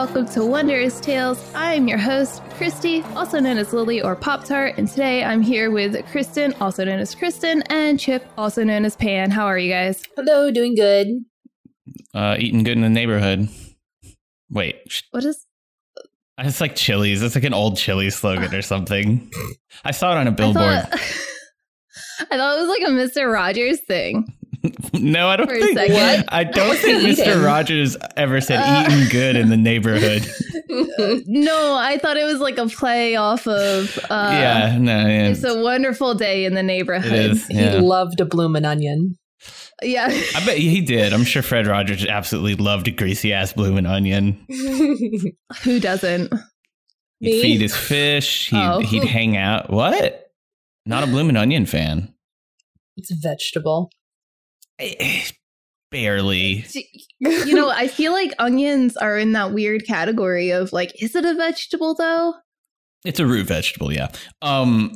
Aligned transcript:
welcome 0.00 0.24
to 0.24 0.42
Wondrous 0.46 0.98
Tails. 0.98 1.52
I 1.54 1.74
am 1.74 1.86
your 1.86 1.98
host, 1.98 2.40
Christy, 2.56 3.02
also 3.14 3.38
known 3.38 3.58
as 3.58 3.74
Lily 3.74 4.00
or 4.00 4.16
Pop 4.16 4.44
Tart, 4.46 4.78
and 4.78 4.88
today 4.88 5.22
I'm 5.22 5.42
here 5.42 5.70
with 5.70 5.94
Kristen, 6.06 6.54
also 6.54 6.86
known 6.86 7.00
as 7.00 7.14
Kristen, 7.14 7.62
and 7.68 8.00
Chip, 8.00 8.24
also 8.38 8.64
known 8.64 8.86
as 8.86 8.96
Pan. 8.96 9.30
How 9.30 9.44
are 9.44 9.58
you 9.58 9.70
guys? 9.70 10.02
Hello, 10.16 10.50
doing 10.50 10.74
good. 10.74 11.22
uh, 12.14 12.36
eating 12.38 12.62
good 12.62 12.78
in 12.78 12.80
the 12.80 12.88
neighborhood. 12.88 13.50
Wait, 14.48 14.76
What 15.10 15.22
is? 15.26 15.44
it's 16.38 16.62
like 16.62 16.76
Chili's. 16.76 17.20
It's 17.22 17.34
like 17.34 17.44
an 17.44 17.52
old 17.52 17.76
Chili's 17.76 18.14
slogan 18.16 18.54
or 18.54 18.62
something. 18.62 19.30
I 19.84 19.90
saw 19.90 20.12
it 20.12 20.16
on 20.16 20.26
a 20.26 20.32
billboard. 20.32 20.64
I 20.64 20.80
thought, 20.80 20.92
I 22.30 22.38
thought 22.38 22.56
it 22.56 22.60
was 22.62 22.68
like 22.70 22.88
a 22.88 22.90
Mister 22.90 23.28
Rogers 23.28 23.80
thing. 23.82 24.34
no, 24.92 25.28
I 25.28 25.36
don't 25.36 25.48
For 25.48 25.54
think. 25.58 25.92
What? 25.92 26.24
I 26.28 26.44
don't 26.44 26.76
think 26.78 27.02
Mr. 27.02 27.44
Rogers 27.44 27.96
ever 28.16 28.40
said 28.40 28.60
Uh. 28.60 28.86
eating 28.88 29.08
good 29.08 29.36
in 29.36 29.48
the 29.48 29.56
neighborhood. 29.70 30.26
No, 31.26 31.76
I 31.76 31.98
thought 31.98 32.16
it 32.16 32.24
was 32.24 32.40
like 32.40 32.58
a 32.58 32.66
play 32.68 33.16
off 33.16 33.46
of. 33.46 33.98
Uh, 34.10 34.30
yeah, 34.32 34.78
no, 34.78 34.92
yeah, 35.06 35.28
It's 35.28 35.42
a 35.44 35.60
wonderful 35.62 36.14
day 36.14 36.44
in 36.44 36.54
the 36.54 36.62
neighborhood. 36.62 37.12
it 37.12 37.30
is. 37.32 37.46
He 37.46 37.68
loved 37.70 38.20
a 38.20 38.24
bloomin' 38.24 38.64
onion. 38.64 39.16
Yeah. 39.82 40.06
I 40.08 40.44
bet 40.44 40.58
he 40.58 40.80
did. 40.82 41.12
I'm 41.14 41.24
sure 41.24 41.42
Fred 41.42 41.66
Rogers 41.66 42.04
absolutely 42.04 42.54
loved 42.54 42.86
a 42.86 42.90
greasy 42.90 43.32
ass 43.32 43.52
bloomin' 43.54 43.86
onion. 43.86 44.44
Who 45.62 45.80
doesn't? 45.80 46.32
He'd 47.20 47.30
Me? 47.32 47.42
feed 47.42 47.60
his 47.62 47.74
fish. 47.74 48.50
He'd, 48.50 48.56
Oh. 48.58 48.80
he'd 48.80 49.04
hang 49.04 49.36
out. 49.38 49.70
What? 49.70 50.26
Not 50.86 51.02
a 51.04 51.06
bloomin' 51.06 51.36
onion 51.38 51.64
fan. 51.66 52.12
it's 52.96 53.10
a 53.10 53.14
vegetable. 53.20 53.90
Barely. 55.90 56.64
You 57.18 57.54
know, 57.54 57.68
I 57.70 57.88
feel 57.88 58.12
like 58.12 58.32
onions 58.38 58.96
are 58.96 59.18
in 59.18 59.32
that 59.32 59.52
weird 59.52 59.84
category 59.86 60.50
of 60.50 60.72
like, 60.72 60.92
is 61.02 61.16
it 61.16 61.24
a 61.24 61.34
vegetable 61.34 61.94
though? 61.94 62.34
It's 63.04 63.18
a 63.18 63.26
root 63.26 63.46
vegetable, 63.48 63.92
yeah. 63.92 64.08
Um, 64.40 64.92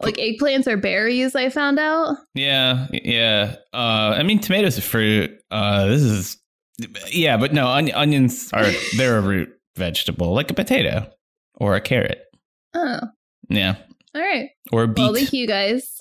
Like 0.00 0.16
eggplants 0.16 0.66
are 0.66 0.76
berries, 0.78 1.34
I 1.34 1.50
found 1.50 1.78
out. 1.78 2.16
Yeah, 2.34 2.86
yeah. 2.90 3.56
Uh, 3.74 4.14
I 4.16 4.22
mean, 4.22 4.38
tomatoes 4.40 4.78
are 4.78 4.82
fruit. 4.82 5.30
Uh, 5.50 5.86
this 5.86 6.00
is, 6.02 6.36
yeah, 7.10 7.36
but 7.36 7.52
no, 7.52 7.66
on- 7.66 7.92
onions 7.92 8.50
are 8.54 8.64
they're 8.96 9.18
a 9.18 9.22
root 9.22 9.50
vegetable, 9.76 10.32
like 10.32 10.50
a 10.50 10.54
potato 10.54 11.10
or 11.56 11.74
a 11.76 11.80
carrot. 11.82 12.22
Oh, 12.72 13.00
Yeah, 13.50 13.76
all 14.14 14.22
right. 14.22 14.48
or 14.72 14.84
a 14.84 14.88
beet. 14.88 15.02
Well, 15.02 15.14
thank 15.14 15.32
you 15.34 15.46
guys 15.46 15.98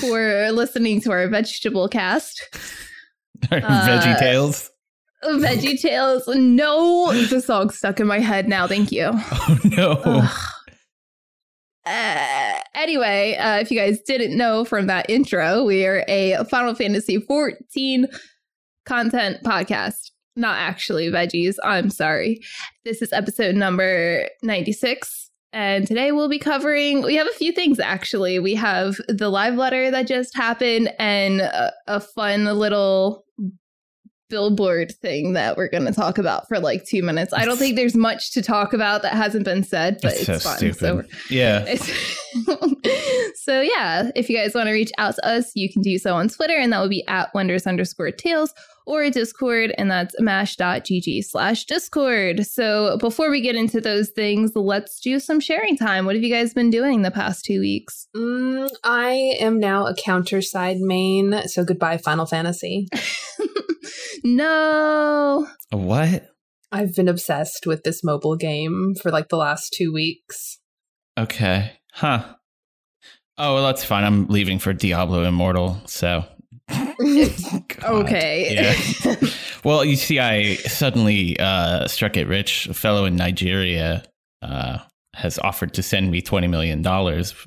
for 0.00 0.50
listening 0.52 1.00
to 1.02 1.10
our 1.10 1.28
vegetable 1.28 1.88
cast. 1.88 2.42
uh, 3.52 3.56
Veggie 3.60 4.18
Tales. 4.18 4.70
Veggie 5.24 5.80
Tales. 5.80 6.28
No, 6.28 7.12
the 7.26 7.40
song 7.40 7.70
stuck 7.70 8.00
in 8.00 8.06
my 8.06 8.18
head 8.18 8.48
now. 8.48 8.66
Thank 8.66 8.92
you. 8.92 9.10
Oh 9.48 9.58
no! 9.64 10.28
Uh, 11.86 12.58
anyway, 12.74 13.36
uh, 13.36 13.58
if 13.58 13.70
you 13.70 13.78
guys 13.78 14.00
didn't 14.02 14.36
know 14.36 14.64
from 14.64 14.88
that 14.88 15.08
intro, 15.08 15.64
we 15.64 15.86
are 15.86 16.04
a 16.08 16.44
Final 16.46 16.74
Fantasy 16.74 17.18
14 17.20 18.08
content 18.86 19.38
podcast. 19.44 20.10
Not 20.34 20.56
actually 20.56 21.08
veggies. 21.08 21.56
I'm 21.62 21.90
sorry. 21.90 22.40
This 22.84 23.02
is 23.02 23.12
episode 23.12 23.54
number 23.54 24.28
96. 24.42 25.25
And 25.56 25.86
today 25.86 26.12
we'll 26.12 26.28
be 26.28 26.38
covering, 26.38 27.00
we 27.00 27.14
have 27.14 27.26
a 27.26 27.32
few 27.32 27.50
things 27.50 27.80
actually. 27.80 28.38
We 28.38 28.54
have 28.56 28.96
the 29.08 29.30
live 29.30 29.54
letter 29.54 29.90
that 29.90 30.06
just 30.06 30.36
happened 30.36 30.92
and 30.98 31.40
a, 31.40 31.72
a 31.86 31.98
fun 31.98 32.44
little 32.44 33.24
billboard 34.28 34.92
thing 35.00 35.32
that 35.32 35.56
we're 35.56 35.70
going 35.70 35.86
to 35.86 35.94
talk 35.94 36.18
about 36.18 36.46
for 36.46 36.58
like 36.60 36.84
two 36.84 37.02
minutes. 37.02 37.32
I 37.32 37.46
don't 37.46 37.56
think 37.56 37.74
there's 37.76 37.94
much 37.94 38.32
to 38.32 38.42
talk 38.42 38.74
about 38.74 39.00
that 39.00 39.14
hasn't 39.14 39.46
been 39.46 39.64
said, 39.64 39.98
but 40.02 40.12
It's 40.12 40.28
it's, 40.28 40.44
so 40.44 40.50
fun. 40.50 40.58
stupid. 40.58 40.78
So 40.78 41.02
yeah, 41.30 41.64
so 43.36 43.62
yeah, 43.62 44.10
if 44.14 44.28
you 44.28 44.36
guys 44.36 44.54
want 44.54 44.66
to 44.66 44.72
reach 44.72 44.92
out 44.98 45.14
to 45.14 45.26
us, 45.26 45.52
you 45.54 45.72
can 45.72 45.80
do 45.80 45.96
so 45.96 46.14
on 46.16 46.28
Twitter, 46.28 46.58
and 46.58 46.70
that 46.74 46.82
would 46.82 46.90
be 46.90 47.06
at 47.08 47.32
wonders 47.34 47.66
underscore 47.66 48.10
tails 48.10 48.52
or 48.86 49.10
Discord, 49.10 49.74
and 49.76 49.90
that's 49.90 50.14
mash.gg 50.20 51.24
slash 51.24 51.64
Discord. 51.64 52.46
So 52.46 52.96
before 52.98 53.30
we 53.30 53.40
get 53.40 53.56
into 53.56 53.80
those 53.80 54.10
things, 54.10 54.52
let's 54.54 55.00
do 55.00 55.18
some 55.18 55.40
sharing 55.40 55.76
time. 55.76 56.06
What 56.06 56.14
have 56.14 56.24
you 56.24 56.32
guys 56.32 56.54
been 56.54 56.70
doing 56.70 57.02
the 57.02 57.10
past 57.10 57.44
two 57.44 57.60
weeks? 57.60 58.06
Mm, 58.16 58.70
I 58.84 59.36
am 59.40 59.58
now 59.58 59.86
a 59.86 59.94
CounterSide 59.94 60.78
main, 60.78 61.46
so 61.48 61.64
goodbye, 61.64 61.98
Final 61.98 62.26
Fantasy. 62.26 62.88
no. 64.24 65.46
what? 65.70 66.28
I've 66.72 66.94
been 66.94 67.08
obsessed 67.08 67.66
with 67.66 67.84
this 67.84 68.02
mobile 68.02 68.36
game 68.36 68.94
for 69.00 69.10
like 69.10 69.28
the 69.28 69.36
last 69.36 69.72
two 69.72 69.92
weeks. 69.92 70.58
Okay, 71.18 71.72
huh? 71.92 72.34
Oh 73.38 73.54
well, 73.54 73.64
that's 73.64 73.84
fine. 73.84 74.04
I'm 74.04 74.26
leaving 74.28 74.58
for 74.58 74.72
Diablo 74.72 75.22
Immortal, 75.24 75.80
so. 75.86 76.24
Okay. 77.84 78.54
Yeah. 78.54 79.16
well, 79.64 79.84
you 79.84 79.96
see, 79.96 80.18
I 80.18 80.54
suddenly 80.56 81.38
uh, 81.38 81.86
struck 81.88 82.16
it 82.16 82.26
rich. 82.26 82.66
A 82.68 82.74
fellow 82.74 83.04
in 83.04 83.16
Nigeria 83.16 84.04
uh, 84.42 84.78
has 85.14 85.38
offered 85.38 85.74
to 85.74 85.82
send 85.82 86.10
me 86.10 86.22
$20 86.22 86.48
million 86.50 86.82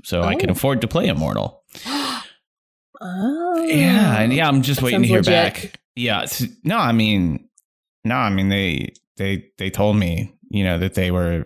so 0.03 0.23
I 0.23 0.35
can 0.35 0.49
Oh. 0.49 0.53
afford 0.53 0.81
to 0.81 0.87
play 0.87 1.07
Immortal. 1.07 1.63
oh. 3.01 3.65
Yeah. 3.65 4.19
And 4.21 4.33
yeah, 4.33 4.47
I'm 4.47 4.61
just 4.61 4.79
That 4.79 4.85
waiting 4.85 5.01
to 5.03 5.07
hear 5.07 5.17
legit. 5.19 5.31
back. 5.33 5.79
Yeah. 5.95 6.25
no, 6.63 6.77
I 6.77 6.91
mean, 6.91 7.47
no, 8.03 8.16
I 8.16 8.29
mean, 8.29 8.49
they, 8.49 8.93
they, 9.17 9.45
they 9.57 9.69
told 9.69 9.97
me, 9.97 10.33
you 10.49 10.63
know, 10.63 10.77
that 10.79 10.93
they 10.93 11.11
were 11.11 11.45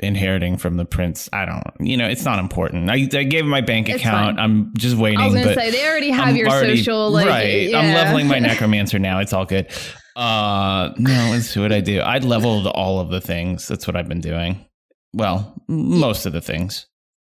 inheriting 0.00 0.56
from 0.56 0.76
the 0.76 0.84
prince. 0.84 1.28
I 1.32 1.44
don't, 1.44 1.62
you 1.80 1.96
know, 1.96 2.06
it's 2.06 2.24
not 2.24 2.38
important. 2.38 2.90
I, 2.90 2.94
I 2.94 3.22
gave 3.24 3.44
him 3.44 3.48
my 3.48 3.60
bank 3.60 3.88
It's 3.88 4.00
account. 4.00 4.36
fine. 4.36 4.44
I'm 4.44 4.72
just 4.76 4.96
waiting. 4.96 5.20
I 5.20 5.26
was 5.26 5.34
gonna 5.34 5.54
say 5.54 5.70
they 5.70 5.86
already 5.88 6.10
have 6.10 6.28
I'm 6.28 6.36
your 6.36 6.48
already- 6.48 6.76
social 6.78 7.10
like 7.10 7.26
right. 7.26 7.74
I'm 7.74 7.94
leveling 7.94 8.26
my 8.26 8.38
necromancer 8.40 8.98
now. 8.98 9.20
It's 9.20 9.32
all 9.32 9.44
good. 9.44 9.68
Uh, 10.16 10.92
no, 10.98 11.28
let's 11.32 11.50
see 11.50 11.60
what 11.60 11.72
I 11.72 11.80
do. 11.80 12.00
I 12.00 12.18
leveled 12.18 12.66
all 12.68 13.00
of 13.00 13.10
the 13.10 13.20
things. 13.20 13.66
That's 13.68 13.86
what 13.86 13.96
I've 13.96 14.08
been 14.08 14.20
doing. 14.20 14.64
Well, 15.12 15.54
most 15.68 16.26
of 16.26 16.32
the 16.32 16.40
things. 16.40 16.86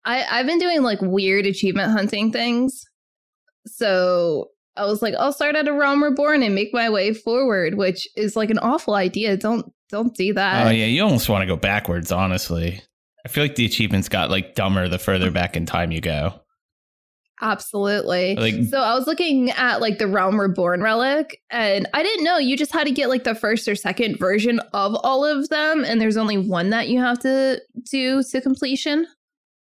I, 0.05 0.25
I've 0.29 0.45
been 0.45 0.59
doing 0.59 0.83
like 0.83 0.99
weird 1.01 1.45
achievement 1.45 1.91
hunting 1.91 2.31
things. 2.31 2.83
So 3.67 4.49
I 4.75 4.85
was 4.85 5.01
like, 5.01 5.13
I'll 5.19 5.33
start 5.33 5.55
at 5.55 5.67
a 5.67 5.73
realm 5.73 6.03
reborn 6.03 6.41
and 6.43 6.55
make 6.55 6.73
my 6.73 6.89
way 6.89 7.13
forward, 7.13 7.75
which 7.75 8.07
is 8.15 8.35
like 8.35 8.49
an 8.49 8.59
awful 8.59 8.95
idea. 8.95 9.37
Don't 9.37 9.71
don't 9.89 10.15
do 10.15 10.33
that. 10.33 10.67
Oh 10.67 10.69
yeah, 10.71 10.85
you 10.85 11.03
almost 11.03 11.29
want 11.29 11.43
to 11.43 11.47
go 11.47 11.55
backwards. 11.55 12.11
Honestly, 12.11 12.81
I 13.25 13.29
feel 13.29 13.43
like 13.43 13.55
the 13.55 13.65
achievements 13.65 14.09
got 14.09 14.31
like 14.31 14.55
dumber 14.55 14.89
the 14.89 14.99
further 14.99 15.27
mm-hmm. 15.27 15.35
back 15.35 15.55
in 15.55 15.65
time 15.65 15.91
you 15.91 16.01
go. 16.01 16.39
Absolutely. 17.41 18.35
Like- 18.35 18.63
so 18.69 18.79
I 18.79 18.95
was 18.95 19.05
looking 19.05 19.51
at 19.51 19.81
like 19.81 19.97
the 19.97 20.07
realm 20.07 20.39
reborn 20.39 20.81
relic, 20.81 21.41
and 21.49 21.87
I 21.93 22.01
didn't 22.01 22.23
know 22.23 22.37
you 22.37 22.57
just 22.57 22.71
had 22.71 22.85
to 22.85 22.91
get 22.91 23.09
like 23.09 23.23
the 23.23 23.35
first 23.35 23.67
or 23.67 23.75
second 23.75 24.17
version 24.17 24.59
of 24.73 24.95
all 25.03 25.25
of 25.25 25.49
them, 25.49 25.83
and 25.83 25.99
there's 25.99 26.17
only 26.17 26.37
one 26.37 26.69
that 26.71 26.89
you 26.89 26.99
have 26.99 27.19
to 27.19 27.61
do 27.89 28.23
to 28.23 28.41
completion. 28.41 29.07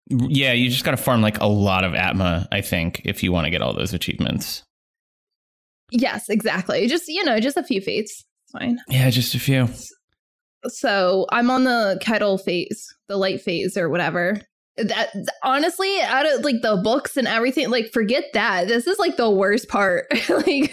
Yeah, 0.08 0.52
you 0.52 0.70
just 0.70 0.84
got 0.84 0.92
to 0.92 0.96
farm 0.96 1.20
like 1.20 1.40
a 1.40 1.46
lot 1.46 1.84
of 1.84 1.94
Atma. 1.94 2.48
I 2.52 2.60
think 2.60 3.02
if 3.04 3.22
you 3.22 3.32
want 3.32 3.44
to 3.46 3.50
get 3.50 3.60
all 3.60 3.74
those 3.74 3.92
achievements. 3.92 4.62
Yes, 5.90 6.28
exactly. 6.28 6.86
Just 6.88 7.08
you 7.08 7.24
know, 7.24 7.40
just 7.40 7.56
a 7.56 7.62
few 7.62 7.80
fates. 7.80 8.24
Fine. 8.52 8.78
Yeah, 8.88 9.10
just 9.10 9.34
a 9.34 9.40
few. 9.40 9.68
So 10.68 11.26
I'm 11.30 11.50
on 11.50 11.64
the 11.64 11.98
kettle 12.00 12.38
phase, 12.38 12.86
the 13.08 13.16
light 13.16 13.40
phase, 13.40 13.76
or 13.76 13.88
whatever. 13.88 14.40
That 14.76 15.10
honestly, 15.42 16.00
out 16.02 16.30
of 16.30 16.44
like 16.44 16.60
the 16.60 16.76
books 16.76 17.16
and 17.16 17.26
everything, 17.26 17.70
like 17.70 17.92
forget 17.92 18.24
that. 18.34 18.68
This 18.68 18.86
is 18.86 18.98
like 18.98 19.16
the 19.16 19.30
worst 19.30 19.68
part. 19.68 20.04
like 20.28 20.70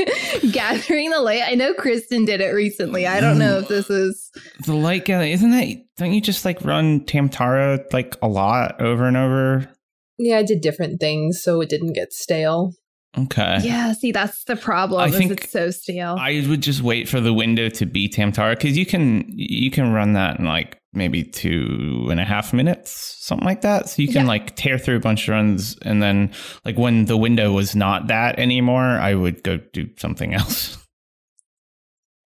gathering 0.51 1.09
the 1.11 1.21
light. 1.21 1.43
I 1.45 1.55
know 1.55 1.73
Kristen 1.73 2.25
did 2.25 2.41
it 2.41 2.53
recently. 2.53 3.07
I 3.07 3.21
don't 3.21 3.39
know 3.39 3.59
if 3.59 3.69
this 3.69 3.89
is 3.89 4.29
The 4.65 4.73
light 4.73 5.05
gather 5.05 5.23
isn't 5.23 5.51
that? 5.51 5.77
Don't 5.95 6.11
you 6.11 6.19
just 6.19 6.43
like 6.43 6.65
run 6.65 7.05
Tam-Tara 7.05 7.85
like 7.93 8.17
a 8.21 8.27
lot 8.27 8.81
over 8.81 9.05
and 9.05 9.15
over? 9.15 9.69
Yeah, 10.17 10.39
I 10.39 10.43
did 10.43 10.61
different 10.61 10.99
things 10.99 11.41
so 11.41 11.61
it 11.61 11.69
didn't 11.69 11.93
get 11.93 12.11
stale. 12.11 12.73
Okay. 13.17 13.59
Yeah, 13.61 13.93
see, 13.93 14.11
that's 14.11 14.43
the 14.45 14.55
problem. 14.55 14.99
I 15.01 15.11
think 15.11 15.31
it's 15.31 15.51
so 15.51 15.69
stale. 15.69 16.15
I 16.19 16.43
would 16.49 16.61
just 16.61 16.81
wait 16.81 17.07
for 17.07 17.21
the 17.21 17.31
window 17.33 17.69
to 17.69 17.85
be 17.85 18.07
Tam-Tara 18.09 18.55
because 18.55 18.75
you 18.77 18.85
can 18.87 19.25
you 19.29 19.69
can 19.69 19.93
run 19.93 20.13
that 20.13 20.39
in 20.39 20.45
like 20.45 20.79
maybe 20.93 21.23
two 21.23 22.07
and 22.09 22.19
a 22.19 22.23
half 22.23 22.53
minutes, 22.53 23.15
something 23.19 23.45
like 23.45 23.61
that. 23.61 23.89
So 23.89 24.01
you 24.01 24.07
can 24.07 24.23
Yeah. 24.23 24.27
like 24.27 24.55
tear 24.55 24.79
through 24.79 24.95
a 24.95 24.99
bunch 24.99 25.27
of 25.27 25.33
runs, 25.33 25.77
and 25.83 26.01
then 26.01 26.31
like 26.65 26.77
when 26.77 27.05
the 27.05 27.17
window 27.17 27.51
was 27.51 27.75
not 27.75 28.07
that 28.07 28.39
anymore, 28.39 28.83
I 28.83 29.13
would 29.13 29.43
go 29.43 29.57
do 29.73 29.89
something 29.97 30.33
else. 30.39 30.77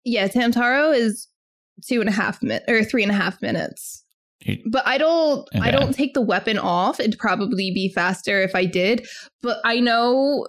yeah, 0.06 0.28
Tam-Tara 0.28 0.92
is 0.92 1.28
two 1.86 2.00
and 2.00 2.10
a 2.10 2.13
half 2.13 2.42
minutes 2.42 2.66
or 2.69 2.84
three 2.84 3.04
and 3.04 3.12
a 3.12 3.16
half 3.16 3.42
minutes. 3.42 4.04
But 4.72 4.88
I 4.88 4.98
don't 4.98 5.45
I 5.62 5.72
don't 5.72 5.94
take 5.94 6.13
the 6.13 6.22
weapon 6.22 6.57
off. 6.57 7.01
It'd 7.01 7.18
probably 7.19 7.72
be 7.74 7.92
faster 7.94 8.42
if 8.42 8.56
I 8.56 8.63
did. 8.63 9.06
But 9.42 9.57
I 9.66 9.81
know 9.81 10.48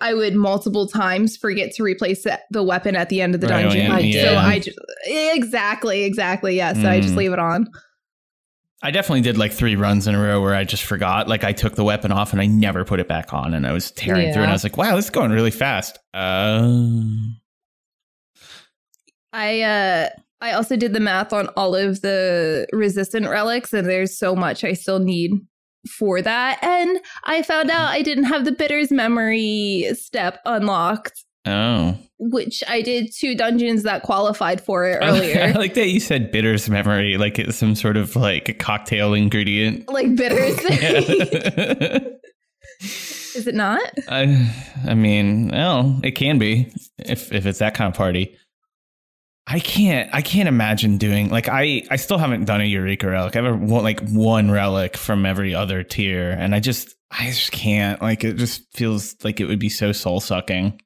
I 0.00 0.14
would 0.14 0.34
multiple 0.34 0.86
times 0.88 1.36
forget 1.36 1.72
to 1.74 1.82
replace 1.82 2.24
the- 2.24 2.40
the 2.50 2.62
weapon 2.62 2.96
at 2.96 3.08
the 3.10 3.20
end 3.20 3.34
of 3.34 3.40
the 3.42 3.48
Right, 3.48 3.62
dungeon. 3.62 3.82
yeah, 4.06 4.22
So 4.24 4.32
yeah. 4.32 4.46
I 4.46 4.58
just 4.58 4.78
exactly, 5.06 6.04
exactly. 6.04 6.56
Yeah. 6.56 6.72
So 6.72 6.88
I 6.88 7.00
just 7.00 7.14
Mm. 7.14 7.18
leave 7.18 7.32
it 7.32 7.38
on. 7.38 7.66
I 8.82 8.90
definitely 8.90 9.20
did 9.20 9.36
like 9.36 9.52
three 9.52 9.76
runs 9.76 10.06
in 10.06 10.14
a 10.14 10.18
row 10.18 10.40
where 10.40 10.54
I 10.54 10.64
just 10.64 10.84
forgot. 10.84 11.28
Like 11.28 11.44
I 11.44 11.52
took 11.52 11.74
the 11.74 11.84
weapon 11.84 12.12
off 12.12 12.32
and 12.32 12.40
I 12.40 12.46
never 12.46 12.82
put 12.82 12.98
it 12.98 13.08
back 13.08 13.34
on, 13.34 13.52
and 13.52 13.66
I 13.66 13.72
was 13.72 13.90
tearing 13.90 14.32
through, 14.32 14.42
and 14.42 14.50
I 14.50 14.54
was 14.54 14.64
like, 14.64 14.78
"Wow, 14.78 14.96
this 14.96 15.04
is 15.04 15.10
going 15.10 15.32
really 15.32 15.50
fast." 15.50 15.98
Uh, 16.14 16.70
I 19.32 19.60
uh 19.60 20.08
I 20.42 20.52
also 20.52 20.76
did 20.76 20.94
the 20.94 21.00
math 21.00 21.34
on 21.34 21.48
all 21.48 21.74
of 21.74 22.00
the 22.00 22.66
resistant 22.72 23.28
relics, 23.28 23.74
and 23.74 23.86
there's 23.86 24.16
so 24.18 24.34
much 24.34 24.64
I 24.64 24.72
still 24.72 24.98
need 24.98 25.32
for 25.88 26.20
that. 26.22 26.58
And 26.62 26.98
I 27.24 27.42
found 27.42 27.70
out 27.70 27.88
I 27.90 28.02
didn't 28.02 28.24
have 28.24 28.44
the 28.44 28.52
bitters 28.52 28.90
memory 28.90 29.86
step 29.94 30.38
unlocked, 30.44 31.24
oh, 31.46 31.96
which 32.18 32.62
I 32.68 32.82
did 32.82 33.12
two 33.14 33.34
dungeons 33.34 33.82
that 33.84 34.02
qualified 34.02 34.60
for 34.60 34.84
it 34.86 34.98
earlier. 35.02 35.42
I 35.42 35.52
like 35.52 35.74
that 35.74 35.88
you 35.88 36.00
said 36.00 36.30
bitters 36.32 36.68
memory, 36.68 37.16
like 37.16 37.38
it's 37.38 37.56
some 37.56 37.74
sort 37.74 37.96
of 37.96 38.14
like 38.16 38.48
a 38.48 38.54
cocktail 38.54 39.14
ingredient. 39.14 39.88
like 39.88 40.14
bitters. 40.16 40.58
Is 42.82 43.46
it 43.46 43.54
not? 43.54 43.80
I, 44.08 44.52
I 44.86 44.94
mean, 44.94 45.48
well, 45.48 46.00
it 46.02 46.12
can 46.12 46.38
be 46.38 46.72
if 46.98 47.32
if 47.32 47.46
it's 47.46 47.58
that 47.60 47.74
kind 47.74 47.88
of 47.88 47.96
party. 47.96 48.36
I 49.46 49.58
can't. 49.58 50.08
I 50.12 50.22
can't 50.22 50.48
imagine 50.48 50.96
doing 50.98 51.28
like 51.30 51.48
I. 51.48 51.82
I 51.90 51.96
still 51.96 52.18
haven't 52.18 52.44
done 52.44 52.60
a 52.60 52.64
Eureka 52.64 53.08
relic. 53.08 53.34
I've 53.36 53.44
ever 53.44 53.56
want 53.56 53.82
like 53.84 54.00
one 54.08 54.50
relic 54.50 54.96
from 54.96 55.26
every 55.26 55.54
other 55.54 55.82
tier, 55.82 56.30
and 56.30 56.54
I 56.54 56.60
just, 56.60 56.94
I 57.10 57.26
just 57.26 57.50
can't. 57.50 58.00
Like 58.00 58.22
it 58.22 58.34
just 58.34 58.62
feels 58.76 59.16
like 59.24 59.40
it 59.40 59.46
would 59.46 59.58
be 59.58 59.68
so 59.68 59.90
soul 59.92 60.20
sucking. 60.20 60.80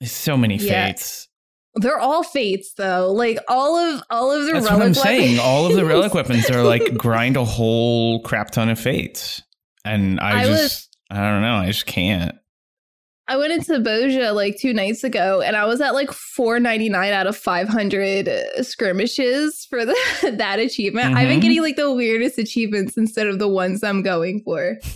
There's 0.00 0.12
so 0.12 0.36
many 0.36 0.56
Yeah. 0.56 0.86
fates. 0.88 1.28
They're 1.76 2.00
all 2.00 2.22
fates 2.24 2.74
though. 2.74 3.12
Like 3.12 3.38
all 3.48 3.76
of 3.76 4.02
all 4.10 4.32
of 4.32 4.44
the 4.44 4.52
That's 4.54 4.66
relic 4.66 4.78
what 4.80 4.86
I'm 4.86 4.94
saying. 4.94 5.38
All 5.38 5.66
of 5.66 5.74
the 5.76 5.84
relic 5.86 6.12
weapons 6.14 6.50
are 6.50 6.62
like 6.64 6.94
grind 6.98 7.36
a 7.36 7.44
whole 7.44 8.20
crap 8.22 8.50
ton 8.50 8.68
of 8.68 8.78
fates, 8.78 9.40
and 9.84 10.20
I, 10.20 10.42
I 10.42 10.48
was- 10.48 10.58
just, 10.60 10.96
I 11.10 11.20
don't 11.20 11.42
know. 11.42 11.54
I 11.54 11.66
just 11.68 11.86
can't. 11.86 12.34
I 13.30 13.36
went 13.36 13.52
into 13.52 13.74
Bozja 13.78 14.34
like 14.34 14.58
two 14.58 14.74
nights 14.74 15.04
ago, 15.04 15.40
and 15.40 15.54
I 15.54 15.64
was 15.64 15.80
at 15.80 15.94
like 15.94 16.10
four 16.12 16.58
ninety 16.58 16.88
nine 16.88 17.12
out 17.12 17.26
of 17.28 17.36
five 17.36 17.68
hundred 17.68 18.28
skirmishes 18.62 19.66
for 19.70 19.84
the, 19.86 19.96
that 20.36 20.58
achievement. 20.58 21.16
I've 21.16 21.28
been 21.28 21.38
Mhm. 21.38 21.42
getting 21.42 21.62
like 21.62 21.76
the 21.76 21.92
weirdest 21.92 22.38
achievements 22.38 22.96
instead 22.96 23.28
of 23.28 23.38
the 23.38 23.48
ones 23.48 23.82
I'm 23.84 24.02
going 24.02 24.42
for. 24.42 24.78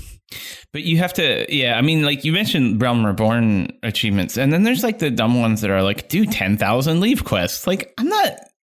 But 0.73 0.83
you 0.83 0.97
have 0.99 1.13
to, 1.13 1.47
yeah. 1.55 1.79
I 1.79 1.83
mean, 1.83 2.03
like 2.03 2.25
you 2.25 2.33
mentioned 2.33 2.83
Realm 2.83 3.07
Reborn 3.07 3.69
achievements, 3.85 4.37
and 4.37 4.53
then 4.53 4.65
there's 4.65 4.83
like 4.83 4.99
the 4.99 5.09
dumb 5.11 5.39
ones 5.41 5.61
that 5.61 5.71
are 5.71 5.83
like, 5.85 6.09
do 6.09 6.27
10,000 6.27 6.99
levequests. 7.01 7.69
Like, 7.69 7.95
I'm 7.99 8.09
not 8.09 8.33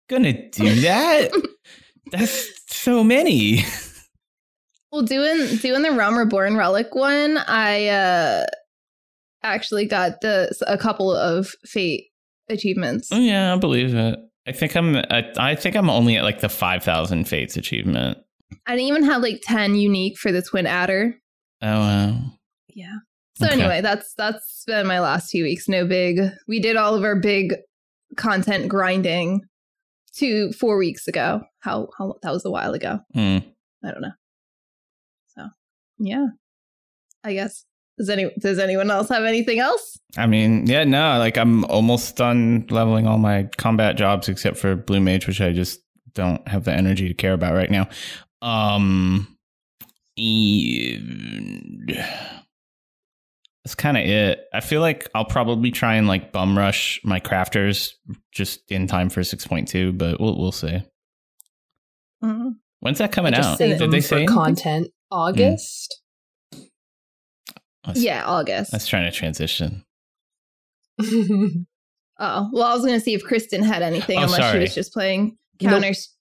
gonna 0.08 0.50
do 0.52 0.74
that. 0.82 1.32
That's 2.14 2.50
so 2.74 3.04
many. 3.04 3.66
Well, 4.94 5.02
doing 5.02 5.58
doing 5.58 5.82
the 5.82 5.92
Realm 5.92 6.18
Reborn 6.18 6.56
relic 6.56 6.96
one, 6.96 7.38
I 7.38 7.88
uh 7.88 8.46
actually 9.44 9.86
got 9.86 10.22
the 10.22 10.54
a 10.68 10.78
couple 10.78 11.14
of 11.14 11.50
fate 11.66 12.06
achievements. 12.50 13.10
Oh, 13.12 13.20
yeah, 13.20 13.54
I 13.54 13.58
believe 13.58 13.94
it. 13.96 14.20
I 14.48 14.52
think 14.52 14.76
I'm, 14.76 14.96
at, 14.96 15.40
I 15.40 15.54
think 15.56 15.76
I'm 15.76 15.90
only 15.90 16.16
at 16.18 16.24
like 16.24 16.40
the 16.40 16.50
5,000 16.50 17.28
fates 17.28 17.56
achievement. 17.56 18.18
I 18.66 18.72
didn't 18.76 18.88
even 18.88 19.04
have 19.04 19.22
like 19.22 19.42
ten 19.44 19.76
unique 19.76 20.18
for 20.18 20.32
the 20.32 20.42
Twin 20.42 20.66
Adder. 20.66 21.14
Oh, 21.62 21.68
wow. 21.80 22.16
Yeah. 22.70 22.96
So 23.36 23.46
Okay. 23.46 23.54
anyway, 23.56 23.82
that's 23.82 24.14
that's 24.16 24.64
been 24.66 24.88
my 24.88 25.00
last 25.00 25.30
two 25.30 25.44
weeks. 25.44 25.70
No 25.70 25.86
big. 25.86 26.20
We 26.48 26.60
did 26.60 26.76
all 26.76 26.96
of 26.96 27.04
our 27.04 27.16
big 27.16 27.54
content 28.18 28.68
grinding 28.68 29.42
two 30.16 30.52
four 30.54 30.78
weeks 30.78 31.08
ago. 31.08 31.42
How 31.60 31.90
how 31.98 32.16
that 32.24 32.32
was 32.32 32.44
a 32.44 32.50
while 32.50 32.74
ago. 32.74 33.00
Hmm. 33.14 33.38
I 33.84 33.92
don't 33.92 34.02
know. 34.02 34.12
So 35.36 35.48
yeah, 36.00 36.26
I 37.24 37.34
guess. 37.34 37.66
Does 38.00 38.10
any 38.10 38.32
does 38.40 38.58
anyone 38.58 38.90
else 38.90 39.10
have 39.10 39.26
anything 39.26 39.60
else? 39.60 40.00
I 40.18 40.26
mean, 40.26 40.66
yeah, 40.66 40.86
no, 40.86 41.20
like 41.20 41.38
I'm 41.38 41.66
almost 41.66 42.16
done 42.16 42.66
leveling 42.72 43.06
all 43.06 43.18
my 43.20 43.44
combat 43.58 43.96
jobs 43.98 44.28
except 44.30 44.58
for 44.58 44.76
Blue 44.76 45.00
Mage, 45.02 45.28
which 45.28 45.42
I 45.42 45.52
just 45.52 45.82
don't 46.14 46.46
have 46.48 46.64
the 46.64 46.72
energy 46.74 47.08
to 47.10 47.14
care 47.14 47.34
about 47.34 47.54
right 47.54 47.70
now. 47.70 47.88
Um, 48.42 49.38
that's 53.64 53.76
kind 53.76 53.98
of 53.98 54.04
it. 54.06 54.46
I 54.54 54.62
feel 54.62 54.82
like 54.82 55.10
I'll 55.14 55.26
probably 55.26 55.72
try 55.72 55.96
and 55.96 56.08
like 56.08 56.32
bum 56.32 56.58
rush 56.58 57.00
my 57.04 57.20
crafters 57.20 57.92
just 58.32 58.72
in 58.72 58.88
time 58.88 59.10
for 59.10 59.22
6.2, 59.22 59.98
but 59.98 60.20
we'll 60.20 60.38
we'll 60.40 60.52
see. 60.52 60.82
Mhm. 62.24 62.56
When's 62.80 62.98
that 63.00 63.12
coming 63.12 63.34
out? 63.34 63.58
save 63.58 63.78
Did 63.80 63.92
they 63.92 64.02
for 64.02 64.08
say 64.08 64.16
anything? 64.18 64.36
content. 64.36 64.88
August. 65.12 66.02
I 66.02 66.09
was, 67.90 68.04
Yeah, 68.04 68.24
August. 68.26 68.74
I 68.74 68.78
was 68.78 68.88
trying 68.88 69.10
to 69.12 69.16
transition. 69.18 69.84
Oh 72.22 72.50
well, 72.52 72.64
I 72.64 72.74
was 72.74 72.84
gonna 72.84 73.00
see 73.00 73.14
if 73.14 73.24
Kristen 73.24 73.64
had 73.64 73.82
anything, 73.82 74.20
Oh, 74.20 74.24
unless 74.24 74.52
she 74.52 74.60
was 74.60 74.76
just 74.76 74.92
playing 74.92 75.38
Nope. 75.62 75.72
counters. 75.72 76.14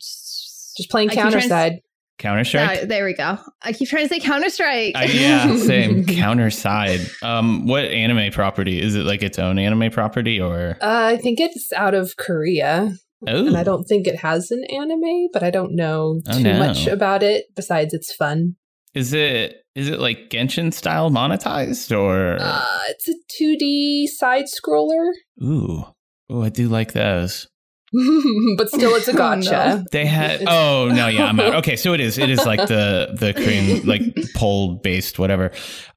Just 0.00 0.90
playing 0.90 1.10
I 1.10 1.14
keep 1.14 1.20
trying 1.22 1.32
to- 1.32 1.38
CounterSide. 1.48 1.78
Counter 2.18 2.44
Strike. 2.44 2.80
Ah, 2.82 2.86
there 2.86 3.04
we 3.04 3.12
go. 3.14 3.38
I 3.62 3.72
keep 3.72 3.88
trying 3.88 4.04
to 4.04 4.08
say 4.08 4.18
Counter 4.20 4.48
Strike. 4.50 4.96
Uh, 4.96 5.06
yeah, 5.08 5.54
same. 5.56 6.04
CounterSide. 6.06 7.22
Um, 7.22 7.66
what 7.66 7.84
anime 7.84 8.32
property 8.32 8.80
is 8.80 8.94
it? 8.96 9.04
Like 9.04 9.22
its 9.22 9.38
own 9.38 9.58
anime 9.58 9.90
property, 9.92 10.40
or 10.40 10.76
Uh, 10.80 11.10
I 11.12 11.16
think 11.18 11.38
it's 11.40 11.72
out 11.72 11.94
of 11.94 12.16
Korea, 12.16 12.92
oh, 13.28 13.46
and 13.46 13.56
I 13.56 13.62
don't 13.62 13.84
think 13.84 14.06
it 14.08 14.16
has 14.16 14.50
an 14.50 14.64
anime, 14.70 15.28
but 15.32 15.42
I 15.44 15.50
don't 15.50 15.74
know 15.76 16.20
Oh, 16.28 16.36
too 16.36 16.42
no. 16.44 16.58
much 16.58 16.86
about 16.88 17.22
it. 17.24 17.46
Besides, 17.54 17.94
it's 17.94 18.12
fun. 18.12 18.56
Is 18.94 19.12
it 19.12 19.56
is 19.74 19.88
it 19.88 19.98
like 19.98 20.30
Genshin 20.30 20.72
style 20.72 21.10
monetized 21.10 21.96
or? 21.96 22.36
Uh, 22.40 22.64
it's 22.88 23.08
a 23.08 23.14
2D 23.42 24.06
side 24.06 24.44
scroller, 24.44 25.10
ooh, 25.42 25.84
ooh, 26.32 26.42
I 26.42 26.48
do 26.48 26.68
like 26.68 26.92
those. 26.92 27.48
but 28.56 28.68
still, 28.68 28.94
it's 28.94 29.08
a 29.08 29.12
Oh, 29.12 29.14
no. 29.14 29.18
gotcha. 29.18 29.84
They 29.92 30.06
had. 30.06 30.42
Oh 30.46 30.90
no, 30.92 31.06
yeah, 31.08 31.26
I'm 31.26 31.38
out. 31.38 31.54
Okay, 31.56 31.76
so 31.76 31.92
it 31.92 32.00
is. 32.00 32.18
It 32.18 32.30
is 32.30 32.44
like 32.44 32.66
the 32.68 33.16
the 33.18 33.32
Korean 33.34 33.86
like 33.86 34.02
pole 34.34 34.80
based 34.82 35.18
whatever. 35.18 35.52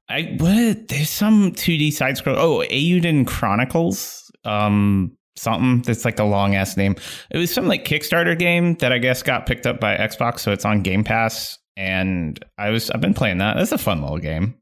I 0.08 0.36
what? 0.38 0.88
There's 0.88 1.10
some 1.10 1.52
2D 1.52 1.92
side 1.92 2.16
scroll. 2.16 2.36
Oh, 2.38 2.58
Eiyuden 2.68 3.26
Chronicles. 3.26 4.30
Um, 4.44 5.16
something 5.36 5.82
that's 5.82 6.04
like 6.04 6.18
a 6.18 6.24
long 6.24 6.54
ass 6.54 6.76
name. 6.76 6.94
It 7.30 7.38
was 7.38 7.52
some 7.52 7.66
like 7.66 7.84
Kickstarter 7.84 8.38
game 8.38 8.74
that 8.76 8.92
I 8.92 8.98
guess 8.98 9.22
got 9.22 9.46
picked 9.46 9.66
up 9.66 9.80
by 9.80 9.96
Xbox, 9.96 10.40
so 10.40 10.52
it's 10.52 10.64
on 10.64 10.82
Game 10.82 11.04
Pass. 11.04 11.58
And 11.78 12.44
I 12.58 12.70
was 12.70 12.90
I've 12.90 13.00
been 13.00 13.14
playing 13.14 13.38
that. 13.38 13.56
That's 13.56 13.70
a 13.72 13.78
fun 13.78 14.02
little 14.02 14.18
game. 14.18 14.56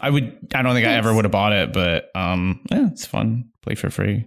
I 0.00 0.08
would. 0.08 0.48
I 0.54 0.62
don't 0.62 0.74
think 0.74 0.86
I 0.86 0.94
ever 0.94 1.12
would 1.14 1.26
have 1.26 1.32
bought 1.32 1.52
it, 1.52 1.74
but 1.74 2.10
um, 2.14 2.60
yeah, 2.70 2.88
it's 2.90 3.04
fun. 3.04 3.50
Play 3.62 3.74
for 3.74 3.90
free. 3.90 4.24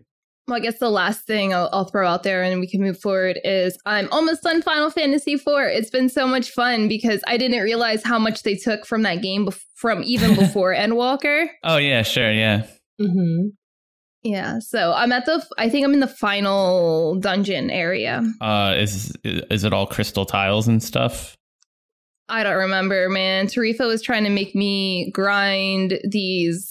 Well, 0.47 0.57
I 0.57 0.59
guess 0.59 0.77
the 0.77 0.91
last 0.91 1.25
thing 1.25 1.53
I'll, 1.53 1.69
I'll 1.73 1.85
throw 1.85 2.07
out 2.07 2.21
there 2.21 2.43
and 2.43 2.59
we 2.59 2.67
can 2.67 2.81
move 2.81 2.99
forward 2.99 3.39
is 3.43 3.77
I'm 3.87 4.07
almost 4.11 4.43
done 4.43 4.61
Final 4.61 4.91
Fantasy 4.91 5.33
IV. 5.33 5.43
It's 5.47 5.89
been 5.89 6.09
so 6.09 6.27
much 6.27 6.51
fun 6.51 6.87
because 6.87 7.21
I 7.25 7.37
didn't 7.37 7.61
realize 7.63 8.03
how 8.03 8.19
much 8.19 8.43
they 8.43 8.55
took 8.55 8.85
from 8.85 9.01
that 9.03 9.21
game 9.23 9.47
bef- 9.47 9.63
from 9.75 10.03
even 10.03 10.35
before 10.39 10.75
Endwalker. 10.75 11.47
Oh 11.63 11.77
yeah, 11.77 12.03
sure, 12.03 12.31
yeah. 12.31 12.67
hmm 12.99 13.47
Yeah, 14.21 14.59
so 14.59 14.93
I'm 14.93 15.11
at 15.11 15.25
the 15.25 15.43
I 15.57 15.69
think 15.69 15.85
I'm 15.85 15.93
in 15.93 16.01
the 16.01 16.07
final 16.07 17.15
dungeon 17.15 17.71
area. 17.71 18.21
Uh, 18.39 18.75
is 18.77 19.13
is 19.23 19.63
it 19.63 19.73
all 19.73 19.87
crystal 19.87 20.25
tiles 20.25 20.67
and 20.67 20.83
stuff? 20.83 21.35
I 22.29 22.43
don't 22.43 22.55
remember, 22.55 23.09
man. 23.09 23.47
Tarifa 23.47 23.87
was 23.87 24.01
trying 24.01 24.23
to 24.23 24.29
make 24.29 24.55
me 24.55 25.11
grind 25.11 25.99
these 26.09 26.69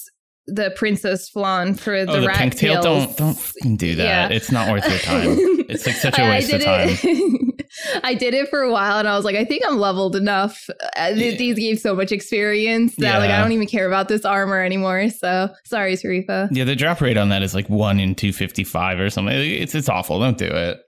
the 0.48 0.72
princess 0.74 1.28
flan 1.28 1.74
for 1.74 2.04
the 2.04 2.10
oh, 2.12 2.20
the 2.20 2.26
rat 2.26 2.38
pink 2.38 2.56
tail. 2.56 2.82
Don't 2.82 3.16
don't 3.16 3.76
do 3.76 3.94
that. 3.94 4.04
Yeah. 4.04 4.28
It's 4.36 4.50
not 4.50 4.70
worth 4.70 4.88
your 4.88 4.98
time. 4.98 5.36
It's 5.68 5.86
like 5.86 5.94
such 5.96 6.18
a 6.18 6.22
waste 6.22 6.52
of 6.52 6.62
time. 6.62 6.88
it- 6.90 7.48
I 8.04 8.12
did 8.14 8.34
it 8.34 8.48
for 8.50 8.60
a 8.60 8.70
while, 8.70 8.98
and 8.98 9.08
I 9.08 9.16
was 9.16 9.24
like, 9.24 9.34
I 9.34 9.46
think 9.46 9.62
I'm 9.66 9.78
leveled 9.78 10.14
enough. 10.14 10.68
Uh, 10.94 11.12
Yeah. 11.14 11.36
These 11.36 11.56
gave 11.58 11.78
so 11.78 11.94
much 11.94 12.12
experience 12.12 12.94
that 12.96 13.18
like 13.18 13.30
I 13.30 13.40
don't 13.40 13.52
even 13.52 13.66
care 13.66 13.86
about 13.86 14.08
this 14.08 14.24
armor 14.26 14.60
anymore. 14.62 15.08
So 15.08 15.48
sorry, 15.64 15.94
Tarifa. 15.96 16.48
Yeah, 16.52 16.64
the 16.64 16.76
drop 16.76 17.00
rate 17.00 17.16
on 17.16 17.30
that 17.30 17.42
is 17.42 17.54
like 17.54 17.68
one 17.70 17.98
in 17.98 18.14
two 18.14 18.32
fifty 18.32 18.62
five 18.64 19.00
or 19.00 19.08
something. 19.10 19.34
It's 19.34 19.74
it's 19.74 19.88
awful. 19.88 20.18
Don't 20.18 20.36
do 20.36 20.46
it. 20.46 20.78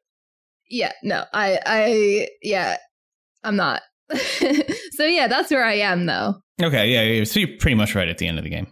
Yeah, 0.69 0.93
no, 1.03 1.25
I, 1.33 1.59
I, 1.65 2.29
yeah, 2.43 2.77
I'm 3.45 3.57
not. 3.57 3.83
so 4.93 5.05
yeah, 5.05 5.29
that's 5.29 5.51
where 5.51 5.65
I 5.65 5.75
am 5.75 6.07
though. 6.07 6.35
Okay, 6.63 6.93
yeah, 6.93 7.03
yeah. 7.03 7.25
So 7.25 7.41
you're 7.41 7.57
pretty 7.59 7.75
much 7.75 7.95
right 7.95 8.09
at 8.09 8.19
the 8.19 8.27
end 8.27 8.39
of 8.39 8.45
the 8.45 8.51
game. 8.51 8.67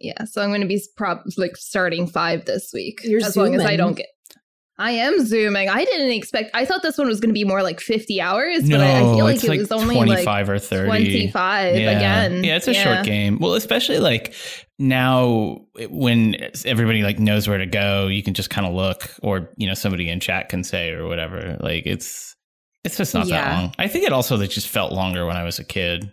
Yeah, 0.00 0.24
so 0.24 0.42
I'm 0.42 0.50
going 0.50 0.60
to 0.60 0.66
be 0.66 0.80
prob 0.96 1.18
like 1.36 1.56
starting 1.56 2.06
five 2.06 2.44
this 2.44 2.70
week. 2.72 3.00
You're 3.02 3.24
as 3.24 3.36
long 3.36 3.54
as 3.54 3.64
I 3.64 3.76
don't 3.76 3.94
get. 3.94 4.06
I 4.80 4.92
am 4.92 5.26
zooming. 5.26 5.68
I 5.68 5.84
didn't 5.84 6.12
expect. 6.12 6.52
I 6.54 6.64
thought 6.64 6.82
this 6.82 6.96
one 6.96 7.08
was 7.08 7.18
going 7.18 7.30
to 7.30 7.34
be 7.34 7.42
more 7.42 7.64
like 7.64 7.80
50 7.80 8.20
hours, 8.20 8.70
but 8.70 8.80
I, 8.80 8.98
I 8.98 9.00
feel 9.00 9.24
like 9.24 9.34
it's 9.34 9.44
it 9.44 9.48
like 9.48 9.58
was 9.58 9.72
only 9.72 9.96
twenty 9.96 10.12
like 10.12 10.24
five 10.24 10.48
or 10.48 10.60
thirty. 10.60 10.86
25 10.86 11.74
yeah. 11.76 11.90
again. 11.90 12.44
Yeah, 12.44 12.56
it's 12.56 12.68
a 12.68 12.74
short 12.74 13.04
game. 13.04 13.40
Well, 13.40 13.54
especially 13.54 13.98
like 13.98 14.34
now 14.78 15.62
when 15.88 16.36
everybody 16.64 17.02
like 17.02 17.18
knows 17.18 17.48
where 17.48 17.58
to 17.58 17.66
go, 17.66 18.06
you 18.06 18.22
can 18.22 18.34
just 18.34 18.50
kind 18.50 18.68
of 18.68 18.72
look, 18.72 19.10
or 19.20 19.50
you 19.56 19.66
know 19.66 19.74
somebody 19.74 20.08
in 20.08 20.20
chat 20.20 20.48
can 20.48 20.62
say 20.62 20.92
or 20.92 21.08
whatever. 21.08 21.56
Like 21.58 21.84
it's 21.84 22.36
it's 22.84 22.96
just 22.96 23.14
not 23.14 23.26
that 23.28 23.52
long. 23.52 23.74
I 23.78 23.88
think 23.88 24.04
it 24.04 24.12
also 24.12 24.36
like, 24.36 24.50
just 24.50 24.68
felt 24.68 24.92
longer 24.92 25.26
when 25.26 25.36
I 25.36 25.44
was 25.44 25.58
a 25.58 25.64
kid. 25.64 26.12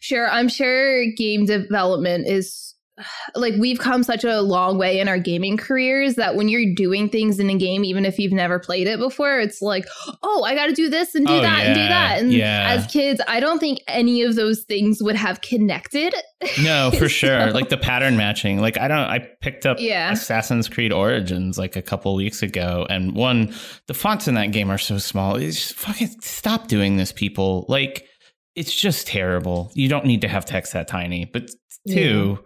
Sure, 0.00 0.28
I'm 0.28 0.48
sure 0.48 1.06
game 1.16 1.46
development 1.46 2.26
is 2.26 2.74
like 3.34 3.54
we've 3.58 3.78
come 3.78 4.02
such 4.02 4.24
a 4.24 4.40
long 4.40 4.78
way 4.78 5.00
in 5.00 5.08
our 5.08 5.18
gaming 5.18 5.56
careers 5.56 6.14
that 6.14 6.34
when 6.36 6.48
you're 6.48 6.74
doing 6.74 7.08
things 7.08 7.38
in 7.38 7.50
a 7.50 7.56
game, 7.56 7.84
even 7.84 8.04
if 8.04 8.18
you've 8.18 8.32
never 8.32 8.58
played 8.58 8.86
it 8.86 8.98
before, 8.98 9.38
it's 9.38 9.60
like, 9.62 9.86
oh, 10.22 10.44
I 10.44 10.54
got 10.54 10.66
to 10.66 10.72
do 10.72 10.88
this 10.88 11.14
and 11.14 11.26
do 11.26 11.32
Oh, 11.34 11.40
that 11.42 11.66
and 11.66 11.74
do 11.74 11.80
that. 11.88 12.18
And 12.20 12.32
yeah. 12.32 12.66
as 12.70 12.86
kids, 12.86 13.20
I 13.28 13.40
don't 13.40 13.58
think 13.58 13.80
any 13.88 14.22
of 14.22 14.34
those 14.34 14.64
things 14.64 15.02
would 15.02 15.16
have 15.16 15.40
connected. 15.40 16.14
No, 16.62 16.90
for 16.98 17.08
sure. 17.08 17.50
Like 17.52 17.68
the 17.68 17.76
pattern 17.76 18.16
matching. 18.16 18.60
Like 18.60 18.78
I 18.78 18.88
don't. 18.88 18.98
I 18.98 19.18
picked 19.40 19.66
up 19.66 19.78
Yeah. 19.80 20.12
Assassin's 20.12 20.68
Creed 20.68 20.92
Origins 20.92 21.58
like 21.58 21.76
a 21.76 21.82
couple 21.82 22.14
weeks 22.14 22.42
ago, 22.42 22.86
and 22.88 23.14
one, 23.14 23.54
the 23.86 23.94
fonts 23.94 24.28
in 24.28 24.34
that 24.34 24.52
game 24.52 24.70
are 24.70 24.78
so 24.78 24.98
small. 24.98 25.36
It's 25.36 25.56
just 25.56 25.74
fucking 25.74 26.20
stop 26.20 26.68
doing 26.68 26.96
this, 26.96 27.12
people. 27.12 27.66
Like 27.68 28.06
it's 28.54 28.74
just 28.74 29.06
terrible. 29.06 29.70
You 29.74 29.88
don't 29.88 30.06
need 30.06 30.22
to 30.22 30.28
have 30.28 30.44
text 30.44 30.72
that 30.72 30.88
tiny. 30.88 31.26
But 31.26 31.50
two, 31.88 32.38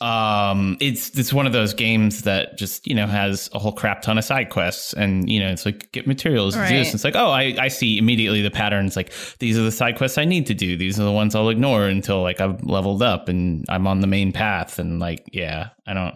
um, 0.00 0.78
it's 0.80 1.10
it's 1.18 1.32
one 1.32 1.46
of 1.46 1.52
those 1.52 1.74
games 1.74 2.22
that 2.22 2.56
just 2.56 2.86
you 2.86 2.94
know 2.94 3.06
has 3.06 3.50
a 3.52 3.58
whole 3.58 3.72
crap 3.72 4.00
ton 4.00 4.16
of 4.16 4.24
side 4.24 4.48
quests, 4.48 4.94
and 4.94 5.28
you 5.30 5.40
know 5.40 5.50
it's 5.50 5.66
like 5.66 5.92
get 5.92 6.06
materials. 6.06 6.54
do 6.54 6.60
this. 6.60 6.94
It's 6.94 7.04
like 7.04 7.16
oh, 7.16 7.30
I 7.30 7.54
I 7.58 7.68
see 7.68 7.98
immediately 7.98 8.40
the 8.40 8.50
patterns. 8.50 8.96
Like 8.96 9.12
these 9.40 9.58
are 9.58 9.62
the 9.62 9.72
side 9.72 9.98
quests 9.98 10.16
I 10.16 10.24
need 10.24 10.46
to 10.46 10.54
do. 10.54 10.76
These 10.76 10.98
are 10.98 11.04
the 11.04 11.12
ones 11.12 11.34
I'll 11.34 11.50
ignore 11.50 11.84
until 11.84 12.22
like 12.22 12.40
I've 12.40 12.62
leveled 12.64 13.02
up 13.02 13.28
and 13.28 13.66
I'm 13.68 13.86
on 13.86 14.00
the 14.00 14.06
main 14.06 14.32
path. 14.32 14.78
And 14.78 15.00
like 15.00 15.28
yeah, 15.32 15.70
I 15.86 15.92
don't. 15.92 16.14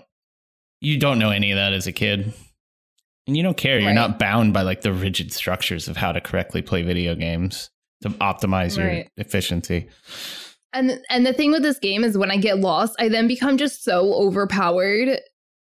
You 0.81 0.99
don't 0.99 1.19
know 1.19 1.31
any 1.31 1.51
of 1.51 1.57
that 1.57 1.73
as 1.73 1.87
a 1.87 1.93
kid. 1.93 2.33
And 3.27 3.37
you 3.37 3.43
don't 3.43 3.57
care. 3.57 3.79
You're 3.79 3.95
not 3.95 4.19
bound 4.19 4.53
by 4.53 4.63
like 4.63 4.83
the 4.83 4.93
rigid 4.93 5.33
structures 5.33 5.89
of 5.89 5.97
how 5.97 6.13
to 6.13 6.21
correctly 6.21 6.61
play 6.61 6.83
video 6.83 7.15
games 7.15 7.71
to 8.03 8.11
optimize 8.11 8.77
your 8.77 9.05
efficiency. 9.17 9.89
And 10.75 11.01
and 11.09 11.25
the 11.25 11.33
thing 11.33 11.53
with 11.53 11.63
this 11.63 11.79
game 11.79 12.05
is 12.05 12.19
when 12.19 12.31
I 12.31 12.37
get 12.37 12.59
lost, 12.59 12.95
I 12.99 13.09
then 13.09 13.27
become 13.29 13.57
just 13.57 13.83
so 13.85 14.13
overpowered 14.15 15.21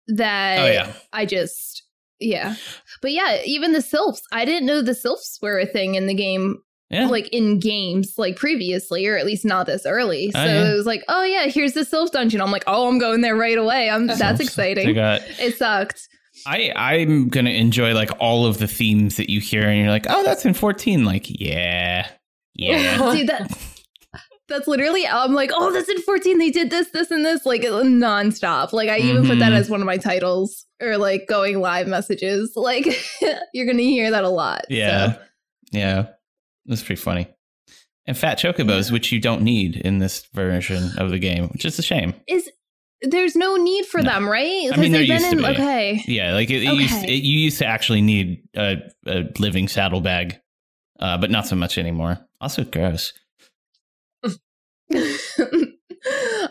that 0.08 0.60
Oh 0.60 0.66
yeah. 0.72 0.94
I 1.14 1.26
just 1.26 1.84
yeah. 2.20 2.56
But 3.02 3.12
yeah, 3.12 3.40
even 3.46 3.72
the 3.74 3.82
sylphs. 3.82 4.22
I 4.32 4.46
didn't 4.46 4.66
know 4.66 4.82
the 4.82 4.96
sylphs 4.96 5.38
were 5.42 5.60
a 5.60 5.66
thing 5.66 5.96
in 5.96 6.08
the 6.08 6.14
game 6.14 6.58
Yeah. 6.90 7.08
like 7.08 7.28
in 7.30 7.60
games 7.60 8.14
like 8.18 8.36
previously 8.36 9.06
or 9.08 9.18
at 9.18 9.26
least 9.26 9.46
not 9.46 9.66
this 9.68 9.86
early. 9.86 10.32
Oh, 10.34 10.40
so 10.40 10.42
Oh, 10.42 10.46
yeah. 10.46 10.72
it 10.72 10.76
was 10.76 10.86
like, 10.86 11.04
"Oh 11.08 11.24
yeah, 11.24 11.48
here's 11.48 11.74
the 11.74 11.86
sylph 11.86 12.12
dungeon." 12.12 12.42
I'm 12.42 12.52
like, 12.52 12.64
"Oh, 12.68 12.88
I'm 12.88 13.00
going 13.00 13.22
there 13.22 13.36
right 13.36 13.58
away." 13.58 13.90
I'm 13.90 14.08
that's 14.08 14.40
exciting. 14.40 14.94
got 14.94 15.22
It 15.40 15.58
sucked. 15.58 16.08
I 16.46 16.72
I'm 16.76 17.30
gonna 17.30 17.50
enjoy 17.52 17.94
like 17.94 18.12
all 18.20 18.46
of 18.46 18.58
the 18.60 18.68
themes 18.68 19.18
that 19.18 19.30
you 19.30 19.40
hear, 19.40 19.64
and 19.64 19.80
you're 19.80 19.90
like, 19.90 20.06
oh, 20.10 20.22
that's 20.24 20.46
in 20.46 20.54
14. 20.54 21.06
Like, 21.06 21.26
yeah, 21.28 22.08
yeah. 22.56 22.98
Dude, 23.16 23.28
that 23.30 23.52
that's 24.48 24.68
literally 24.68 25.08
I'm 25.08 25.34
like, 25.34 25.52
"Oh, 25.54 25.72
that's 25.72 25.90
in 25.90 26.00
14. 26.02 26.38
They 26.38 26.52
did 26.52 26.70
this, 26.70 26.90
this 26.92 27.12
and 27.12 27.26
this 27.26 27.46
like 27.46 27.62
nonstop." 27.62 28.74
Like 28.74 28.90
I 28.90 28.98
even 29.00 29.26
put 29.26 29.40
that 29.40 29.52
Mhm. 29.52 29.58
as 29.58 29.70
one 29.70 29.82
of 29.82 29.86
my 29.86 29.98
titles 29.98 30.66
or 30.82 30.98
like 30.98 31.28
going 31.28 31.60
live 31.62 31.88
messages. 31.88 32.52
Like 32.56 32.86
you're 33.54 33.66
going 33.66 33.78
to 33.78 33.84
hear 33.84 34.12
that 34.12 34.24
a 34.24 34.30
lot. 34.30 34.66
Yeah. 34.70 35.14
So, 35.14 35.20
Yeah. 35.72 36.06
That's 36.66 36.84
pretty 36.84 37.02
funny. 37.02 37.28
And 38.08 38.18
fat 38.18 38.38
chocobos, 38.38 38.92
which 38.92 39.12
you 39.12 39.20
don't 39.20 39.42
need 39.42 39.78
in 39.78 39.98
this 40.00 40.26
version 40.34 40.92
of 40.98 41.10
the 41.10 41.18
game, 41.20 41.48
which 41.50 41.66
is 41.66 41.78
a 41.80 41.84
shame. 41.84 42.14
is 42.28 42.50
there's 43.02 43.36
no 43.36 43.56
need 43.56 43.86
for 43.86 44.02
No. 44.02 44.12
them, 44.12 44.28
right? 44.28 44.70
I 44.72 44.78
mean, 44.78 44.92
there 44.92 45.02
they've 45.02 45.10
used 45.10 45.26
to 45.30 45.36
been 45.36 45.46
in 45.46 45.56
be. 45.56 45.62
okay. 45.62 46.04
Yeah, 46.08 46.34
like 46.34 46.50
it, 46.50 46.64
it 46.64 46.74
used, 46.74 47.04
it, 47.04 47.24
you 47.24 47.40
used 47.40 47.60
to 47.60 47.66
actually 47.66 48.02
need 48.02 48.44
a, 48.56 48.78
a 49.06 49.24
living 49.38 49.68
saddlebag, 49.68 50.40
uh, 51.00 51.18
but 51.18 51.30
not 51.30 51.46
so 51.46 51.56
much 51.56 51.78
anymore. 51.78 52.20
Also, 52.42 52.64
gross. 52.64 53.14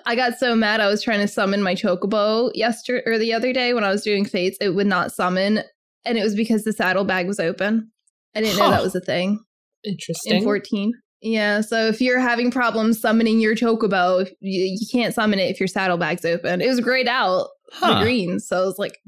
I 0.07 0.14
got 0.17 0.38
so 0.38 0.55
mad. 0.57 0.81
I 0.81 0.88
was 0.88 1.03
trying 1.03 1.21
to 1.21 1.29
summon 1.29 1.62
my 1.62 1.75
chocobo 1.75 2.50
yesterday 2.55 3.03
or 3.07 3.19
the 3.19 3.33
other 3.33 3.53
day 3.53 3.73
when 3.75 3.85
I 3.85 3.91
was 3.91 4.03
doing 4.03 4.25
fates. 4.25 4.59
It 4.61 4.71
would 4.71 4.87
not 4.87 5.12
summon, 5.12 5.62
and 6.05 6.19
it 6.19 6.23
was 6.25 6.35
because 6.35 6.64
the 6.64 6.73
saddlebag 6.73 7.26
was 7.26 7.38
open. 7.41 7.91
I 8.35 8.41
didn't 8.41 8.59
know 8.59 8.71
that 8.71 8.83
was 8.83 8.97
a 8.97 9.00
thing 9.00 9.38
Interesting. 9.85 10.38
in 10.38 10.43
14. 10.45 10.93
Yeah, 11.23 11.61
so 11.62 11.87
if 11.87 12.00
you're 12.00 12.21
having 12.21 12.50
problems 12.50 13.00
summoning 13.00 13.41
your 13.41 13.55
chocobo, 13.55 14.29
you, 14.41 14.76
you 14.79 14.87
can't 14.93 15.14
summon 15.14 15.38
it 15.38 15.50
if 15.50 15.61
your 15.61 15.69
saddlebag's 15.69 16.25
open. 16.25 16.61
It 16.61 16.69
was 16.69 16.81
grayed 16.81 17.09
out, 17.09 17.49
the 17.81 17.87
Huh. 17.87 18.03
green. 18.03 18.41
So 18.41 18.61
I 18.62 18.64
was 18.67 18.79
like, 18.79 18.99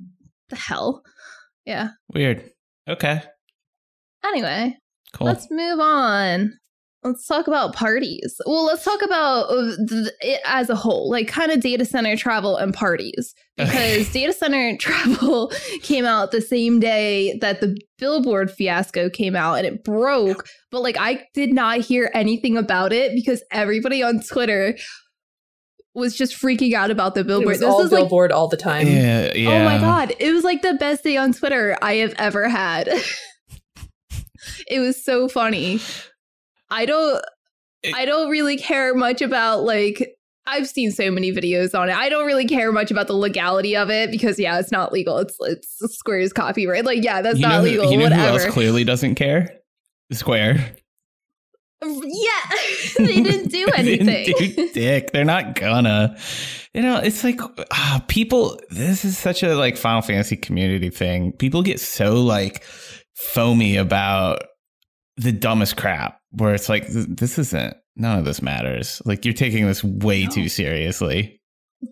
the 0.49 0.57
hell? 0.57 1.03
Yeah. 1.67 1.89
Weird. 2.15 2.49
Okay. 2.89 3.21
Anyway, 4.25 4.77
Cool. 5.13 5.27
Let's 5.27 5.49
move 5.51 5.81
on. 5.81 6.59
Let's 7.07 7.27
talk 7.27 7.47
about 7.47 7.75
parties. 7.75 8.41
Well, 8.47 8.65
let's 8.65 8.85
talk 8.85 9.01
about 9.03 9.45
uh, 9.51 9.77
it 10.21 10.41
as 10.45 10.69
a 10.69 10.75
whole, 10.75 11.11
like 11.11 11.29
kind 11.29 11.53
of 11.53 11.61
data 11.61 11.85
center 11.85 12.17
travel 12.17 12.57
and 12.57 12.73
parties. 12.75 13.35
Because 13.57 14.13
data 14.13 14.35
center 14.35 14.77
travel 14.79 15.51
came 15.81 16.05
out 16.05 16.31
the 16.31 16.43
same 16.43 16.79
day 16.79 17.39
that 17.41 17.63
the 17.63 17.75
Billboard 17.97 18.51
fiasco 18.51 19.09
came 19.09 19.35
out 19.35 19.55
and 19.55 19.67
it 19.67 19.83
broke. 19.83 20.47
But 20.71 20.83
like, 20.83 20.99
I 20.99 21.25
did 21.33 21.55
not 21.55 21.79
hear 21.81 22.11
anything 22.13 22.59
about 22.59 22.93
it 22.93 23.15
because 23.15 23.43
everybody 23.51 24.03
on 24.03 24.21
Twitter 24.21 24.77
was 25.95 26.15
just 26.15 26.39
freaking 26.39 26.75
out 26.75 26.91
about 26.91 27.15
the 27.15 27.23
it 27.23 27.27
Billboard. 27.27 27.49
was 27.49 27.61
This 27.61 27.69
all 27.69 27.81
is 27.81 27.91
like 27.91 28.03
billboard 28.03 28.31
all 28.31 28.49
the 28.49 28.59
time. 28.59 28.87
yeah, 28.87 29.33
yeah. 29.33 29.49
Oh 29.49 29.65
my 29.65 29.79
god, 29.79 30.15
it 30.21 30.33
was 30.33 30.45
like 30.45 30.61
the 30.61 30.75
best 30.75 31.03
day 31.03 31.17
on 31.17 31.33
Twitter 31.33 31.79
I 31.81 31.95
have 31.95 32.15
ever 32.19 32.51
had. 32.51 32.89
it 34.69 34.81
was 34.81 35.03
so 35.03 35.29
funny. 35.29 35.81
I 36.71 36.87
don't 36.87 37.23
It- 37.83 37.95
I 37.95 38.05
don't 38.05 38.31
really 38.31 38.57
care 38.57 38.95
much 38.95 39.23
about 39.23 39.63
like 39.65 40.13
I've 40.49 40.69
seen 40.69 40.93
so 40.93 41.11
many 41.11 41.33
videos 41.33 41.77
on 41.77 41.89
it. 41.89 41.97
I 41.97 42.09
don't 42.09 42.25
really 42.25 42.47
care 42.47 42.71
much 42.71 42.93
about 42.93 43.09
the 43.09 43.15
legality 43.15 43.77
of 43.77 43.91
it 43.91 44.13
because 44.13 44.39
yeah, 44.39 44.61
it's 44.61 44.71
not 44.71 44.93
legal. 44.93 45.19
It's 45.19 45.37
it's 45.41 45.77
Square's 45.99 46.33
copyright. 46.33 46.85
Like 46.85 47.03
yeah, 47.03 47.21
that's 47.21 47.39
not 47.41 47.59
know, 47.59 47.63
legal. 47.63 47.91
You 47.91 47.99
know 47.99 48.05
who 48.07 48.11
whatever. 48.11 48.43
else 48.45 48.53
clearly 48.53 48.85
doesn't 48.85 49.17
care? 49.17 49.53
Square. 50.13 50.77
yeah, 51.83 51.89
they 52.99 53.21
didn't 53.23 53.49
do 53.51 53.67
They 53.77 53.83
didn't 53.97 54.09
anything. 54.09 54.55
do 54.55 54.73
dick. 54.73 55.11
They're 55.13 55.25
not 55.25 55.55
gonna. 55.57 56.17
You 56.75 56.83
know, 56.83 56.99
it's 56.99 57.25
like 57.25 57.41
ah, 57.73 58.05
people. 58.09 58.59
This 58.71 59.05
is 59.05 59.19
such 59.19 59.43
a 59.43 59.57
like 59.57 59.77
Final 59.77 60.03
Fantasy 60.03 60.37
community 60.37 60.91
thing. 60.91 61.33
People 61.33 61.63
get 61.63 61.81
so 61.81 62.23
like 62.23 62.63
foamy 63.15 63.77
about 63.77 64.45
the 65.17 65.33
dumbest 65.33 65.77
crap. 65.77 66.21
Where 66.31 66.55
it's 66.55 66.69
like 66.69 66.87
this 66.89 67.39
isn't. 67.39 67.77
None 67.97 68.19
of 68.19 68.25
this 68.25 68.43
matters. 68.43 69.01
Like 69.05 69.25
you're 69.25 69.35
taking 69.35 69.67
this 69.67 69.83
way 69.83 70.25
No. 70.25 70.31
too 70.31 70.49
seriously. 70.49 71.41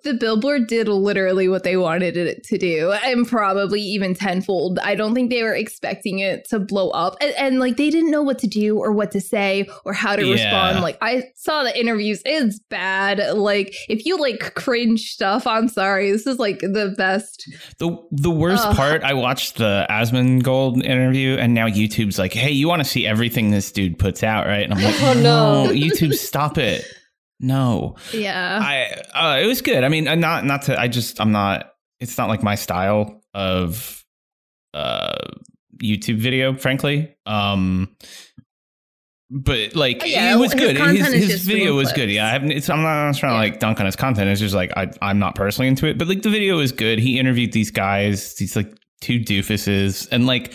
The 0.02 0.14
billboard 0.14 0.66
did 0.66 0.88
literally 0.88 1.48
what 1.48 1.62
they 1.62 1.76
wanted 1.76 2.16
it 2.16 2.42
to 2.44 2.58
do 2.58 2.92
and 3.04 3.26
probably 3.28 3.80
even 3.80 4.14
tenfold 4.14 4.78
i 4.80 4.94
don't 4.94 5.14
think 5.14 5.30
they 5.30 5.42
were 5.42 5.54
expecting 5.54 6.18
it 6.18 6.48
to 6.48 6.58
blow 6.58 6.90
up 6.90 7.16
and, 7.20 7.34
and, 7.38 7.58
like 7.60 7.76
they 7.76 7.90
didn't 7.90 8.10
know 8.10 8.22
what 8.22 8.38
to 8.38 8.46
do 8.46 8.78
or 8.78 8.92
what 8.92 9.10
to 9.12 9.20
say 9.20 9.68
or 9.84 9.92
how 9.92 10.16
to 10.16 10.24
Yeah. 10.26 10.32
respond 10.32 10.80
like 10.80 10.98
i 11.00 11.22
saw 11.36 11.62
the 11.62 11.78
interviews 11.78 12.20
it's 12.24 12.58
bad 12.70 13.20
like 13.36 13.74
if 13.88 14.04
you 14.06 14.18
like 14.18 14.54
cringe 14.54 15.02
stuff 15.10 15.46
i'm 15.46 15.68
sorry 15.68 16.10
this 16.10 16.26
is 16.26 16.38
like 16.38 16.58
the 16.60 16.94
best 16.96 17.48
The 17.78 17.96
the 18.10 18.30
worst 18.30 18.66
Ugh. 18.66 18.76
part, 18.76 19.02
I 19.02 19.14
watched 19.14 19.56
the 19.56 19.86
Asmongold 19.90 20.82
interview, 20.84 21.36
and 21.36 21.52
now 21.54 21.66
YouTube's 21.66 22.18
like, 22.18 22.32
"Hey, 22.32 22.50
you 22.52 22.68
want 22.68 22.80
to 22.82 22.88
see 22.88 23.06
everything 23.06 23.50
this 23.50 23.70
dude 23.72 23.98
puts 23.98 24.22
out, 24.22 24.46
right?" 24.46 24.62
And 24.64 24.72
I'm 24.72 24.82
like, 24.82 24.94
Oh, 25.02 25.14
no. 25.14 25.72
YouTube, 25.72 26.14
stop 26.14 26.56
it! 26.58 26.84
No. 27.40 27.96
Yeah. 28.12 28.60
I 28.62 29.02
uh, 29.14 29.38
it 29.40 29.46
was 29.46 29.60
good. 29.62 29.84
I 29.84 29.88
mean, 29.88 30.08
uh, 30.08 30.14
not 30.14 30.44
not 30.44 30.62
to. 30.62 30.80
I 30.80 30.88
just 30.88 31.20
I'm 31.20 31.32
not. 31.32 31.72
It's 32.00 32.18
not 32.18 32.28
like 32.28 32.42
my 32.42 32.54
style 32.54 33.22
of 33.34 34.04
uh 34.72 35.16
YouTube 35.82 36.18
video, 36.18 36.54
frankly. 36.54 37.14
Um, 37.26 37.96
but 39.30 39.74
like 39.74 40.02
Oh, 40.02 40.06
yeah, 40.06 40.34
it 40.34 40.38
was 40.38 40.52
his 40.52 40.60
good. 40.60 40.76
His, 40.76 41.12
his 41.12 41.44
video 41.44 41.74
was 41.74 41.92
good. 41.92 42.10
Yeah, 42.10 42.26
I 42.26 42.34
I'm 42.36 42.46
not, 42.46 42.70
I'm 42.70 42.82
not 42.82 43.16
trying 43.16 43.32
to 43.32 43.38
like 43.38 43.58
dunk 43.58 43.80
on 43.80 43.86
his 43.86 43.96
content. 43.96 44.28
It's 44.30 44.40
just 44.40 44.54
like 44.54 44.72
I 44.76 44.90
I'm 45.02 45.18
not 45.18 45.34
personally 45.34 45.68
into 45.68 45.86
it, 45.86 45.98
but 45.98 46.08
like 46.08 46.22
the 46.22 46.30
video 46.30 46.56
was 46.58 46.72
good. 46.72 46.98
He 46.98 47.18
interviewed 47.18 47.52
these 47.52 47.70
guys, 47.70 48.34
these 48.36 48.54
like 48.54 48.72
two 49.00 49.18
doofuses, 49.18 50.08
and 50.12 50.26
like 50.26 50.54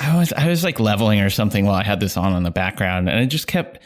I 0.00 0.16
was 0.16 0.32
I 0.32 0.48
was 0.48 0.62
like 0.62 0.78
leveling 0.78 1.20
or 1.20 1.30
something 1.30 1.64
while 1.66 1.74
I 1.74 1.82
had 1.82 2.00
this 2.00 2.16
on 2.16 2.34
in 2.34 2.42
the 2.42 2.50
background, 2.50 3.08
and 3.08 3.20
it 3.20 3.26
just 3.26 3.46
kept. 3.46 3.82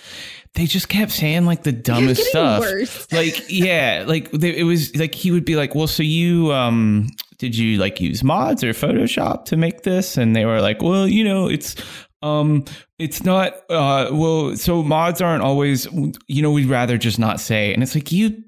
They 0.56 0.64
just 0.64 0.88
kept 0.88 1.12
saying 1.12 1.44
like 1.44 1.64
the 1.64 1.72
dumbest 1.72 2.24
stuff. 2.24 2.60
worse. 2.60 3.06
like 3.12 3.44
yeah 3.50 4.04
like 4.06 4.30
they, 4.30 4.56
it 4.56 4.62
was 4.62 4.96
like 4.96 5.14
he 5.14 5.30
would 5.30 5.44
be 5.44 5.54
like 5.54 5.74
well 5.74 5.86
so 5.86 6.02
you 6.02 6.50
um 6.50 7.08
did 7.36 7.54
you 7.54 7.76
like 7.76 8.00
use 8.00 8.24
mods 8.24 8.64
or 8.64 8.70
photoshop 8.70 9.44
to 9.46 9.58
make 9.58 9.82
this? 9.82 10.16
And 10.16 10.34
they 10.34 10.46
were 10.46 10.62
like 10.62 10.80
well 10.80 11.06
you 11.06 11.24
know 11.24 11.46
it's 11.46 11.76
um 12.22 12.64
it's 12.98 13.22
not 13.22 13.52
uh 13.68 14.08
well 14.12 14.56
so 14.56 14.82
mods 14.82 15.20
aren't 15.20 15.42
always 15.42 15.86
you 16.26 16.40
know 16.40 16.50
we'd 16.50 16.70
rather 16.70 16.96
just 16.96 17.18
not 17.18 17.38
say. 17.38 17.74
And 17.74 17.82
it's 17.82 17.94
like 17.94 18.10
you 18.10 18.42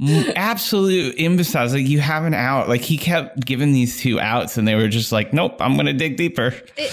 absolute 0.36 1.16
imbeciles. 1.16 1.74
Like 1.74 1.88
you 1.88 1.98
have 1.98 2.24
an 2.24 2.34
out. 2.34 2.68
Like 2.68 2.82
he 2.82 2.96
kept 2.96 3.44
giving 3.44 3.72
these 3.72 4.00
two 4.00 4.20
outs 4.20 4.56
and 4.56 4.68
they 4.68 4.76
were 4.76 4.88
just 4.88 5.10
like 5.10 5.32
nope 5.32 5.60
i'm 5.60 5.76
gonna 5.76 5.92
dig 5.92 6.16
deeper. 6.16 6.54
It, 6.76 6.92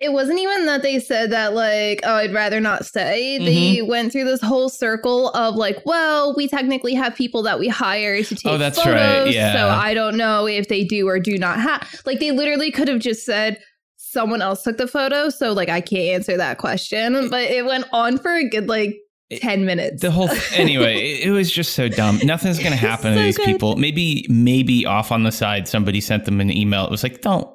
it 0.00 0.12
wasn't 0.12 0.38
even 0.38 0.64
that 0.66 0.82
they 0.82 0.98
said 0.98 1.30
that 1.30 1.52
like 1.54 2.00
oh 2.04 2.14
I'd 2.14 2.32
rather 2.32 2.58
not 2.60 2.86
say. 2.86 3.36
Mm-hmm. 3.38 3.44
They 3.44 3.82
went 3.82 4.12
through 4.12 4.24
this 4.24 4.40
whole 4.40 4.68
circle 4.68 5.28
of 5.30 5.56
like, 5.56 5.82
well, 5.84 6.34
we 6.34 6.48
technically 6.48 6.94
have 6.94 7.14
people 7.14 7.42
that 7.42 7.58
we 7.58 7.68
hire 7.68 8.22
to 8.22 8.34
take 8.34 8.46
Oh, 8.46 8.58
that's 8.58 8.78
photos, 8.78 8.94
right, 9.26 9.32
yeah. 9.34 9.52
so 9.52 9.68
I 9.68 9.92
don't 9.94 10.16
know 10.16 10.46
if 10.46 10.68
they 10.68 10.84
do 10.84 11.06
or 11.08 11.20
do 11.20 11.36
not 11.38 11.60
have. 11.60 12.00
Like 12.06 12.18
they 12.20 12.30
literally 12.30 12.70
could 12.70 12.88
have 12.88 13.00
just 13.00 13.24
said 13.26 13.58
someone 13.96 14.42
else 14.42 14.62
took 14.62 14.76
the 14.78 14.88
photo, 14.88 15.28
so 15.28 15.52
like 15.52 15.68
I 15.68 15.80
can't 15.80 16.14
answer 16.16 16.36
that 16.36 16.58
question. 16.58 17.28
But 17.28 17.42
it 17.50 17.64
went 17.66 17.84
on 17.92 18.18
for 18.18 18.32
a 18.34 18.48
good 18.48 18.68
like 18.68 18.96
ten 19.40 19.64
minutes. 19.64 20.02
the 20.02 20.10
whole 20.10 20.28
anyway 20.54 20.96
it, 21.20 21.28
it 21.28 21.30
was 21.30 21.52
just 21.52 21.74
so 21.74 21.88
dumb 21.88 22.18
nothing's 22.24 22.58
gonna 22.58 22.74
happen 22.74 23.14
to 23.14 23.22
these 23.22 23.36
good. 23.36 23.46
people 23.46 23.76
maybe 23.76 24.26
maybe 24.28 24.84
off 24.84 25.12
on 25.12 25.22
the 25.22 25.30
side 25.30 25.68
somebody 25.68 26.00
sent 26.00 26.24
them 26.24 26.40
an 26.40 26.50
email 26.50 26.84
it 26.84 26.90
was 26.90 27.04
like 27.04 27.20
don't 27.20 27.48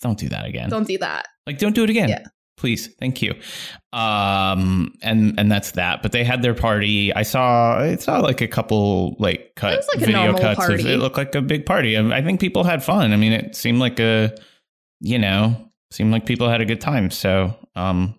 don't 0.00 0.18
do 0.18 0.28
that 0.30 0.44
again. 0.46 0.68
Don't 0.70 0.86
do 0.86 0.98
that. 0.98 1.26
like 1.46 1.58
don't 1.58 1.74
do 1.74 1.84
it 1.84 1.90
again. 1.90 2.08
Yeah. 2.08 2.24
please. 2.56 2.88
Thank 2.98 3.22
you. 3.22 3.34
Um 3.92 4.92
and 5.02 5.38
and 5.38 5.50
that's 5.50 5.72
that. 5.72 6.02
But 6.02 6.12
they 6.12 6.24
had 6.24 6.42
their 6.42 6.54
party. 6.54 7.12
I 7.14 7.22
saw 7.22 7.78
i 7.78 7.96
saw 7.96 8.18
like 8.18 8.40
a 8.40 8.48
couple 8.48 9.16
like 9.18 9.52
cut 9.56 9.82
like 9.94 10.04
video 10.04 10.36
cuts. 10.36 10.68
Of 10.68 10.80
it 10.86 10.98
looked 10.98 11.16
like 11.16 11.34
a 11.34 11.42
big 11.42 11.64
party. 11.66 11.96
I, 11.96 12.18
I 12.18 12.22
think 12.22 12.40
people 12.40 12.64
had 12.64 12.82
fun. 12.84 13.12
I 13.12 13.16
mean 13.16 13.32
it 13.32 13.56
seemed 13.56 13.78
like 13.78 13.98
a 14.00 14.34
you 15.00 15.18
know 15.18 15.70
seemed 15.90 16.12
like 16.12 16.26
people 16.26 16.48
had 16.48 16.60
a 16.60 16.64
good 16.66 16.80
time. 16.80 17.10
So 17.10 17.54
um 17.76 18.18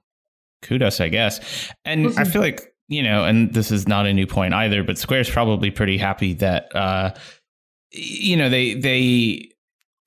kudos 0.63 0.99
i 0.99 1.07
guess. 1.09 1.39
And 1.85 2.07
i 2.07 2.09
Mm-hmm. 2.09 2.31
feel 2.31 2.41
like 2.41 2.73
you 2.87 3.03
know 3.03 3.23
and 3.25 3.53
this 3.53 3.71
is 3.71 3.87
not 3.87 4.07
a 4.07 4.13
new 4.13 4.25
point 4.25 4.53
either 4.53 4.83
but 4.83 4.97
square's 4.97 5.29
probably 5.29 5.69
pretty 5.69 5.97
happy 5.97 6.33
that 6.35 6.75
uh 6.75 7.13
you 7.91 8.35
know 8.35 8.49
they 8.49 8.73
they 8.73 9.49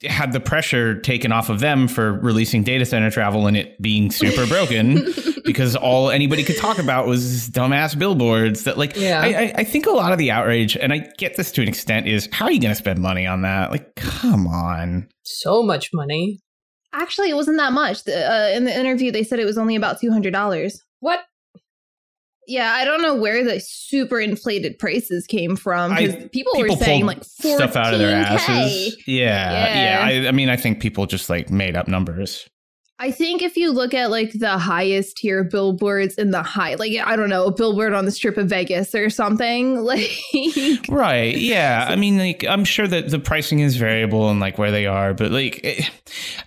had 0.04 0.32
the 0.32 0.40
pressure 0.40 0.99
taken 1.00 1.32
off 1.32 1.49
of 1.49 1.61
them 1.61 1.88
for 1.88 2.12
releasing 2.12 2.62
data 2.62 2.85
center 2.85 3.11
travel 3.11 3.47
and 3.47 3.56
it 3.56 3.80
being 3.80 4.11
super 4.11 4.47
broken 4.47 5.06
because 5.44 5.76
all 5.76 6.11
anybody 6.11 6.44
could 6.44 6.56
talk 6.56 6.78
about 6.78 7.06
was 7.06 7.49
dumbass 7.50 7.99
billboards 7.99 8.64
that 8.64 8.78
like 8.78 8.97
Yeah. 8.97 9.21
I, 9.21 9.26
I, 9.26 9.52
I 9.59 9.64
think 9.64 9.87
a 9.87 9.90
lot 9.90 10.12
of 10.12 10.18
the 10.18 10.30
outrage 10.30 10.76
and 10.76 10.92
i 10.92 10.99
get 11.18 11.37
this 11.37 11.52
to 11.52 11.62
an 11.62 11.68
extent 11.68 12.06
is 12.06 12.28
how 12.32 12.47
are 12.47 12.52
you 12.52 12.61
going 12.61 12.73
to 12.73 12.76
spend 12.76 13.00
money 13.00 13.26
on 13.26 13.42
that 13.42 13.71
like 13.71 13.94
come 13.94 14.47
on 14.47 15.09
so 15.23 15.62
much 15.62 15.90
money. 15.92 16.40
Actually, 16.94 17.30
it 17.30 17.35
wasn't 17.35 17.56
that 17.59 17.73
much. 17.73 18.06
Uh, 18.06 18.50
in 18.52 18.64
the 18.64 18.78
interview, 18.78 19.11
they 19.11 19.23
said 19.25 19.38
it 19.38 19.44
was 19.44 19.59
only 19.59 19.76
about 19.76 20.00
two 20.00 20.11
hundred 20.11 20.32
dollars. 20.32 20.80
What? 21.00 21.21
Yeah, 22.49 22.72
I 22.72 22.84
don't 22.84 23.02
know 23.02 23.14
where 23.14 23.44
the 23.44 23.61
super 23.61 24.20
inflated 24.20 24.78
prices 24.78 25.26
came 25.26 25.54
from 25.56 25.94
because 25.94 26.14
I- 26.14 26.28
people, 26.28 26.52
were 26.58 26.70
saying 26.70 27.06
like 27.06 27.22
stuff 27.25 27.76
out 27.76 27.92
of 27.94 28.00
their 28.00 28.25
14K. 28.25 28.26
asses 28.26 28.96
yeah 29.06 29.52
yeah, 29.52 30.11
Yeah. 30.11 30.26
I, 30.26 30.28
I 30.28 30.32
mean 30.32 30.49
i 30.49 30.56
think 30.56 30.80
people 30.80 31.06
just 31.06 31.30
like 31.30 31.50
made 31.50 31.76
up 31.76 31.87
numbers 31.88 32.49
I 33.02 33.11
think 33.11 33.42
if 33.42 33.56
you 33.56 33.73
look 33.73 33.94
at 33.94 34.12
like 34.12 34.30
the 34.32 34.59
highest 34.59 35.16
tier 35.16 35.42
billboards 35.42 36.14
in 36.14 36.30
the 36.30 36.44
high, 36.44 36.76
like 36.76 36.92
I 37.04 37.16
don't 37.16 37.30
know, 37.30 37.47
a 37.47 37.52
billboard 37.52 37.94
on 37.94 38.04
the 38.04 38.12
strip 38.12 38.37
of 38.37 38.47
Vegas 38.47 38.94
or 38.94 39.11
something, 39.11 39.80
like 39.82 40.09
Right. 40.88 41.36
Yeah. 41.36 41.84
I 41.88 41.97
mean, 41.97 42.17
like, 42.17 42.45
I'm 42.49 42.65
sure 42.65 42.86
that 42.86 43.10
the 43.10 43.19
pricing 43.19 43.58
is 43.58 43.75
variable 43.75 44.30
and 44.30 44.38
like 44.38 44.56
where 44.56 44.71
they 44.71 44.86
are, 44.86 45.15
but 45.15 45.32
like, 45.32 45.58
it, 45.65 45.91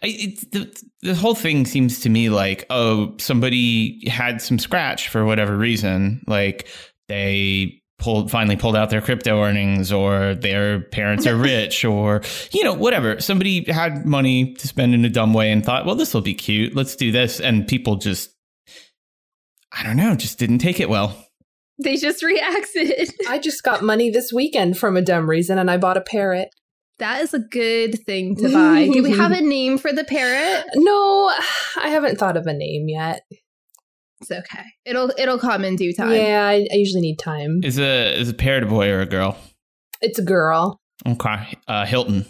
it, 0.01 0.51
the, 0.51 0.83
the 1.01 1.13
whole 1.13 1.35
thing 1.35 1.65
seems 1.65 1.99
to 1.99 2.09
me 2.09 2.29
like, 2.29 2.65
oh, 2.69 3.13
somebody 3.17 4.07
had 4.07 4.41
some 4.41 4.57
scratch 4.57 5.09
for 5.09 5.25
whatever 5.25 5.57
reason. 5.57 6.23
Like, 6.25 6.69
they 7.09 7.81
pulled 7.97 8.29
finally 8.29 8.55
pulled 8.55 8.75
out 8.75 8.89
their 8.89 9.01
crypto 9.01 9.41
earnings 9.41 9.91
or 9.91 10.35
their 10.35 10.81
parents 10.81 11.25
are 11.25 11.35
rich 11.53 11.85
or 11.85 12.21
you 12.51 12.63
know 12.63 12.73
whatever 12.73 13.19
somebody 13.21 13.63
had 13.71 14.05
money 14.05 14.53
to 14.53 14.67
spend 14.67 14.93
in 14.93 15.05
a 15.05 15.09
dumb 15.09 15.33
way 15.33 15.51
and 15.51 15.65
thought 15.65 15.85
well 15.85 15.95
this 15.95 16.13
will 16.13 16.21
be 16.21 16.33
cute 16.33 16.75
let's 16.75 16.95
do 16.95 17.11
this 17.11 17.39
and 17.39 17.67
people 17.67 17.95
just 17.95 18.35
i 19.71 19.81
don't 19.81 19.95
know 19.95 20.13
just 20.13 20.37
didn't 20.37 20.59
take 20.59 20.79
it 20.79 20.89
well 20.89 21.25
they 21.77 21.97
just 21.97 22.23
reacted. 22.23 23.11
I 23.27 23.39
just 23.39 23.63
got 23.63 23.83
money 23.83 24.09
this 24.09 24.31
weekend 24.31 24.77
from 24.77 24.97
a 24.97 25.01
dumb 25.01 25.29
reason 25.29 25.57
and 25.57 25.69
I 25.69 25.77
bought 25.77 25.97
a 25.97 26.01
parrot. 26.01 26.49
That 26.99 27.21
is 27.21 27.33
a 27.33 27.39
good 27.39 27.99
thing 28.05 28.37
to 28.37 28.53
buy. 28.53 28.87
Do 28.87 29.03
we 29.03 29.11
have 29.11 29.33
a 29.33 29.41
name 29.41 29.77
for 29.77 29.91
the 29.91 30.05
parrot? 30.05 30.65
No, 30.75 31.29
I 31.75 31.89
haven't 31.89 32.17
thought 32.17 32.37
of 32.37 32.47
a 32.47 32.53
name 32.53 32.87
yet. 32.87 33.21
It's 34.29 34.31
okay. 34.51 34.63
It'll 34.85 35.11
it'll 35.17 35.37
come 35.39 35.63
in 35.63 35.75
due 35.75 35.93
time. 35.93 36.11
Yeah, 36.13 36.45
I, 36.47 36.65
I 36.71 36.75
usually 36.75 37.01
need 37.01 37.17
time. 37.17 37.61
is 37.63 37.77
a 37.79 38.19
is 38.19 38.29
a 38.29 38.33
parrot 38.33 38.63
a 38.63 38.65
boy 38.67 38.89
or 38.89 39.01
a 39.01 39.05
girl 39.05 39.37
It's 40.01 40.17
a 40.19 40.23
girl. 40.23 40.79
Okay. 41.05 41.55
Uh, 41.67 41.85
Hilton. 41.85 42.25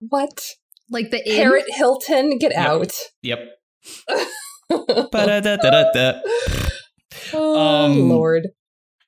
What? 0.00 0.44
Like 0.90 1.10
the 1.10 1.26
inn. 1.28 1.36
Parrot 1.36 1.64
Hilton, 1.68 2.38
get 2.38 2.52
Yep. 2.52 2.66
out. 2.66 2.92
Yep. 3.22 3.38
Oh, 7.34 7.58
Um, 7.58 8.08
Lord. 8.08 8.48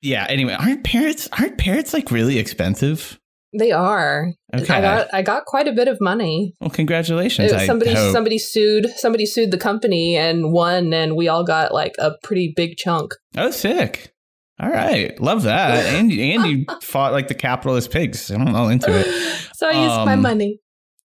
Yeah. 0.01 0.25
Anyway, 0.29 0.53
aren't 0.53 0.83
parrots 0.83 1.27
aren't 1.37 1.57
parrots 1.57 1.93
like 1.93 2.11
really 2.11 2.37
expensive? 2.37 3.19
They 3.57 3.71
are. 3.71 4.31
Okay. 4.53 4.73
I 4.73 4.81
got 4.81 5.07
I 5.13 5.21
got 5.21 5.45
quite 5.45 5.67
a 5.67 5.71
bit 5.71 5.87
of 5.87 5.97
money. 6.01 6.53
well, 6.61 6.69
congratulations. 6.69 7.51
It- 7.51 7.57
I 7.57 7.65
somebody 7.65 7.95
somebody 7.95 8.37
sued 8.37 8.87
somebody 8.97 9.25
sued 9.25 9.51
the 9.51 9.57
company 9.57 10.15
and 10.17 10.51
won 10.51 10.93
and 10.93 11.15
we 11.15 11.27
all 11.27 11.43
got 11.43 11.73
like 11.73 11.95
a 11.99 12.11
pretty 12.23 12.53
big 12.55 12.77
chunk. 12.77 13.13
Oh, 13.37 13.51
sick. 13.51 14.11
All 14.59 14.69
right, 14.69 15.19
love 15.19 15.43
that. 15.43 15.85
And 15.95 16.11
and 16.11 16.45
you 16.45 16.65
fought 16.81 17.11
like 17.11 17.27
the 17.27 17.33
capitalist 17.35 17.91
pigs. 17.91 18.29
I'm 18.31 18.55
all 18.55 18.69
into 18.69 18.87
it. 18.89 19.05
so 19.55 19.67
I 19.67 19.71
used 19.71 20.05
my 20.05 20.13
Um, 20.13 20.21
money. 20.21 20.59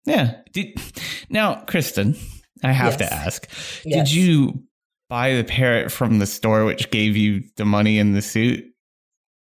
Yeah. 0.06 0.36
Did, 0.54 0.80
now, 1.30 1.64
Kristen, 1.66 2.16
I 2.64 2.72
have 2.72 2.98
to 2.98 3.12
ask: 3.12 3.48
Yes. 3.86 4.10
Did 4.10 4.14
you 4.16 4.64
buy 5.10 5.34
the 5.36 5.44
parrot 5.44 5.92
from 5.92 6.20
the 6.20 6.26
store 6.26 6.66
which 6.66 6.90
gave 6.92 7.18
you 7.18 7.44
the 7.58 7.66
money 7.66 7.98
in 8.00 8.14
the 8.14 8.22
suit? 8.22 8.64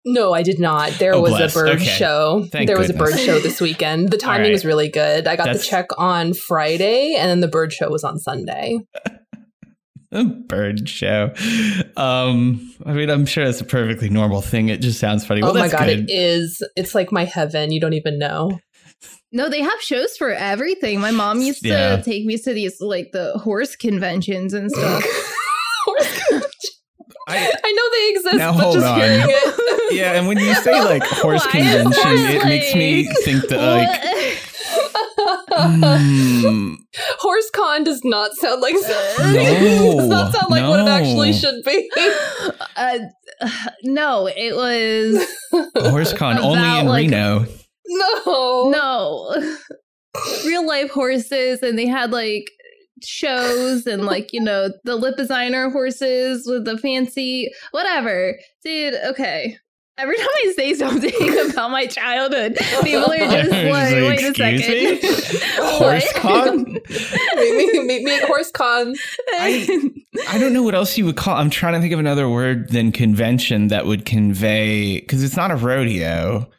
No, 0.10 0.34
I 0.34 0.42
did 0.42 0.60
not. 0.60 0.92
There 0.94 1.14
Oh, 1.14 1.22
was 1.22 1.32
bless. 1.32 1.54
a 1.56 1.60
bird 1.60 1.70
Okay. 1.70 1.84
show. 1.84 2.48
Thank 2.52 2.68
there 2.68 2.78
was 2.78 2.90
a 2.90 2.94
bird 2.94 3.20
show 3.20 3.40
this 3.40 3.60
weekend. 3.60 4.10
The 4.10 4.18
timing 4.30 4.44
right. 4.48 4.52
was 4.54 4.64
really 4.66 4.88
good. 4.90 5.28
I 5.28 5.36
got 5.36 5.46
That's- 5.48 5.64
the 5.64 5.70
check 5.70 5.88
on 5.98 6.34
Friday 6.34 7.16
and 7.20 7.30
then 7.30 7.42
the 7.42 7.48
bird 7.48 7.74
show 7.74 7.90
was 7.90 8.04
on 8.04 8.18
Sunday. 8.18 8.80
A 10.14 10.24
bird 10.24 10.88
show. 10.88 11.34
Um, 11.98 12.74
I 12.86 12.94
mean, 12.94 13.10
I'm 13.10 13.26
sure 13.26 13.44
it's 13.44 13.60
a 13.60 13.66
perfectly 13.66 14.10
normal 14.10 14.42
thing. 14.42 14.70
It 14.70 14.80
just 14.80 15.00
sounds 15.02 15.26
funny. 15.26 15.42
Well, 15.42 15.52
oh 15.52 15.60
my 15.60 15.68
god, 15.68 15.88
good. 15.88 16.10
it 16.10 16.10
is. 16.10 16.64
It's 16.78 16.96
like 16.96 17.12
my 17.12 17.26
heaven. 17.26 17.74
You 17.74 17.82
don't 17.82 17.92
even 17.92 18.18
know. 18.18 18.58
No, 19.34 19.50
they 19.50 19.60
have 19.62 19.82
shows 19.82 20.16
for 20.16 20.32
everything. 20.32 21.02
My 21.02 21.12
mom 21.12 21.42
used 21.42 21.62
to 21.64 22.02
take 22.06 22.24
me 22.26 22.38
to 22.38 22.54
these 22.54 22.80
like 22.80 23.10
the 23.12 23.34
horse 23.34 23.76
conventions 23.76 24.54
and 24.54 24.72
stuff. 24.72 25.04
I- 27.28 27.52
I 27.64 27.72
know 27.72 27.90
they 27.92 28.10
exist, 28.16 28.38
Now, 28.38 28.54
but 28.54 28.62
hold 28.64 28.76
just 28.76 28.86
on. 28.88 29.00
it. 29.02 29.94
yeah, 29.96 30.14
and 30.14 30.28
when 30.28 30.38
you 30.40 30.54
say 30.56 30.80
like 30.84 31.04
horse 31.04 31.46
Why 31.46 31.52
convention, 31.52 31.92
that, 31.94 32.36
it 32.36 32.46
makes 32.46 32.74
me 32.74 33.06
think 33.24 33.48
that 33.50 33.60
like. 33.60 33.90
What? 33.90 34.44
hmm, 35.60 36.74
Horse 37.20 37.50
con 37.52 37.84
does 37.84 38.02
not 38.04 38.32
sound 38.36 38.62
like 38.62 38.74
No, 38.76 38.82
does 38.82 40.08
not 40.08 40.34
sound 40.34 40.50
like 40.50 40.68
what 40.68 40.80
it 40.80 40.88
actually 40.88 41.34
should 41.34 41.64
be. 41.66 41.90
uh, 42.76 43.00
no, 43.84 44.28
it 44.28 44.56
was 44.56 45.28
HorseCon 45.76 46.38
only 46.40 46.60
About, 46.60 46.80
in 46.82 46.88
like- 46.88 47.06
Reno. 47.10 47.46
no. 47.88 48.70
no 48.72 49.58
real 50.46 50.66
life 50.66 50.90
horses, 50.92 51.62
and 51.62 51.78
they 51.78 51.88
had 51.88 52.12
like 52.12 52.50
shows 53.04 53.86
and 53.88 54.06
like 54.06 54.32
you 54.34 54.42
know 54.42 54.70
the 54.84 54.96
lip 54.96 55.16
designer 55.18 55.70
horses 55.70 56.46
with 56.48 56.66
the 56.66 56.78
fancy 56.78 57.50
whatever 57.72 58.38
dude 58.64 58.94
okay 59.06 59.58
every 60.00 60.16
time 60.16 60.28
i 60.36 60.54
say 60.56 60.74
something 60.74 61.50
about 61.52 61.72
my 61.72 61.86
childhood 61.88 62.56
people 62.84 63.12
are 63.12 63.18
just 63.18 63.50
Just 63.50 63.52
like 63.52 63.72
like, 63.72 63.94
wait 63.94 64.24
a 64.24 64.28
"Excuse 64.30 65.04
second 65.26 65.44
Horse 65.78 66.14
con? 66.14 66.64
meet, 66.64 67.74
me, 67.74 67.84
meet 67.88 68.04
me 68.04 68.16
at 68.16 68.24
HorseCon. 68.24 68.96
I- 69.34 69.90
I 70.30 70.38
don't 70.40 70.54
know 70.54 70.64
what 70.64 70.74
else 70.74 70.98
you 70.98 71.06
would 71.06 71.16
call. 71.18 71.36
I'm 71.36 71.50
trying 71.52 71.74
to 71.74 71.80
think 71.80 71.94
of 71.94 72.00
another 72.00 72.28
word 72.30 72.70
than 72.72 72.92
convention 72.92 73.68
that 73.68 73.86
would 73.86 74.06
convey 74.06 75.00
because 75.00 75.24
it's 75.24 75.36
not 75.36 75.52
a 75.52 75.56
rodeo. 75.56 76.50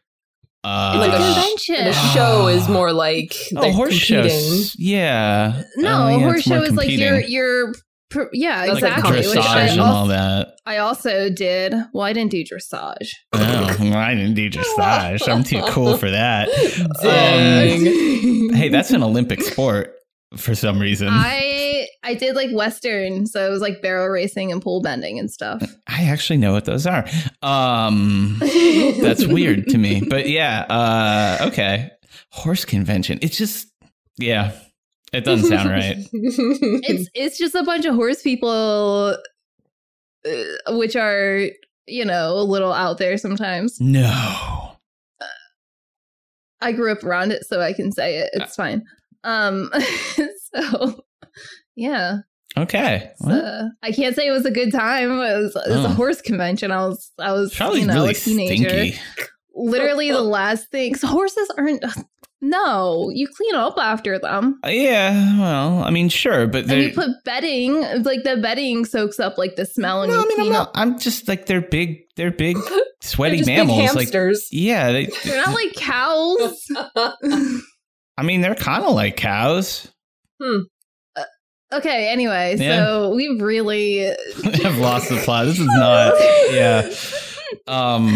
Uh, 0.65 0.97
Like 0.99 1.13
a 1.13 1.17
convention. 1.17 1.85
The 1.85 1.93
show 1.93 2.49
is 2.49 2.69
more 2.79 2.93
like 2.93 3.35
oh, 3.57 3.61
they're 3.63 3.73
horse 3.73 4.07
competing. 4.07 4.31
shows. 4.31 4.75
Yeah. 4.79 5.63
no 5.77 5.89
Oh, 6.05 6.09
yeah, 6.09 6.19
horse 6.19 6.43
show 6.43 6.63
is 6.63 6.73
like 6.75 6.91
your 6.91 7.11
competing. 7.13 7.33
your 7.33 7.73
pr- 8.11 8.23
yeah 8.33 8.67
That's 8.67 8.83
like 8.83 8.93
exactly 8.97 9.19
which 9.29 9.37
I 9.39 9.41
dressage 9.67 9.71
and 9.73 9.81
also, 9.81 9.93
all 9.97 10.07
that. 10.09 10.49
I 10.67 10.79
also 10.79 11.31
did 11.31 11.75
well 11.95 12.03
i 12.05 12.13
didn't 12.13 12.31
do 12.33 12.43
dressage 12.45 13.11
Oh, 13.33 13.77
well, 13.81 13.97
I 13.97 14.15
didn't 14.15 14.35
do 14.35 14.51
dressage. 14.51 15.29
I'm 15.29 15.45
too 15.45 15.63
cool 15.69 15.97
for 15.97 16.11
that. 16.11 16.49
Dang. 17.03 18.53
Hey, 18.55 18.69
that's 18.69 18.91
an 18.91 19.03
Olympic 19.03 19.43
sport 19.43 19.95
for 20.37 20.55
some 20.55 20.79
reason. 20.81 21.09
I, 21.11 21.58
I 22.03 22.15
did 22.15 22.37
like 22.37 22.51
Western, 22.53 23.27
so 23.27 23.47
it 23.47 23.51
was 23.51 23.61
like 23.61 23.83
barrel 23.83 24.09
racing 24.09 24.53
and 24.53 24.63
pole 24.63 24.81
bending 24.81 25.19
and 25.19 25.31
stuff. 25.31 25.63
I 25.89 26.05
actually 26.05 26.37
know 26.37 26.53
what 26.53 26.65
those 26.65 26.87
are. 26.87 27.05
Um, 27.43 28.37
that's 29.01 29.27
weird 29.27 29.69
to 29.69 29.79
me, 29.79 30.03
but 30.09 30.29
yeah. 30.29 30.61
Uh, 30.71 31.49
okay, 31.49 31.91
horse 32.31 32.65
convention. 32.65 33.19
It's 33.23 33.37
just 33.37 33.69
yeah. 34.17 34.53
It 35.13 35.25
doesn't 35.25 35.49
sound 35.49 35.71
right. 35.71 35.97
It's 36.13 37.09
it's 37.15 37.39
just 37.39 37.55
a 37.55 37.63
bunch 37.63 37.85
of 37.87 37.95
horse 37.95 38.23
people, 38.23 39.17
uh, 40.27 40.77
which 40.77 40.97
are 40.97 41.47
you 41.87 42.05
know 42.05 42.39
a 42.39 42.43
little 42.45 42.73
out 42.73 42.99
there 42.99 43.17
sometimes. 43.19 43.81
No. 43.81 44.77
I 46.61 46.73
grew 46.73 46.91
up 46.91 47.05
around 47.05 47.31
it, 47.31 47.47
so 47.47 47.61
I 47.61 47.73
can 47.73 47.93
say 47.93 48.19
it. 48.19 48.31
It's 48.33 48.57
fine. 48.57 48.85
Um, 49.25 49.71
so 50.55 51.05
yeah, 51.79 52.19
Okay. 52.57 53.11
So, 53.19 53.69
I 53.83 53.93
can't 53.93 54.17
say 54.17 54.27
it 54.27 54.33
was 54.33 54.45
a 54.45 54.51
good 54.51 54.73
time. 54.73 55.13
It 55.13 55.17
was, 55.17 55.55
it 55.55 55.71
was 55.71 55.85
Oh. 55.85 55.87
a 55.87 55.89
horse 55.91 56.21
convention. 56.21 56.73
I 56.73 56.87
was 56.87 57.13
I 57.19 57.33
was 57.33 57.55
probably 57.55 57.81
you 57.81 57.87
know 57.87 57.95
really 57.95 58.11
a 58.11 58.15
teenager. 58.15 58.69
stinky. 58.69 58.99
Literally 59.55 60.11
the 60.11 60.23
last 60.23 60.71
thing. 60.71 60.93
'cause 60.95 61.03
horses 61.03 61.49
aren't. 61.57 61.85
No, 62.41 63.11
you 63.13 63.27
clean 63.29 63.55
up 63.57 63.77
after 63.79 64.19
them. 64.19 64.61
Uh, 64.65 64.69
Yeah. 64.71 65.39
Well, 65.41 65.83
I 65.85 65.91
mean, 65.91 66.09
sure, 66.09 66.47
but 66.47 66.67
they. 66.69 66.87
you 66.87 66.93
put 66.93 67.11
bedding, 67.25 67.81
like 68.05 68.23
the 68.25 68.37
bedding 68.37 68.85
soaks 68.85 69.19
up 69.21 69.39
like 69.39 69.57
the 69.57 69.67
smell, 69.67 70.03
and 70.03 70.13
no, 70.13 70.19
you 70.21 70.25
I 70.25 70.29
mean, 70.29 70.41
I'm 70.47 70.53
not. 70.53 70.69
up. 70.69 70.73
I'm 70.77 70.99
just 71.01 71.27
like 71.29 71.47
they're 71.47 71.61
big. 71.61 71.99
They're 72.17 72.31
big, 72.31 72.57
They're 72.69 72.81
sweaty 73.03 73.39
big 73.39 73.47
mammals. 73.47 73.79
Like 73.95 74.07
hamsters. 74.13 74.49
yeah, 74.53 74.91
they, 74.93 75.07
They're 75.25 75.45
not 75.45 75.55
like 75.55 75.75
cows. 75.75 76.67
I 78.17 78.23
mean, 78.23 78.41
they're 78.41 78.55
kind 78.55 78.85
of 78.85 78.95
like 78.95 79.17
cows. 79.17 79.89
Okay, 81.73 82.09
anyway, 82.11 82.57
Yeah. 82.59 82.85
so 82.85 83.15
we've 83.15 83.41
really 83.41 84.11
I've 84.11 84.79
lost 84.79 85.09
the 85.09 85.21
plot. 85.25 85.47
This 85.47 85.59
is 85.59 85.67
not. 85.67 86.15
Yeah. 86.51 86.91
Um. 87.67 88.15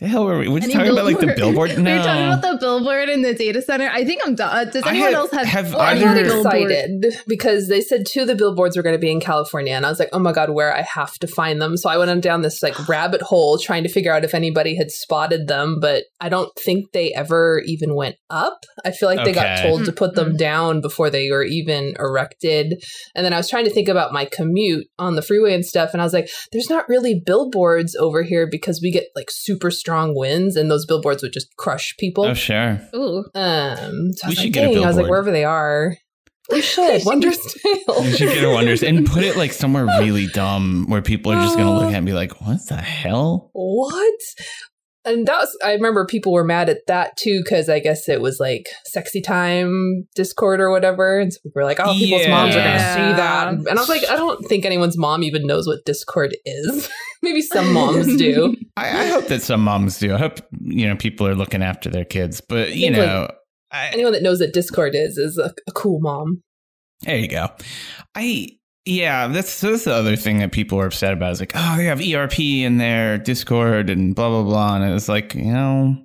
The 0.00 0.06
hell 0.06 0.26
were 0.26 0.38
we? 0.38 0.46
We're 0.46 0.60
just 0.60 0.66
Any 0.72 0.74
talking 0.74 0.92
about 0.92 1.06
like 1.06 1.18
the 1.18 1.26
billboard? 1.34 1.70
billboard. 1.70 1.78
No. 1.78 1.90
We 1.92 1.98
were 1.98 2.04
talking 2.04 2.24
about 2.26 2.42
the 2.42 2.58
billboard 2.60 3.08
in 3.08 3.22
the 3.22 3.34
data 3.34 3.60
center. 3.60 3.88
I 3.92 4.04
think 4.04 4.20
I'm 4.24 4.36
done. 4.36 4.70
Does 4.70 4.86
anyone 4.86 5.08
had- 5.08 5.14
else 5.14 5.30
have? 5.32 5.46
have 5.46 5.72
Well, 5.72 5.80
I 5.82 5.92
I'm 5.94 6.00
got 6.00 6.16
excited 6.18 7.16
because 7.26 7.66
they 7.66 7.80
said 7.80 8.06
two 8.06 8.20
of 8.22 8.28
the 8.28 8.36
billboards 8.36 8.76
were 8.76 8.84
going 8.84 8.94
to 8.94 8.98
be 9.00 9.10
in 9.10 9.18
California, 9.20 9.72
and 9.74 9.84
I 9.84 9.88
was 9.88 9.98
like, 9.98 10.10
"Oh 10.12 10.20
my 10.20 10.30
god, 10.30 10.50
where 10.50 10.72
I 10.72 10.82
have 10.82 11.14
to 11.18 11.26
find 11.26 11.60
them!" 11.60 11.76
So 11.76 11.88
I 11.90 11.96
went 11.98 12.12
on 12.12 12.20
down 12.20 12.42
this 12.42 12.62
like 12.62 12.88
rabbit 12.88 13.22
hole 13.22 13.58
trying 13.58 13.82
to 13.82 13.88
figure 13.88 14.12
out 14.12 14.24
if 14.24 14.34
anybody 14.34 14.76
had 14.76 14.92
spotted 14.92 15.48
them, 15.48 15.78
but 15.80 16.04
I 16.20 16.28
don't 16.28 16.52
think 16.56 16.92
they 16.92 17.12
ever 17.14 17.60
even 17.66 17.96
went 17.96 18.16
up. 18.30 18.66
I 18.84 18.92
feel 18.92 19.08
like 19.08 19.24
they 19.24 19.32
got 19.32 19.58
Okay. 19.58 19.68
told 19.68 19.84
to 19.86 19.92
put 19.92 20.14
them 20.14 20.34
Mhm. 20.34 20.38
down 20.38 20.80
before 20.80 21.10
they 21.10 21.28
were 21.32 21.42
even 21.44 21.94
erected. 21.98 22.80
And 23.16 23.24
then 23.26 23.32
I 23.32 23.36
was 23.36 23.48
trying 23.50 23.64
to 23.64 23.70
think 23.70 23.88
about 23.88 24.12
my 24.12 24.26
commute 24.26 24.86
on 24.96 25.16
the 25.16 25.22
freeway 25.22 25.54
and 25.54 25.64
stuff, 25.66 25.90
and 25.92 26.00
I 26.00 26.04
was 26.04 26.12
like, 26.14 26.28
"There's 26.52 26.70
not 26.70 26.88
really 26.88 27.20
billboards 27.26 27.96
over 27.96 28.22
here 28.22 28.46
because 28.48 28.80
we 28.80 28.92
get 28.92 29.06
like 29.16 29.28
super 29.30 29.72
strong 29.88 30.14
winds, 30.14 30.56
and 30.56 30.70
those 30.70 30.84
billboards 30.86 31.22
would 31.22 31.32
just 31.32 31.48
crush 31.56 31.94
people." 31.98 32.24
Oh 32.24 32.34
sure. 32.34 32.80
Ooh, 32.94 33.24
Um, 33.34 34.12
so 34.14 34.26
I 34.26 34.28
We 34.28 34.30
was 34.30 34.34
should 34.38 34.44
like, 34.44 34.52
get 34.52 34.70
a 34.70 34.74
"Dang," 34.74 34.84
I 34.84 34.86
was 34.88 34.96
like, 34.96 35.08
wherever 35.08 35.30
they 35.30 35.44
are. 35.44 35.96
We 36.50 36.62
should. 36.62 37.04
Wonders 37.04 37.36
Tale. 37.62 38.04
You 38.06 38.16
should 38.16 38.32
get 38.32 38.42
a 38.42 38.48
wonders 38.50 38.82
and 38.82 39.04
put 39.06 39.22
it 39.22 39.36
like 39.36 39.52
somewhere 39.52 39.84
really 40.00 40.26
dumb 40.32 40.86
where 40.88 41.02
people 41.02 41.30
are 41.30 41.42
just 41.44 41.58
gonna 41.58 41.74
look 41.74 41.88
at 41.88 41.92
it 41.92 41.96
and 41.98 42.06
be 42.06 42.14
like, 42.14 42.40
"What 42.40 42.58
the 42.68 42.76
hell?" 42.76 43.50
what? 43.52 44.20
And 45.08 45.26
that 45.26 45.38
was, 45.38 45.58
I 45.64 45.72
remember 45.72 46.04
people 46.06 46.32
were 46.32 46.44
mad 46.44 46.68
at 46.68 46.86
that 46.86 47.16
too, 47.16 47.42
because 47.42 47.68
I 47.68 47.80
guess 47.80 48.08
it 48.08 48.20
was 48.20 48.38
like 48.38 48.68
sexy 48.84 49.20
time 49.20 50.06
Discord 50.14 50.60
or 50.60 50.70
whatever. 50.70 51.18
And 51.18 51.32
so 51.32 51.40
people 51.40 51.60
were 51.60 51.64
like, 51.64 51.80
oh, 51.80 51.92
people's 51.94 52.28
moms 52.28 52.54
are 52.54 52.60
going 52.60 52.78
to 52.78 52.92
see 52.92 53.16
that. 53.16 53.48
And 53.48 53.68
I 53.68 53.74
was 53.74 53.88
like, 53.88 54.08
I 54.08 54.16
don't 54.16 54.44
think 54.46 54.64
anyone's 54.64 54.98
mom 54.98 55.22
even 55.22 55.46
knows 55.46 55.66
what 55.66 55.84
Discord 55.84 56.36
is. 56.44 56.88
Maybe 57.22 57.42
some 57.42 57.72
moms 57.72 58.16
do. 58.16 58.56
I, 58.76 59.04
I 59.04 59.06
hope 59.08 59.26
that 59.28 59.42
some 59.42 59.62
moms 59.64 59.98
do. 59.98 60.14
I 60.14 60.18
hope 60.18 60.38
you 60.60 60.86
know 60.86 60.94
people 60.94 61.26
are 61.26 61.34
looking 61.34 61.64
after 61.64 61.90
their 61.90 62.04
kids, 62.04 62.40
but 62.40 62.74
you 62.76 62.86
think, 62.86 62.98
like, 62.98 63.06
know, 63.06 63.28
I, 63.72 63.88
Anyone 63.88 64.12
that 64.12 64.22
knows 64.22 64.40
what 64.40 64.52
Discord 64.52 64.94
is, 64.94 65.18
is 65.18 65.36
a, 65.36 65.52
a 65.66 65.72
cool 65.72 66.00
mom. 66.00 66.42
There 67.02 67.16
you 67.16 67.28
go. 67.28 67.48
I 68.14 68.57
yeah, 68.88 69.28
that's 69.28 69.60
that's 69.60 69.84
the 69.84 69.92
other 69.92 70.16
thing 70.16 70.38
that 70.38 70.52
people 70.52 70.80
are 70.80 70.86
upset 70.86 71.12
about 71.12 71.32
is 71.32 71.40
like, 71.40 71.52
oh, 71.54 71.76
they 71.76 71.84
have 71.84 72.00
ERP 72.00 72.40
in 72.40 72.78
their 72.78 73.18
Discord 73.18 73.90
and 73.90 74.14
blah 74.14 74.28
blah 74.30 74.42
blah, 74.42 74.76
and 74.76 74.94
it's 74.94 75.08
like 75.08 75.34
you 75.34 75.52
know 75.52 75.96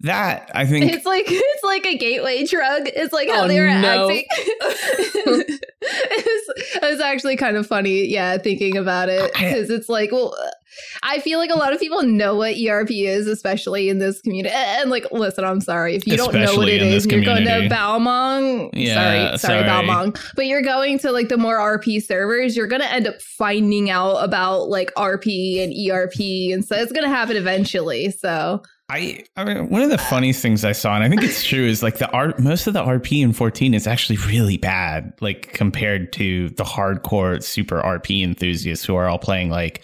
that 0.00 0.50
I 0.54 0.66
think 0.66 0.92
it's 0.92 1.06
like 1.06 1.24
it's 1.28 1.64
like 1.64 1.86
a 1.86 1.96
gateway 1.96 2.44
drug. 2.44 2.82
It's 2.94 3.12
like 3.12 3.28
how 3.28 3.44
Oh, 3.44 3.48
they 3.48 3.60
were 3.60 3.66
no. 3.66 4.08
acting. 4.10 4.24
it, 4.30 5.26
was, 5.26 6.64
it 6.74 6.82
was 6.82 7.00
actually 7.00 7.36
kind 7.36 7.56
of 7.56 7.66
funny, 7.66 8.06
yeah, 8.06 8.38
thinking 8.38 8.76
about 8.76 9.08
it 9.08 9.32
because 9.32 9.70
it's 9.70 9.88
like, 9.88 10.12
well, 10.12 10.34
I 11.02 11.20
feel 11.20 11.38
like 11.38 11.50
a 11.50 11.54
lot 11.56 11.72
of 11.72 11.80
people 11.80 12.02
know 12.02 12.34
what 12.36 12.56
ERP 12.60 12.90
is, 12.90 13.26
especially 13.26 13.88
in 13.88 13.98
this 13.98 14.20
community. 14.20 14.54
And 14.54 14.90
like, 14.90 15.06
listen, 15.12 15.44
I'm 15.44 15.60
sorry 15.60 15.94
if 15.94 16.06
you 16.06 16.16
don't 16.16 16.32
know 16.34 16.40
what 16.40 16.44
Especially 16.50 16.72
it 16.76 16.82
in 16.82 16.88
is. 16.88 17.04
this 17.04 17.12
You're 17.12 17.24
going 17.24 17.44
to 17.44 17.68
Balmung. 17.74 18.70
Yeah, 18.74 18.94
sorry, 19.36 19.38
sorry, 19.38 19.64
sorry. 19.64 19.86
Balmung. 19.86 20.18
But 20.34 20.46
you're 20.46 20.62
going 20.62 20.98
to 21.00 21.12
like 21.12 21.28
the 21.28 21.38
more 21.38 21.56
RP 21.58 22.02
servers. 22.02 22.56
You're 22.56 22.66
going 22.66 22.82
to 22.82 22.92
end 22.92 23.06
up 23.06 23.20
finding 23.22 23.88
out 23.90 24.16
about 24.16 24.68
like 24.68 24.92
RP 24.94 25.62
and 25.62 25.72
ERP, 25.90 26.52
and 26.52 26.64
so 26.64 26.76
it's 26.76 26.92
going 26.92 27.04
to 27.08 27.14
happen 27.14 27.36
eventually. 27.36 28.10
So 28.10 28.62
I, 28.88 29.24
I 29.36 29.44
mean, 29.44 29.68
one 29.68 29.82
of 29.82 29.90
the 29.90 29.98
funniest 29.98 30.40
things 30.40 30.64
I 30.64 30.70
saw, 30.70 30.94
and 30.94 31.02
I 31.02 31.08
think 31.08 31.22
it's 31.24 31.42
true, 31.44 31.66
is 31.66 31.82
like 31.82 31.98
the 31.98 32.08
art. 32.10 32.38
Most 32.38 32.68
of 32.68 32.72
the 32.72 32.84
RP 32.84 33.20
in 33.20 33.32
14 33.32 33.74
is 33.74 33.86
actually 33.86 34.16
really 34.28 34.58
bad, 34.58 35.12
like 35.20 35.52
compared 35.52 36.12
to 36.14 36.50
the 36.50 36.62
hardcore 36.62 37.42
super 37.42 37.80
RP 37.80 38.22
enthusiasts 38.22 38.84
who 38.84 38.94
are 38.94 39.08
all 39.08 39.18
playing 39.18 39.50
like 39.50 39.82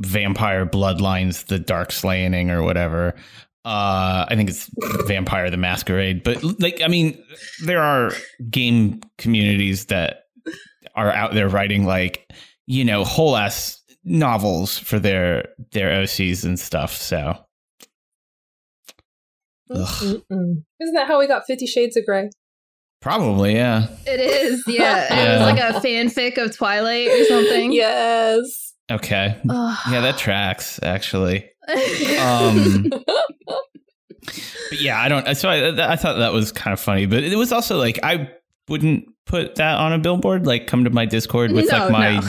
Vampire 0.00 0.66
Bloodlines, 0.66 1.46
the 1.46 1.60
Dark 1.60 1.92
Slaying, 1.92 2.50
or 2.50 2.64
whatever. 2.64 3.14
Uh, 3.64 4.26
I 4.28 4.34
think 4.34 4.50
it's 4.50 4.70
Vampire 5.06 5.48
the 5.48 5.56
Masquerade, 5.56 6.24
but 6.24 6.42
like, 6.60 6.80
I 6.82 6.88
mean, 6.88 7.22
there 7.64 7.80
are 7.80 8.12
game 8.50 9.02
communities 9.18 9.86
that 9.86 10.24
are 10.96 11.12
out 11.12 11.34
there 11.34 11.48
writing 11.48 11.84
like, 11.84 12.28
you 12.66 12.84
know, 12.84 13.04
whole 13.04 13.36
ass 13.36 13.80
novels 14.04 14.78
for 14.78 14.98
their 14.98 15.48
their 15.70 15.90
OCs 16.02 16.44
and 16.44 16.58
stuff. 16.58 16.92
So. 16.92 17.38
Ugh. 19.70 20.22
Isn't 20.30 20.94
that 20.94 21.06
how 21.08 21.18
we 21.18 21.26
got 21.26 21.44
Fifty 21.46 21.66
Shades 21.66 21.96
of 21.96 22.04
Grey? 22.06 22.30
Probably, 23.00 23.54
yeah. 23.54 23.88
it 24.06 24.20
is, 24.20 24.64
yeah. 24.66 25.12
It 25.12 25.38
was 25.38 25.42
like 25.42 25.60
a 25.60 25.80
fanfic 25.80 26.38
of 26.42 26.56
Twilight 26.56 27.08
or 27.08 27.24
something. 27.26 27.72
Yes. 27.72 28.74
Okay. 28.90 29.36
Ugh. 29.48 29.78
Yeah, 29.90 30.00
that 30.00 30.18
tracks 30.18 30.80
actually. 30.82 31.50
Um, 32.20 32.90
But 34.70 34.80
yeah, 34.80 35.00
I 35.00 35.08
don't. 35.08 35.34
So 35.36 35.48
I, 35.48 35.92
I 35.92 35.96
thought 35.96 36.18
that 36.18 36.32
was 36.32 36.52
kind 36.52 36.72
of 36.72 36.80
funny, 36.80 37.06
but 37.06 37.22
it 37.22 37.36
was 37.36 37.52
also 37.52 37.76
like 37.78 38.00
I 38.02 38.30
wouldn't 38.68 39.06
put 39.26 39.56
that 39.56 39.78
on 39.78 39.92
a 39.92 39.98
billboard. 39.98 40.46
Like, 40.46 40.66
come 40.66 40.84
to 40.84 40.90
my 40.90 41.06
Discord 41.06 41.52
with 41.52 41.70
No, 41.70 41.78
like 41.78 41.90
my 41.90 42.20
no. 42.20 42.28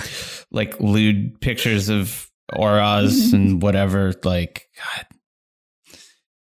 like 0.51 0.79
lewd 0.79 1.39
pictures 1.41 1.89
of 1.89 2.29
Au 2.53 2.65
Ras 2.65 3.31
and 3.33 3.61
whatever. 3.61 4.13
Like, 4.23 4.67
God, 4.77 5.05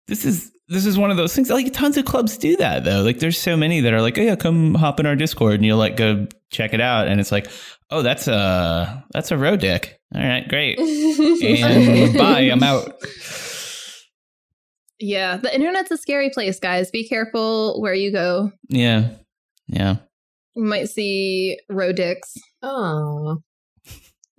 this 0.07 0.25
is 0.25 0.51
this 0.69 0.85
is 0.85 0.97
one 0.97 1.11
of 1.11 1.17
those 1.17 1.35
things. 1.35 1.49
Like, 1.49 1.71
tons 1.73 1.97
of 1.97 2.05
clubs 2.05 2.37
do 2.37 2.55
that 2.57 2.83
though. 2.83 3.01
Like, 3.01 3.19
there's 3.19 3.37
so 3.37 3.55
many 3.57 3.81
that 3.81 3.93
are 3.93 4.01
like, 4.01 4.17
oh 4.17 4.21
yeah, 4.21 4.35
come 4.35 4.75
hop 4.75 4.99
in 4.99 5.05
our 5.05 5.15
Discord, 5.15 5.55
and 5.55 5.65
you'll 5.65 5.77
like 5.77 5.97
go 5.97 6.27
check 6.51 6.73
it 6.73 6.81
out, 6.81 7.07
and 7.07 7.19
it's 7.19 7.31
like, 7.31 7.47
oh, 7.89 8.01
that's 8.01 8.27
a 8.27 9.03
that's 9.11 9.31
a 9.31 9.37
row 9.37 9.55
dick. 9.55 9.99
All 10.15 10.21
right, 10.21 10.47
great. 10.47 10.77
And 10.79 12.13
bye, 12.17 12.41
I'm 12.41 12.61
out. 12.63 12.93
yeah, 14.99 15.37
the 15.37 15.53
internet's 15.53 15.91
a 15.91 15.97
scary 15.97 16.29
place, 16.29 16.59
guys. 16.59 16.91
Be 16.91 17.07
careful 17.07 17.81
where 17.81 17.93
you 17.93 18.11
go. 18.11 18.51
Yeah. 18.69 19.09
Yeah. 19.67 19.97
you 20.55 20.63
might 20.65 20.89
see 20.89 21.57
Rodix 21.71 22.19
Oh, 22.61 23.41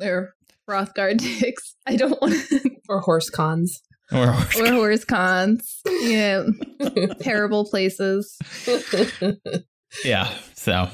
or 0.00 0.34
Hrothgar 0.68 1.16
dicks. 1.40 1.74
I 1.86 1.96
don't 1.96 2.20
want 2.20 2.34
to. 2.48 2.70
or 2.88 3.00
horse 3.00 3.30
cons. 3.30 3.80
Or, 4.12 4.28
or 4.60 4.72
horse 4.72 5.04
cons. 5.04 5.80
Yeah, 5.86 6.44
terrible 7.20 7.64
places. 7.64 8.36
yeah. 10.04 10.30
So 10.54 10.88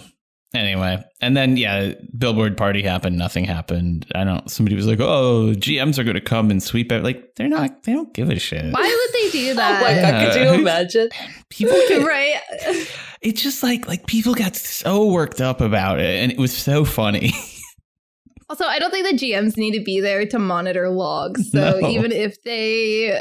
anyway, 0.54 1.02
and 1.20 1.36
then 1.36 1.56
yeah, 1.56 1.94
billboard 2.16 2.56
party 2.56 2.82
happened. 2.82 3.18
Nothing 3.18 3.44
happened. 3.44 4.06
I 4.14 4.24
don't. 4.24 4.50
Somebody 4.50 4.76
was 4.76 4.86
like, 4.86 5.00
"Oh, 5.00 5.52
GMs 5.56 5.98
are 5.98 6.04
going 6.04 6.14
to 6.14 6.20
come 6.20 6.50
and 6.50 6.62
sweep 6.62 6.92
it." 6.92 7.02
Like 7.02 7.34
they're 7.34 7.48
not. 7.48 7.82
They 7.82 7.92
don't 7.92 8.12
give 8.14 8.30
a 8.30 8.38
shit. 8.38 8.72
Why 8.72 8.82
would 9.06 9.22
they 9.22 9.30
do 9.30 9.50
Oh 9.50 9.54
that? 9.54 9.82
my 9.82 10.10
god, 10.10 10.32
could 10.32 10.42
you 10.42 10.54
imagine? 10.60 11.08
People 11.48 11.76
get 11.88 12.06
right. 12.06 12.40
it's 13.20 13.42
just 13.42 13.62
like 13.62 13.88
like 13.88 14.06
people 14.06 14.34
got 14.34 14.54
so 14.56 15.08
worked 15.08 15.40
up 15.40 15.60
about 15.60 15.98
it 16.00 16.22
and 16.22 16.30
it 16.32 16.38
was 16.38 16.56
so 16.56 16.84
funny 16.84 17.32
Also, 18.50 18.64
I 18.64 18.78
don't 18.80 18.90
think 18.90 19.06
the 19.08 19.16
GMs 19.16 19.56
need 19.56 19.78
to 19.78 19.82
be 19.84 20.00
there 20.00 20.26
to 20.26 20.38
monitor 20.38 20.90
logs. 20.90 21.50
So 21.52 21.78
No. 21.80 21.88
even 21.88 22.10
if 22.12 22.42
they 22.42 23.18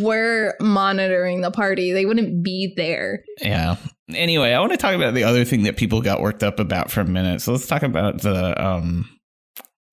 were 0.00 0.54
monitoring 0.60 1.40
the 1.42 1.50
party, 1.50 1.92
they 1.92 2.06
wouldn't 2.06 2.42
be 2.44 2.72
there. 2.76 3.24
yeah 3.42 3.76
anyway 4.14 4.52
i 4.52 4.60
want 4.60 4.70
to 4.70 4.76
talk 4.76 4.94
about 4.94 5.14
the 5.14 5.24
other 5.24 5.42
thing 5.42 5.62
that 5.62 5.76
people 5.78 6.02
got 6.02 6.20
worked 6.20 6.42
up 6.42 6.60
about 6.60 6.90
for 6.90 7.00
a 7.00 7.04
minute 7.04 7.40
so 7.40 7.50
let's 7.50 7.66
talk 7.66 7.82
about 7.82 8.20
the 8.20 8.62
um 8.62 9.08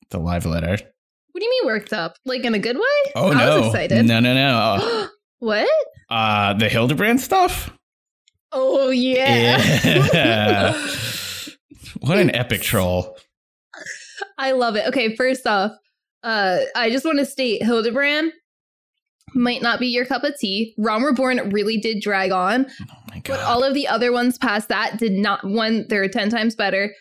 the 0.09 0.17
live 0.17 0.45
letter 0.45 0.71
What 0.71 1.39
do 1.39 1.45
you 1.45 1.49
mean 1.51 1.65
worked 1.67 1.93
up? 1.93 2.17
Like 2.25 2.43
in 2.43 2.53
a 2.53 2.59
good 2.59 2.75
way? 2.75 3.11
oh 3.15 3.31
I 3.31 3.45
no 3.45 3.57
was 3.61 3.67
excited. 3.67 4.05
no 4.05 4.19
no 4.19 4.33
no 4.33 5.07
what? 5.39 5.69
uh 6.09 6.53
the 6.55 6.67
hildebrand 6.67 7.21
stuff 7.21 7.71
Oh 8.51 8.89
yeah. 8.89 9.61
yeah 10.13 10.73
what 12.01 12.17
an 12.19 12.35
epic 12.35 12.61
troll 12.61 13.17
I 14.39 14.53
love 14.53 14.75
it. 14.75 14.87
Okay, 14.87 15.15
first 15.15 15.45
off, 15.45 15.73
uh, 16.23 16.59
I 16.75 16.89
just 16.89 17.05
want 17.05 17.19
to 17.19 17.25
state 17.25 17.61
Hildebrand 17.61 18.31
might 19.35 19.61
not 19.61 19.79
be 19.79 19.87
your 19.87 20.05
cup 20.05 20.23
of 20.23 20.37
tea. 20.39 20.73
Realm 20.77 21.03
Reborn 21.03 21.49
really 21.49 21.77
did 21.77 22.01
drag 22.01 22.31
on, 22.31 22.65
oh 22.89 22.95
my 23.09 23.21
but 23.25 23.39
all 23.41 23.63
of 23.63 23.73
the 23.73 23.87
other 23.87 24.11
ones 24.11 24.37
past 24.37 24.69
that 24.69 24.97
did 24.97 25.11
not. 25.11 25.43
One, 25.43 25.85
they're 25.89 26.07
ten 26.07 26.29
times 26.29 26.55
better. 26.55 26.93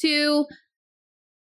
Two, 0.00 0.46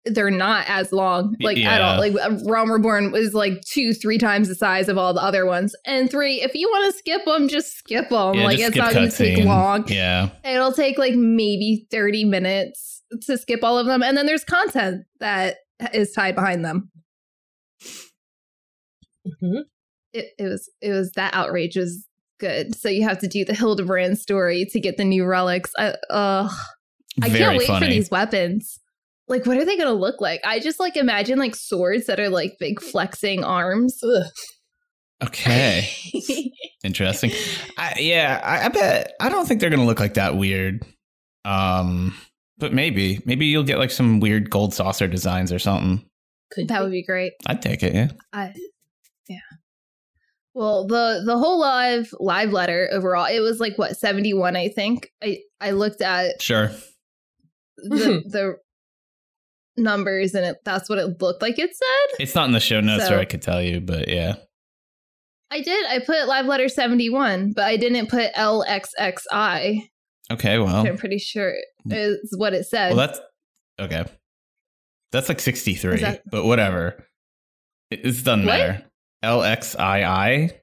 they're 0.06 0.32
not 0.32 0.66
as 0.70 0.92
long, 0.92 1.36
like 1.42 1.58
at 1.58 1.82
all. 1.82 2.00
Like 2.00 2.14
uh, 2.14 2.38
Realm 2.46 2.72
Reborn 2.72 3.12
was 3.12 3.34
like 3.34 3.62
two, 3.62 3.94
three 3.94 4.18
times 4.18 4.48
the 4.48 4.56
size 4.56 4.90
of 4.90 4.98
all 4.98 5.14
the 5.14 5.22
other 5.24 5.46
ones. 5.46 5.76
And 5.86 6.10
three, 6.10 6.42
if 6.42 6.56
you 6.56 6.68
want 6.70 6.92
to 6.92 6.98
skip 6.98 7.26
them, 7.26 7.48
just 7.48 7.78
skip 7.78 8.10
them. 8.10 8.36
Yeah, 8.36 8.46
like 8.46 8.58
just 8.58 8.70
it's 8.70 8.78
not 8.78 8.94
going 8.94 9.10
to 9.10 9.16
take 9.16 9.46
long. 9.46 9.88
yeah 9.88 10.30
It'll 10.44 10.74
take 10.74 10.98
like 10.98 11.16
maybe 11.16 11.88
30 11.92 12.26
minutes 12.26 12.91
to 13.24 13.38
skip 13.38 13.64
all 13.64 13.78
of 13.78 13.86
them. 13.86 14.04
And 14.04 14.18
then 14.18 14.26
there's 14.26 14.44
content 14.44 15.06
that 15.20 15.58
is 15.94 16.12
tied 16.12 16.36
behind 16.36 16.64
them. 16.66 16.92
Mhm. 19.28 19.64
It, 20.14 20.26
it 20.38 20.44
was 20.44 20.70
it 20.82 20.92
was 20.92 21.12
that 21.14 21.34
outrage 21.34 21.76
was 21.76 22.06
good. 22.40 22.76
So 22.76 22.90
you 22.90 23.04
have 23.04 23.20
to 23.20 23.28
do 23.28 23.46
the 23.46 23.54
Hildebrand 23.54 24.18
story 24.18 24.66
to 24.72 24.80
get 24.80 24.98
the 24.98 25.06
new 25.06 25.26
relics. 25.26 25.72
I 25.78 25.96
ugh. 26.10 26.52
I 27.22 27.30
very 27.30 27.40
can't 27.44 27.58
wait 27.58 27.68
funny 27.68 27.86
for 27.86 27.92
these 27.92 28.10
weapons. 28.10 28.80
Like 29.28 29.46
what 29.46 29.58
are 29.58 29.66
they 29.66 29.78
gonna 29.78 29.94
look 29.94 30.20
like? 30.22 30.42
I 30.44 30.60
just 30.60 30.80
like 30.80 30.98
imagine 30.98 31.40
like 31.40 31.56
swords 31.56 32.08
that 32.08 32.20
are 32.20 32.30
like 32.30 32.58
big 32.60 32.82
flexing 32.82 33.44
arms. 33.44 34.00
Ugh. 34.04 34.26
okay 35.24 35.88
interesting 36.84 37.32
I, 37.78 37.94
yeah 38.00 38.42
I, 38.44 38.66
I 38.66 38.70
bet 38.70 39.14
i 39.20 39.30
don't 39.30 39.46
think 39.48 39.62
they're 39.62 39.70
gonna 39.70 39.86
look 39.86 40.00
like 40.00 40.16
that 40.16 40.36
weird 40.36 40.84
um 41.46 42.16
but 42.62 42.72
maybe 42.72 43.20
maybe 43.26 43.46
you'll 43.46 43.64
get 43.64 43.78
like 43.78 43.92
some 43.92 44.22
weird 44.22 44.50
gold 44.50 44.74
saucer 44.74 45.08
designs 45.08 45.52
or 45.52 45.60
something 45.60 46.06
Could 46.54 46.70
that 46.70 46.80
be. 46.80 46.84
would 46.84 46.92
be 46.92 47.04
great. 47.04 47.34
i'd 47.48 47.62
take 47.62 47.84
it 47.84 47.94
yeah 47.94 48.12
I, 48.32 48.54
yeah. 49.28 49.40
Well, 50.54 50.86
the 50.86 51.24
the 51.26 51.38
whole 51.38 51.60
live 51.60 52.14
live 52.20 52.52
letter 52.52 52.90
overall, 52.92 53.26
it 53.26 53.40
was 53.40 53.60
like 53.62 53.78
what 53.78 53.96
seventy 53.98 54.34
one, 54.34 54.58
I 54.58 54.68
think. 54.68 55.10
I 55.24 55.40
I 55.62 55.72
looked 55.72 56.02
at 56.02 56.42
sure 56.42 56.72
the 57.78 58.22
hmm. 58.22 58.30
the 58.30 58.58
numbers, 59.78 60.34
and 60.34 60.46
it 60.46 60.58
that's 60.66 60.90
what 60.90 61.00
it 61.00 61.22
looked 61.22 61.42
like. 61.42 61.58
It 61.58 61.70
said 61.74 62.16
it's 62.20 62.36
not 62.36 62.48
in 62.48 62.52
the 62.52 62.60
show 62.60 62.82
notes 62.82 63.08
So- 63.08 63.16
or 63.16 63.20
i 63.20 63.26
could 63.26 63.42
tell 63.42 63.62
you 63.62 63.80
but 63.80 64.10
yeah 64.10 64.36
I 65.54 65.62
did. 65.62 65.86
I 65.86 66.00
put 66.00 66.28
live 66.28 66.46
letter 66.46 66.70
seventy 66.70 67.10
one, 67.10 67.52
but 67.54 67.66
I 67.66 67.76
didn't 67.78 68.10
put 68.10 68.34
LXXI. 68.34 69.84
Okay 70.32 70.58
well 70.60 70.86
I'm 70.88 70.98
pretty 70.98 71.18
sure 71.20 71.54
is 71.90 72.34
what 72.38 72.54
it 72.54 72.66
said. 72.66 72.90
well 72.96 73.08
that's 73.08 73.20
okay 73.80 74.06
that's 75.12 75.30
like 75.30 75.40
63 75.40 75.98
that- 76.02 76.22
but 76.30 76.46
whatever 76.46 77.04
it, 77.90 78.00
it 78.06 78.24
doesn't 78.24 78.46
What? 78.46 78.58
matter 78.58 78.86
lxii 79.24 80.54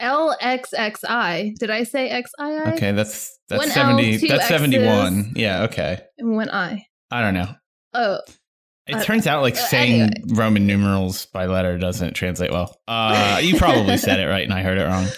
LXXI. 0.00 1.56
Did 1.58 1.70
I 1.70 1.82
say 1.84 2.08
XII? 2.08 2.72
okay 2.72 2.92
that's 2.92 3.38
that's 3.48 3.58
One 3.60 3.68
L, 3.68 3.74
70 3.74 4.18
two 4.18 4.28
that's 4.28 4.40
X's. 4.44 4.48
71 4.48 5.32
yeah 5.36 5.62
okay 5.64 6.00
And 6.18 6.34
one 6.36 6.48
I. 6.50 6.86
i 7.10 7.20
don't 7.20 7.34
know 7.34 7.48
Oh, 7.92 8.18
It 8.86 8.94
Uh, 8.96 9.02
turns 9.04 9.26
out 9.26 9.42
like 9.42 9.54
uh, 9.56 9.66
saying 9.66 10.00
anyway. 10.02 10.12
Roman 10.28 10.66
numerals 10.66 11.26
by 11.26 11.46
letter 11.46 11.76
doesn't 11.76 12.14
translate 12.14 12.50
well. 12.52 12.74
Uh, 12.88 13.40
you 13.42 13.56
probably 13.58 13.96
said 13.96 14.20
it 14.20 14.26
right 14.26 14.44
and 14.44 14.54
I 14.54 14.62
heard 14.62 14.78
it 14.78 14.84
wrong. 14.84 15.06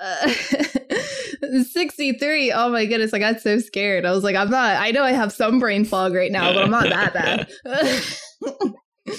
Uh, 0.00 0.32
63. 1.62 2.52
Oh 2.52 2.70
my 2.70 2.86
goodness. 2.86 3.12
I 3.12 3.18
got 3.18 3.40
so 3.40 3.58
scared. 3.58 4.06
I 4.06 4.12
was 4.12 4.24
like, 4.24 4.36
I'm 4.36 4.50
not, 4.50 4.76
I 4.76 4.90
know 4.90 5.02
I 5.02 5.12
have 5.12 5.32
some 5.32 5.58
brain 5.58 5.84
fog 5.84 6.14
right 6.14 6.32
now, 6.32 6.52
but 6.52 6.64
I'm 6.64 6.70
not 6.70 6.88
that 6.88 7.12
bad. 7.12 7.50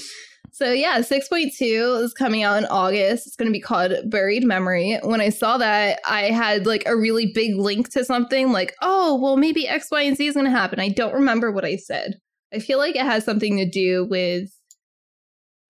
so 0.52 0.72
yeah, 0.72 1.00
6.2 1.00 2.04
is 2.04 2.14
coming 2.14 2.44
out 2.44 2.58
in 2.58 2.66
August. 2.66 3.28
It's 3.28 3.36
going 3.36 3.50
to 3.50 3.54
be 3.54 3.62
called 3.62 3.94
Buried 4.06 4.44
Memory. 4.44 5.00
When 5.04 5.22
I 5.22 5.30
saw 5.30 5.58
that, 5.58 6.00
I 6.08 6.24
had 6.24 6.66
like 6.66 6.84
a 6.86 6.98
really 6.98 7.32
big 7.34 7.56
link 7.56 7.90
to 7.90 8.04
something 8.04 8.52
like, 8.52 8.74
oh, 8.82 9.20
well, 9.22 9.38
maybe 9.38 9.68
X, 9.68 9.88
Y, 9.92 10.02
and 10.02 10.18
Z 10.18 10.26
is 10.26 10.34
going 10.34 10.46
to 10.46 10.52
happen. 10.52 10.80
I 10.80 10.90
don't 10.90 11.14
remember 11.14 11.52
what 11.52 11.66
I 11.66 11.76
said. 11.76 12.16
I 12.54 12.60
feel 12.60 12.80
like 12.80 12.96
it 12.96 13.06
has 13.06 13.24
something 13.24 13.58
to 13.58 13.70
do 13.70 14.06
with 14.10 14.50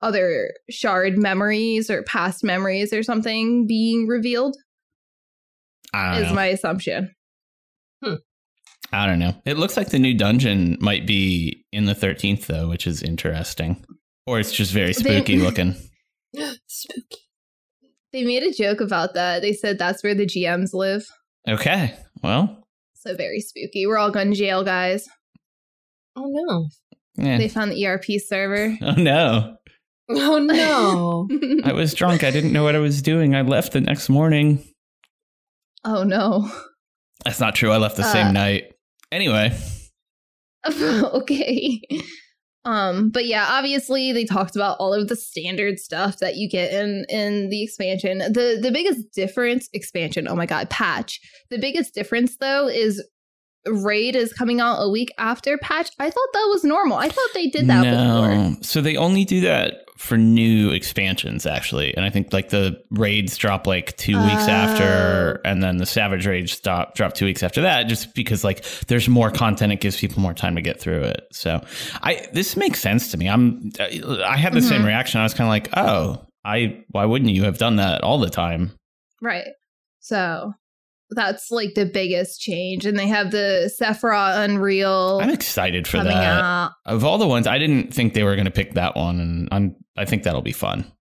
other 0.01 0.51
shard 0.69 1.17
memories 1.17 1.89
or 1.89 2.01
past 2.03 2.43
memories 2.43 2.91
or 2.91 3.03
something 3.03 3.67
being 3.67 4.07
revealed 4.07 4.57
is 5.93 6.27
know. 6.29 6.33
my 6.33 6.47
assumption. 6.47 7.13
Hmm. 8.03 8.15
I 8.93 9.05
don't 9.07 9.19
know. 9.19 9.33
It 9.45 9.57
looks 9.57 9.77
like 9.77 9.89
the 9.89 9.99
new 9.99 10.13
dungeon 10.13 10.77
might 10.81 11.05
be 11.07 11.63
in 11.71 11.85
the 11.85 11.93
13th 11.95 12.45
though, 12.47 12.67
which 12.67 12.85
is 12.87 13.01
interesting. 13.03 13.83
Or 14.27 14.39
it's 14.39 14.51
just 14.51 14.71
very 14.73 14.87
They- 14.93 14.93
spooky 14.93 15.37
looking. 15.41 15.75
Spooky. 16.67 17.17
They 18.13 18.23
made 18.23 18.43
a 18.43 18.51
joke 18.51 18.81
about 18.81 19.13
that. 19.13 19.41
They 19.41 19.53
said 19.53 19.77
that's 19.79 20.03
where 20.03 20.15
the 20.15 20.25
GMs 20.25 20.73
live. 20.73 21.05
Okay. 21.47 21.93
Well, 22.21 22.67
So 22.93 23.15
very 23.15 23.39
spooky. 23.39 23.85
We're 23.87 23.97
all 23.97 24.11
going 24.11 24.31
to 24.31 24.37
jail, 24.37 24.63
guys. 24.63 25.07
Oh 26.15 26.25
no. 26.27 26.67
yeah. 27.15 27.37
They 27.37 27.47
found 27.47 27.71
the 27.71 27.85
ERP 27.85 28.05
server. 28.25 28.77
Oh 28.81 28.93
no. 28.95 29.55
Oh 30.09 30.39
no. 30.39 31.29
I 31.63 31.71
was 31.71 31.93
drunk. 31.93 32.23
I 32.25 32.31
didn't 32.31 32.51
know 32.51 32.63
what 32.63 32.75
I 32.75 32.79
was 32.79 33.01
doing. 33.01 33.33
I 33.33 33.41
left 33.43 33.71
the 33.71 33.79
next 33.81 34.09
morning. 34.09 34.61
Oh 35.83 36.03
no. 36.03 36.51
That's 37.25 37.39
not 37.39 37.55
true. 37.55 37.71
I 37.71 37.77
left 37.77 37.97
the 37.97 38.03
Uh, 38.03 38.11
same 38.11 38.33
night. 38.33 38.73
Anyway, 39.11 39.55
okay. 40.81 41.81
Um, 42.63 43.09
but 43.09 43.25
yeah, 43.25 43.47
obviously 43.49 44.11
they 44.11 44.23
talked 44.23 44.55
about 44.55 44.77
all 44.79 44.93
of 44.93 45.07
the 45.07 45.15
standard 45.15 45.79
stuff 45.79 46.19
that 46.19 46.35
you 46.35 46.47
get 46.47 46.71
in 46.71 47.05
in 47.09 47.49
the 47.49 47.63
expansion. 47.63 48.19
The 48.19 48.59
the 48.61 48.71
biggest 48.71 49.11
difference 49.13 49.67
expansion, 49.73 50.27
oh 50.27 50.35
my 50.35 50.45
god, 50.45 50.69
patch. 50.69 51.19
The 51.49 51.57
biggest 51.57 51.93
difference 51.95 52.37
though 52.37 52.67
is 52.67 53.03
raid 53.65 54.15
is 54.15 54.33
coming 54.33 54.59
out 54.59 54.79
a 54.79 54.89
week 54.89 55.11
after 55.17 55.57
patch. 55.57 55.89
I 55.99 56.09
thought 56.09 56.29
that 56.33 56.47
was 56.51 56.63
normal. 56.63 56.97
I 56.97 57.09
thought 57.09 57.29
they 57.33 57.47
did 57.47 57.67
that 57.67 57.83
before. 57.83 58.63
So 58.63 58.81
they 58.81 58.95
only 58.95 59.25
do 59.25 59.41
that 59.41 59.85
for 60.01 60.17
new 60.17 60.71
expansions, 60.71 61.45
actually. 61.45 61.95
And 61.95 62.03
I 62.03 62.09
think 62.09 62.33
like 62.33 62.49
the 62.49 62.81
raids 62.89 63.37
drop 63.37 63.67
like 63.67 63.95
two 63.97 64.17
weeks 64.19 64.47
Oh. 64.47 64.51
after, 64.51 65.41
and 65.45 65.61
then 65.61 65.77
the 65.77 65.85
Savage 65.85 66.25
Rage 66.25 66.55
stop 66.55 66.95
drop 66.95 67.13
two 67.13 67.25
weeks 67.25 67.43
after 67.43 67.61
that, 67.61 67.83
just 67.83 68.15
because 68.15 68.43
like 68.43 68.65
there's 68.87 69.07
more 69.07 69.29
content, 69.29 69.71
it 69.71 69.79
gives 69.79 69.99
people 69.99 70.19
more 70.21 70.33
time 70.33 70.55
to 70.55 70.61
get 70.61 70.79
through 70.79 71.03
it. 71.03 71.27
So 71.31 71.63
I 72.01 72.25
this 72.33 72.57
makes 72.57 72.79
sense 72.79 73.11
to 73.11 73.17
me. 73.17 73.29
I'm 73.29 73.71
I 73.79 74.37
had 74.37 74.53
the 74.53 74.61
same 74.61 74.81
Mhm. 74.81 74.87
reaction. 74.87 75.19
I 75.19 75.23
was 75.23 75.35
kind 75.35 75.45
of 75.47 75.49
like, 75.49 75.69
oh, 75.77 76.25
I 76.43 76.79
why 76.89 77.05
wouldn't 77.05 77.29
you 77.31 77.43
have 77.43 77.59
done 77.59 77.75
that 77.75 78.01
all 78.01 78.17
the 78.17 78.29
time? 78.31 78.71
Right. 79.21 79.45
So 79.99 80.53
that's 81.11 81.51
like 81.51 81.73
the 81.75 81.85
biggest 81.85 82.41
change. 82.41 82.85
And 82.85 82.97
they 82.97 83.07
have 83.07 83.31
the 83.31 83.71
Sephiroth 83.79 84.43
Unreal 84.45 85.19
I'm 85.21 85.29
excited 85.29 85.87
for 85.87 86.03
that. 86.03 86.07
out. 86.07 86.71
Of 86.85 87.03
all 87.03 87.17
the 87.17 87.27
ones, 87.27 87.47
I 87.47 87.57
didn't 87.59 87.93
think 87.93 88.13
they 88.13 88.23
were 88.23 88.35
going 88.35 88.45
to 88.45 88.51
pick 88.51 88.73
that 88.73 88.95
one, 88.95 89.19
and 89.19 89.47
I'm 89.51 89.75
I 89.97 90.05
think 90.05 90.23
that'll 90.23 90.41
be 90.41 90.51
fun. 90.53 90.91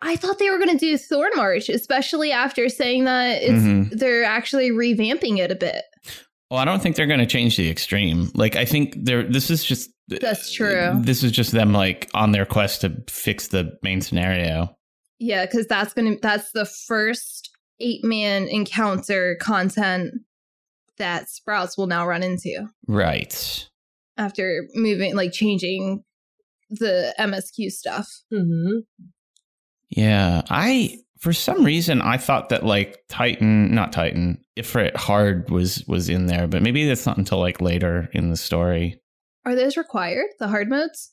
I 0.00 0.14
thought 0.16 0.38
they 0.38 0.48
were 0.50 0.58
going 0.58 0.70
to 0.70 0.76
do 0.78 0.94
Thornmarch, 0.96 1.72
especially 1.72 2.30
after 2.30 2.68
saying 2.68 3.04
that 3.06 3.42
it's 3.42 3.62
Mhm. 3.64 3.90
they're 3.98 4.22
actually 4.24 4.70
revamping 4.70 5.38
it 5.38 5.50
a 5.50 5.56
bit. 5.56 5.82
Well, 6.50 6.60
I 6.60 6.64
don't 6.64 6.80
think 6.80 6.94
they're 6.96 7.06
going 7.06 7.18
to 7.18 7.26
change 7.26 7.56
the 7.56 7.68
extreme. 7.68 8.30
Like, 8.34 8.54
I 8.56 8.64
think 8.64 8.94
they're. 8.96 9.24
This 9.24 9.50
is 9.50 9.64
just. 9.64 9.90
That's 10.08 10.52
true. 10.52 10.92
This 11.00 11.22
is 11.22 11.32
just 11.32 11.52
them 11.52 11.72
like 11.74 12.08
on 12.14 12.32
their 12.32 12.46
quest 12.46 12.80
to 12.82 13.02
fix 13.08 13.48
the 13.48 13.72
main 13.82 14.00
scenario. 14.00 14.74
Yeah, 15.18 15.44
because 15.44 15.66
that's 15.66 15.92
gonna 15.92 16.16
that's 16.22 16.52
the 16.52 16.64
first 16.64 17.37
eight 17.80 18.04
man 18.04 18.48
encounter 18.48 19.36
content 19.40 20.12
that 20.96 21.28
Sprouts 21.30 21.78
will 21.78 21.86
now 21.86 22.06
run 22.06 22.22
into 22.22 22.66
Right. 22.86 23.68
after 24.16 24.66
moving 24.74 25.14
like 25.14 25.32
changing 25.32 26.02
the 26.70 27.14
MSQ 27.18 27.70
stuff. 27.70 28.08
hmm 28.30 28.80
Yeah. 29.90 30.42
I 30.50 30.98
for 31.18 31.32
some 31.32 31.64
reason 31.64 32.00
I 32.02 32.16
thought 32.16 32.48
that 32.50 32.64
like 32.64 32.98
Titan, 33.08 33.74
not 33.74 33.92
Titan, 33.92 34.40
Ifrit 34.58 34.94
Hard 34.96 35.50
was 35.50 35.84
was 35.86 36.08
in 36.08 36.26
there, 36.26 36.46
but 36.46 36.62
maybe 36.62 36.86
that's 36.86 37.06
not 37.06 37.16
until 37.18 37.38
like 37.38 37.60
later 37.60 38.08
in 38.12 38.30
the 38.30 38.36
story. 38.36 39.00
Are 39.44 39.54
those 39.54 39.76
required? 39.76 40.26
The 40.38 40.48
hard 40.48 40.68
modes? 40.68 41.12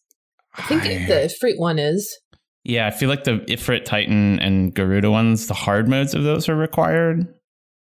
I 0.58 0.62
think 0.63 0.84
I- 0.84 1.06
the 1.06 1.30
Ifrit 1.30 1.58
one 1.58 1.80
is. 1.80 2.17
Yeah, 2.65 2.88
I 2.88 2.91
feel 2.91 3.10
like 3.10 3.25
the 3.25 3.38
Ifrit 3.47 3.86
Titan 3.86 4.39
and 4.39 4.73
Garuda 4.73 5.12
ones, 5.12 5.45
the 5.45 5.54
hard 5.54 5.88
modes 5.88 6.15
of 6.15 6.23
those 6.23 6.49
are 6.49 6.56
required 6.56 7.28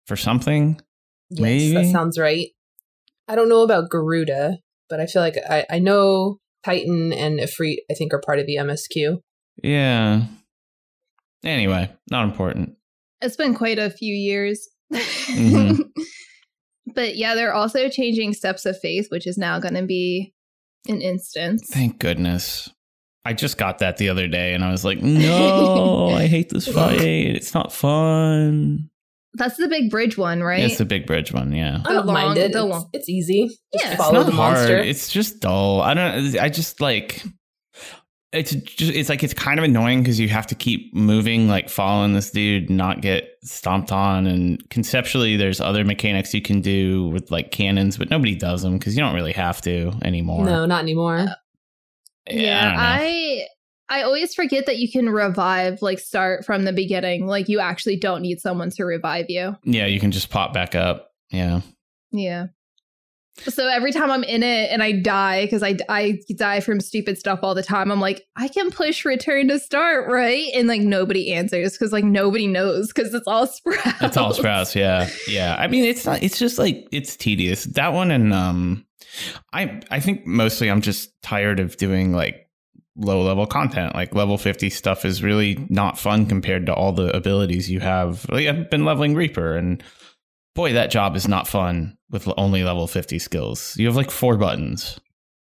for 0.07 0.15
something. 0.15 0.79
Yes, 1.29 1.41
Maybe. 1.41 1.73
that 1.73 1.91
sounds 1.91 2.17
right. 2.17 2.47
I 3.27 3.35
don't 3.35 3.49
know 3.49 3.63
about 3.63 3.89
Garuda, 3.89 4.59
but 4.89 5.01
I 5.01 5.07
feel 5.07 5.21
like 5.21 5.35
I, 5.49 5.65
I 5.69 5.79
know 5.79 6.37
Titan 6.63 7.11
and 7.11 7.39
Ifrit, 7.39 7.77
I 7.91 7.95
think, 7.95 8.13
are 8.13 8.21
part 8.25 8.39
of 8.39 8.45
the 8.45 8.55
MSQ. 8.55 9.17
Yeah. 9.61 10.23
Anyway, 11.43 11.91
not 12.09 12.23
important. 12.23 12.75
It's 13.21 13.35
been 13.35 13.53
quite 13.53 13.77
a 13.77 13.89
few 13.89 14.15
years. 14.15 14.69
Mhm. 14.93 15.79
but 16.95 17.17
yeah, 17.17 17.35
they're 17.35 17.53
also 17.53 17.89
changing 17.89 18.33
Steps 18.33 18.65
of 18.65 18.79
Faith, 18.79 19.07
which 19.09 19.27
is 19.27 19.37
now 19.37 19.59
going 19.59 19.75
to 19.75 19.85
be 19.85 20.33
an 20.87 21.01
instance. 21.01 21.69
Thank 21.69 21.99
goodness. 21.99 22.69
I 23.23 23.33
just 23.33 23.57
got 23.57 23.79
that 23.79 23.97
the 23.97 24.09
other 24.09 24.27
day 24.27 24.53
and 24.53 24.63
I 24.63 24.71
was 24.71 24.83
like, 24.83 25.01
no, 25.01 26.09
I 26.15 26.27
hate 26.27 26.49
this 26.49 26.67
fight. 26.67 27.01
It's 27.01 27.53
not 27.53 27.71
fun. 27.71 28.89
That's 29.35 29.55
the 29.57 29.67
big 29.69 29.89
bridge 29.91 30.17
one, 30.17 30.41
right? 30.43 30.59
It's 30.63 30.77
the 30.77 30.85
big 30.85 31.05
bridge 31.05 31.31
one, 31.31 31.53
yeah. 31.53 31.81
I 31.85 31.89
The 31.89 31.93
don't 31.99 32.05
long- 32.07 32.13
mind 32.13 32.37
it. 32.37 32.51
the 32.51 32.59
It's, 32.59 32.69
long- 32.69 32.89
it's 32.93 33.07
easy. 33.09 33.47
Just 33.47 33.61
Yeah. 33.85 33.91
It's 33.91 33.95
follow 34.01 34.21
it's 34.21 34.29
the 34.29 34.35
not 34.35 34.41
hard. 34.41 34.53
monster. 34.57 34.77
It's 34.77 35.09
just 35.09 35.39
dull. 35.39 35.81
I 35.81 35.93
don't. 35.93 36.37
I 36.37 36.49
just 36.49 36.81
like. 36.81 37.23
It's 38.33 38.51
just. 38.51 38.93
It's 38.93 39.07
like 39.09 39.23
it's 39.23 39.33
kind 39.33 39.57
of 39.59 39.63
annoying 39.65 40.01
because 40.01 40.19
you 40.19 40.27
have 40.29 40.47
to 40.47 40.55
keep 40.55 40.93
moving, 40.93 41.47
like 41.49 41.69
following 41.69 42.13
this 42.13 42.31
dude, 42.31 42.69
not 42.69 43.01
get 43.01 43.29
stomped 43.43 43.91
on. 43.91 44.25
And 44.25 44.69
conceptually, 44.69 45.35
there's 45.37 45.59
other 45.61 45.83
mechanics 45.85 46.33
you 46.33 46.41
can 46.41 46.59
do 46.61 47.07
with 47.09 47.29
like 47.31 47.51
cannons, 47.51 47.97
but 47.97 48.09
nobody 48.09 48.35
does 48.35 48.61
them 48.63 48.77
because 48.77 48.95
you 48.97 49.01
don't 49.03 49.15
really 49.15 49.33
have 49.33 49.61
to 49.61 49.91
anymore. 50.03 50.45
no, 50.45 50.65
not 50.65 50.81
anymore. 50.81 51.17
Uh, 51.19 51.33
yeah, 52.29 52.75
I. 52.77 53.45
I 53.89 54.03
always 54.03 54.33
forget 54.33 54.67
that 54.67 54.77
you 54.77 54.89
can 54.89 55.09
revive, 55.09 55.81
like 55.81 55.99
start 55.99 56.45
from 56.45 56.63
the 56.63 56.71
beginning. 56.71 57.27
Like 57.27 57.49
you 57.49 57.59
actually 57.59 57.97
don't 57.97 58.21
need 58.21 58.39
someone 58.39 58.69
to 58.77 58.85
revive 58.85 59.25
you. 59.27 59.57
yeah, 59.65 59.85
you 59.85 59.99
can 59.99 60.11
just 60.11 60.29
pop 60.29 60.53
back 60.53 60.75
up. 60.75 61.09
Yeah. 61.29 61.59
Yeah. 62.13 62.45
So 63.49 63.67
every 63.67 63.91
time 63.91 64.09
I'm 64.09 64.23
in 64.23 64.43
it 64.43 64.69
and 64.71 64.81
I 64.81 64.93
die 64.93 65.43
because 65.43 65.61
I 65.61 65.77
I 65.89 66.19
die 66.35 66.61
from 66.61 66.79
stupid 66.79 67.17
stuff 67.17 67.39
all 67.43 67.53
the 67.53 67.63
time, 67.63 67.91
I'm 67.91 67.99
like, 67.99 68.23
I 68.37 68.47
can 68.47 68.71
push 68.71 69.03
return 69.03 69.49
to 69.49 69.59
start, 69.59 70.09
right? 70.09 70.47
And 70.53 70.69
like 70.69 70.81
nobody 70.81 71.33
answers 71.33 71.73
because 71.73 71.91
like 71.91 72.05
nobody 72.05 72.47
knows 72.47 72.93
because 72.93 73.13
it's 73.13 73.27
all 73.27 73.47
sprouts. 73.47 74.01
It's 74.01 74.15
all 74.15 74.33
sprouts, 74.33 74.73
yeah. 74.73 75.09
Yeah. 75.27 75.57
I 75.59 75.67
mean 75.67 75.83
it's 75.83 76.05
not 76.05 76.23
it's 76.23 76.39
just 76.39 76.57
like 76.57 76.87
it's 76.93 77.17
tedious. 77.17 77.65
That 77.65 77.91
one 77.91 78.09
and 78.11 78.33
um 78.33 78.85
I 79.53 79.81
I 79.89 79.99
think 79.99 80.25
mostly 80.25 80.69
I'm 80.69 80.81
just 80.81 81.09
tired 81.21 81.59
of 81.59 81.77
doing 81.77 82.13
like 82.13 82.47
low 82.95 83.21
level 83.21 83.45
content. 83.45 83.95
Like 83.95 84.13
level 84.13 84.37
50 84.37 84.69
stuff 84.69 85.05
is 85.05 85.23
really 85.23 85.55
mm-hmm. 85.55 85.73
not 85.73 85.97
fun 85.97 86.25
compared 86.25 86.65
to 86.67 86.73
all 86.73 86.91
the 86.91 87.15
abilities 87.15 87.69
you 87.69 87.79
have. 87.79 88.25
Like 88.29 88.47
I've 88.47 88.69
been 88.69 88.85
leveling 88.85 89.15
Reaper 89.15 89.55
and 89.55 89.83
boy 90.55 90.73
that 90.73 90.91
job 90.91 91.15
is 91.15 91.27
not 91.27 91.47
fun 91.47 91.97
with 92.09 92.27
only 92.37 92.63
level 92.63 92.87
50 92.87 93.19
skills. 93.19 93.75
You 93.77 93.87
have 93.87 93.95
like 93.95 94.11
four 94.11 94.37
buttons 94.37 94.99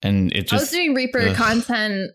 and 0.02 0.32
it 0.34 0.48
just. 0.48 0.54
I 0.54 0.58
was 0.58 0.72
doing 0.72 0.94
Reaper 0.94 1.20
ugh. 1.20 1.36
content 1.36 2.12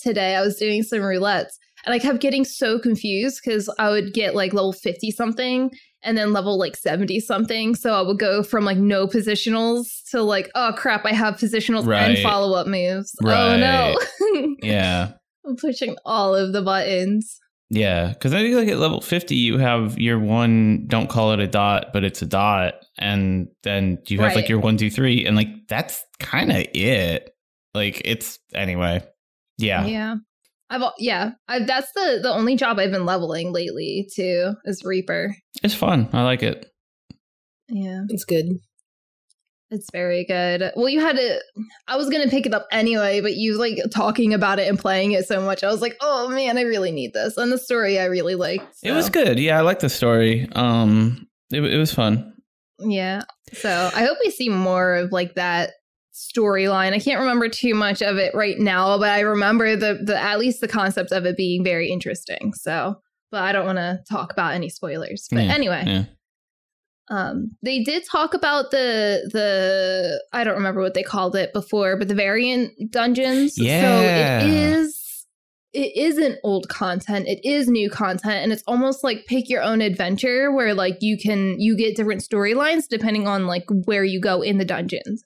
today. 0.00 0.36
I 0.36 0.42
was 0.42 0.56
doing 0.56 0.82
some 0.82 1.00
roulettes 1.00 1.52
and 1.84 1.94
I 1.94 1.98
kept 1.98 2.20
getting 2.20 2.44
so 2.44 2.78
confused 2.78 3.40
because 3.44 3.72
I 3.78 3.90
would 3.90 4.12
get 4.12 4.34
like 4.34 4.52
level 4.52 4.72
50 4.72 5.10
something 5.10 5.70
and 6.02 6.16
then 6.16 6.32
level 6.32 6.58
like 6.58 6.76
70 6.76 7.20
something. 7.20 7.74
So 7.74 7.92
I 7.94 8.00
would 8.02 8.18
go 8.18 8.42
from 8.42 8.64
like 8.64 8.78
no 8.78 9.06
positionals 9.06 9.86
to 10.10 10.22
like, 10.22 10.50
oh 10.54 10.72
crap, 10.76 11.04
I 11.06 11.12
have 11.12 11.34
positionals 11.36 11.86
and 11.94 12.18
follow 12.18 12.56
up 12.56 12.66
moves. 12.66 13.14
Oh 13.24 13.56
no. 13.56 13.98
yeah. 14.62 15.12
I'm 15.46 15.56
pushing 15.56 15.96
all 16.04 16.34
of 16.34 16.52
the 16.52 16.62
buttons. 16.62 17.38
Yeah, 17.72 18.08
because 18.08 18.34
I 18.34 18.40
think 18.42 18.56
like 18.56 18.68
at 18.68 18.78
level 18.78 19.00
fifty, 19.00 19.36
you 19.36 19.56
have 19.58 19.96
your 19.96 20.18
one. 20.18 20.86
Don't 20.88 21.08
call 21.08 21.32
it 21.32 21.38
a 21.38 21.46
dot, 21.46 21.92
but 21.92 22.02
it's 22.02 22.20
a 22.20 22.26
dot, 22.26 22.74
and 22.98 23.46
then 23.62 23.98
you 24.08 24.18
have 24.18 24.30
Right. 24.30 24.36
like 24.36 24.48
your 24.48 24.58
one, 24.58 24.76
two, 24.76 24.90
three, 24.90 25.24
and 25.24 25.36
like 25.36 25.46
that's 25.68 26.04
kind 26.18 26.50
of 26.50 26.66
it. 26.74 27.30
Like 27.72 28.02
it's 28.04 28.40
anyway. 28.52 29.04
Yeah, 29.56 29.86
Yeah. 29.86 30.14
I've 30.70 30.82
yeah, 30.98 31.32
I, 31.48 31.58
that's 31.64 31.90
the 31.94 32.20
the 32.22 32.32
only 32.32 32.56
job 32.56 32.78
I've 32.78 32.92
been 32.92 33.04
leveling 33.06 33.52
lately 33.52 34.08
too 34.14 34.54
is 34.64 34.84
Reaper. 34.84 35.34
it's 35.62 35.74
fun. 35.74 36.08
I 36.12 36.22
like 36.22 36.42
it. 36.42 36.66
Yeah, 37.68 38.02
It's 38.08 38.24
good. 38.24 38.46
it's 39.70 39.88
very 39.92 40.24
good. 40.24 40.72
Well, 40.74 40.88
you 40.88 41.00
had 41.00 41.16
to. 41.16 41.40
I 41.86 41.96
was 41.96 42.08
gonna 42.08 42.28
pick 42.28 42.46
it 42.46 42.54
up 42.54 42.66
anyway, 42.72 43.20
but 43.20 43.34
you 43.36 43.58
like 43.58 43.78
talking 43.94 44.34
about 44.34 44.58
it 44.58 44.68
and 44.68 44.78
playing 44.78 45.12
it 45.12 45.26
so 45.26 45.40
much. 45.40 45.62
I 45.62 45.68
was 45.68 45.80
like, 45.80 45.96
oh 46.00 46.28
man, 46.28 46.58
I 46.58 46.62
really 46.62 46.90
need 46.90 47.12
this. 47.12 47.36
And 47.36 47.52
the 47.52 47.58
story 47.58 47.98
I 48.00 48.06
really 48.06 48.34
liked. 48.34 48.76
It 48.82 48.92
was 48.92 49.08
good. 49.10 49.38
Yeah, 49.38 49.58
I 49.58 49.60
like 49.62 49.78
the 49.80 49.88
story. 49.88 50.48
Um, 50.52 51.28
it, 51.52 51.60
it 51.62 51.78
was 51.78 51.92
fun. 51.94 52.32
Yeah. 52.80 53.22
So 53.52 53.90
I 53.94 54.04
hope 54.04 54.18
we 54.24 54.30
see 54.30 54.48
more 54.48 54.94
of 54.94 55.12
like 55.12 55.34
that 55.34 55.70
storyline. 56.20 56.92
I 56.92 56.98
can't 56.98 57.20
remember 57.20 57.48
too 57.48 57.74
much 57.74 58.02
of 58.02 58.16
it 58.16 58.34
right 58.34 58.58
now, 58.58 58.98
but 58.98 59.08
I 59.08 59.20
remember 59.20 59.76
the 59.76 60.00
the 60.02 60.20
at 60.20 60.38
least 60.38 60.60
the 60.60 60.68
concept 60.68 61.12
of 61.12 61.24
it 61.24 61.36
being 61.36 61.64
very 61.64 61.90
interesting. 61.90 62.52
So, 62.54 62.96
but 63.30 63.42
I 63.42 63.52
don't 63.52 63.66
want 63.66 63.78
to 63.78 64.00
talk 64.10 64.32
about 64.32 64.54
any 64.54 64.68
spoilers. 64.68 65.26
But 65.30 65.44
Yeah, 65.44 65.54
anyway, 65.54 65.84
Yeah, 65.86 66.04
um 67.10 67.50
they 67.62 67.82
did 67.82 68.04
talk 68.10 68.34
about 68.34 68.70
the 68.70 69.28
the 69.32 70.22
I 70.32 70.44
don't 70.44 70.56
remember 70.56 70.80
what 70.82 70.94
they 70.94 71.02
called 71.02 71.36
it 71.36 71.52
before, 71.52 71.96
but 71.96 72.08
the 72.08 72.14
variant 72.14 72.72
dungeons. 72.90 73.54
Yeah. 73.56 73.82
So 73.82 74.48
it 74.48 74.54
is 74.54 75.26
it 75.72 75.96
isn't 75.96 76.38
old 76.42 76.68
content 76.68 77.28
it 77.28 77.38
is 77.48 77.68
new 77.68 77.88
content 77.88 78.42
and 78.42 78.52
it's 78.52 78.64
almost 78.66 79.04
like 79.04 79.24
pick 79.26 79.48
your 79.48 79.62
own 79.62 79.80
adventure 79.80 80.52
where 80.52 80.74
like 80.74 80.96
you 81.00 81.16
can 81.16 81.60
you 81.60 81.76
get 81.76 81.94
different 81.94 82.22
storylines 82.22 82.88
depending 82.88 83.28
on 83.28 83.46
like 83.46 83.64
where 83.84 84.02
you 84.02 84.20
go 84.20 84.42
in 84.42 84.58
the 84.58 84.64
dungeons 84.64 85.22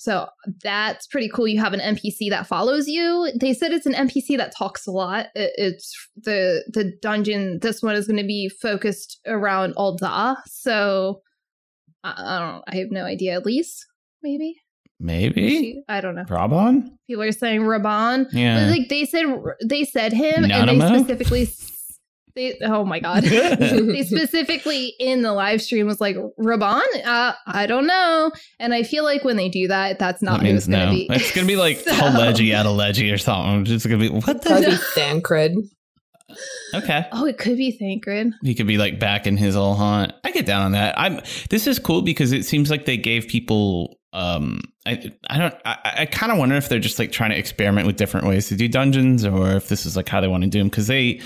so 0.00 0.28
that's 0.62 1.08
pretty 1.08 1.28
cool 1.28 1.48
you 1.48 1.58
have 1.60 1.72
an 1.72 1.80
npc 1.80 2.30
that 2.30 2.46
follows 2.46 2.86
you. 2.86 3.32
They 3.34 3.52
said 3.52 3.72
it's 3.72 3.84
an 3.84 3.94
npc 3.94 4.36
that 4.36 4.54
talks 4.56 4.86
a 4.86 4.92
lot. 4.92 5.26
It, 5.34 5.50
it's 5.56 5.92
the 6.16 6.62
the 6.72 6.92
dungeon 7.02 7.58
this 7.62 7.82
one 7.82 7.96
is 7.96 8.06
going 8.06 8.18
to 8.18 8.26
be 8.26 8.48
focused 8.48 9.18
around 9.26 9.74
Ul'dah. 9.74 10.36
So 10.46 11.20
I, 12.04 12.14
I 12.16 12.38
don't 12.38 12.62
i 12.68 12.76
have 12.76 12.92
no 12.92 13.04
idea 13.04 13.34
at 13.34 13.44
least 13.44 13.86
maybe. 14.22 14.54
Maybe 15.00 15.48
She- 15.50 15.82
i 15.88 16.00
don't 16.00 16.14
know. 16.14 16.24
Raubahn. 16.24 16.90
people 17.08 17.24
are 17.24 17.32
saying 17.32 17.62
Raubahn 17.62 18.28
Yeah, 18.30 18.66
but, 18.66 18.70
like 18.70 18.88
they 18.88 19.04
said 19.04 19.26
they 19.64 19.82
said 19.82 20.12
him 20.12 20.48
and 20.48 20.68
they 20.68 20.78
specifically 20.78 21.48
they 22.38 22.56
oh 22.62 22.84
my 22.84 23.00
god 23.00 23.22
they 23.24 24.02
specifically 24.04 24.94
in 24.98 25.22
the 25.22 25.32
live 25.32 25.60
stream 25.60 25.86
was 25.86 26.00
like 26.00 26.16
Raubahn 26.40 26.82
uh, 27.04 27.32
I 27.46 27.66
don't 27.66 27.86
know 27.86 28.30
and 28.58 28.72
I 28.72 28.82
feel 28.82 29.04
like 29.04 29.24
when 29.24 29.36
they 29.36 29.48
do 29.48 29.68
that 29.68 29.98
that's 29.98 30.22
not 30.22 30.40
that 30.40 30.46
who 30.46 30.54
it's 30.54 30.68
means 30.68 30.78
gonna 30.78 30.86
no. 30.86 30.92
be 30.92 31.08
It's 31.10 31.32
gonna 31.32 31.46
be 31.46 31.56
like 31.56 31.78
So- 31.78 31.90
Haleji 31.90 32.52
at 32.52 32.64
Aleji 32.66 33.12
or 33.12 33.18
something. 33.18 33.72
It's 33.74 33.84
gonna 33.84 33.98
be 33.98 34.08
what 34.08 34.42
the. 34.42 34.48
Probably 34.50 34.76
Thancred. 34.94 35.52
Okay. 36.74 37.06
oh 37.12 37.24
it 37.26 37.38
could 37.38 37.56
be 37.56 37.72
Thancred 37.72 38.32
He 38.42 38.54
could 38.54 38.66
be 38.66 38.76
like 38.78 38.98
back 39.00 39.26
in 39.26 39.36
his 39.36 39.56
old 39.56 39.78
haunt. 39.78 40.12
I 40.24 40.30
get 40.30 40.44
down 40.46 40.62
on 40.62 40.72
that. 40.72 40.98
I'm. 40.98 41.20
This 41.50 41.66
is 41.66 41.78
cool 41.78 42.02
because 42.02 42.32
it 42.32 42.44
seems 42.44 42.70
like 42.70 42.84
they 42.84 42.96
gave 42.98 43.28
people. 43.28 43.98
Um, 44.12 44.60
I 44.86 45.10
I 45.30 45.38
don't. 45.38 45.54
I, 45.64 45.76
I 46.00 46.06
kind 46.06 46.30
of 46.30 46.36
wonder 46.38 46.54
if 46.56 46.68
they're 46.68 46.78
just 46.78 46.98
like 46.98 47.12
trying 47.12 47.30
to 47.30 47.38
experiment 47.38 47.86
with 47.86 47.96
different 47.96 48.26
ways 48.26 48.48
to 48.48 48.56
do 48.56 48.68
dungeons, 48.68 49.24
or 49.24 49.52
if 49.52 49.68
this 49.68 49.86
is 49.86 49.96
like 49.96 50.08
how 50.08 50.20
they 50.20 50.28
want 50.28 50.44
to 50.44 50.50
do 50.50 50.58
them. 50.58 50.68
Because 50.68 50.86
they 50.86 51.20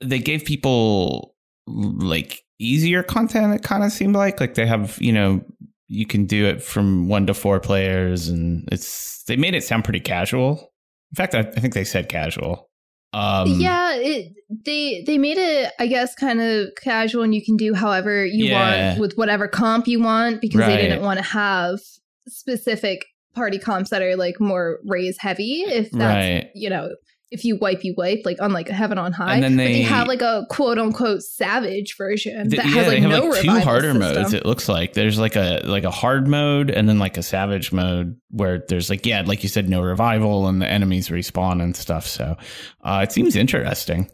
they 0.00 0.18
gave 0.18 0.44
people 0.44 1.34
like 1.66 2.42
easier 2.58 3.02
content. 3.02 3.54
It 3.54 3.62
kind 3.62 3.84
of 3.84 3.92
seemed 3.92 4.14
like 4.16 4.40
like 4.40 4.54
they 4.54 4.66
have 4.66 4.96
you 5.00 5.12
know 5.12 5.44
you 5.86 6.06
can 6.06 6.26
do 6.26 6.46
it 6.46 6.62
from 6.62 7.08
one 7.08 7.26
to 7.26 7.34
four 7.34 7.60
players, 7.60 8.28
and 8.28 8.68
it's 8.70 9.24
they 9.24 9.36
made 9.36 9.54
it 9.54 9.64
sound 9.64 9.84
pretty 9.84 10.00
casual. 10.00 10.72
In 11.12 11.16
fact, 11.16 11.34
I, 11.34 11.40
I 11.40 11.60
think 11.60 11.74
they 11.74 11.84
said 11.84 12.08
casual. 12.08 12.68
Um, 13.14 13.48
yeah, 13.58 13.94
it 13.96 14.32
they 14.66 15.02
they 15.06 15.16
made 15.16 15.38
it 15.38 15.72
I 15.78 15.86
guess 15.86 16.14
kind 16.14 16.40
of 16.42 16.68
casual 16.82 17.22
and 17.22 17.34
you 17.34 17.42
can 17.42 17.56
do 17.56 17.72
however 17.72 18.24
you 18.26 18.46
Yeah. 18.46 18.90
want 18.90 19.00
with 19.00 19.14
whatever 19.16 19.48
comp 19.48 19.88
you 19.88 20.00
want 20.02 20.42
because 20.42 20.60
they 20.60 20.76
didn't 20.76 21.00
want 21.02 21.18
to 21.18 21.24
have 21.24 21.78
specific 22.26 23.06
party 23.34 23.58
comps 23.58 23.90
that 23.90 24.02
are 24.02 24.16
like 24.16 24.40
more 24.40 24.78
raise 24.86 25.16
heavy 25.18 25.62
if 25.62 25.90
that's 25.90 26.02
Right. 26.44 26.50
you 26.54 26.68
know 26.68 26.90
if 27.30 27.44
you 27.44 27.56
wipe 27.56 27.84
you 27.84 27.94
wipe 27.96 28.20
like 28.24 28.40
on 28.40 28.52
like 28.52 28.68
heaven 28.68 28.96
on 28.98 29.12
high 29.12 29.34
And 29.34 29.44
then 29.44 29.52
but 29.56 29.64
they 29.64 29.72
they- 29.74 29.82
have 29.82 30.08
like 30.08 30.22
a 30.22 30.46
quote 30.48 30.78
unquote 30.78 31.22
savage 31.22 31.96
version 31.96 32.48
Th- 32.48 32.62
that 32.62 32.66
yeah, 32.70 32.74
has 32.74 32.86
like 32.86 32.96
they 32.96 33.00
have 33.00 33.10
no 33.10 33.28
like 33.28 33.42
two 33.42 33.50
harder 33.60 33.92
system. 33.92 33.98
modes. 34.22 34.32
It 34.32 34.46
looks 34.46 34.68
like 34.68 34.94
there's 34.94 35.18
like 35.18 35.36
a 35.36 35.60
like 35.64 35.84
a 35.84 35.90
hard 35.90 36.26
mode 36.26 36.70
and 36.70 36.88
then 36.88 36.98
like 36.98 37.16
a 37.18 37.22
savage 37.22 37.72
mode 37.72 38.16
where 38.30 38.64
there's 38.68 38.88
like 38.90 39.04
yeah, 39.04 39.22
like 39.26 39.42
you 39.42 39.48
said, 39.48 39.68
no 39.68 39.82
revival 39.82 40.48
and 40.48 40.62
the 40.62 40.66
enemies 40.70 41.08
respawn 41.10 41.62
and 41.62 41.76
stuff. 41.76 42.06
So 42.06 42.36
uh, 42.82 43.00
it 43.02 43.12
seems 43.12 43.36
interesting. 43.36 44.10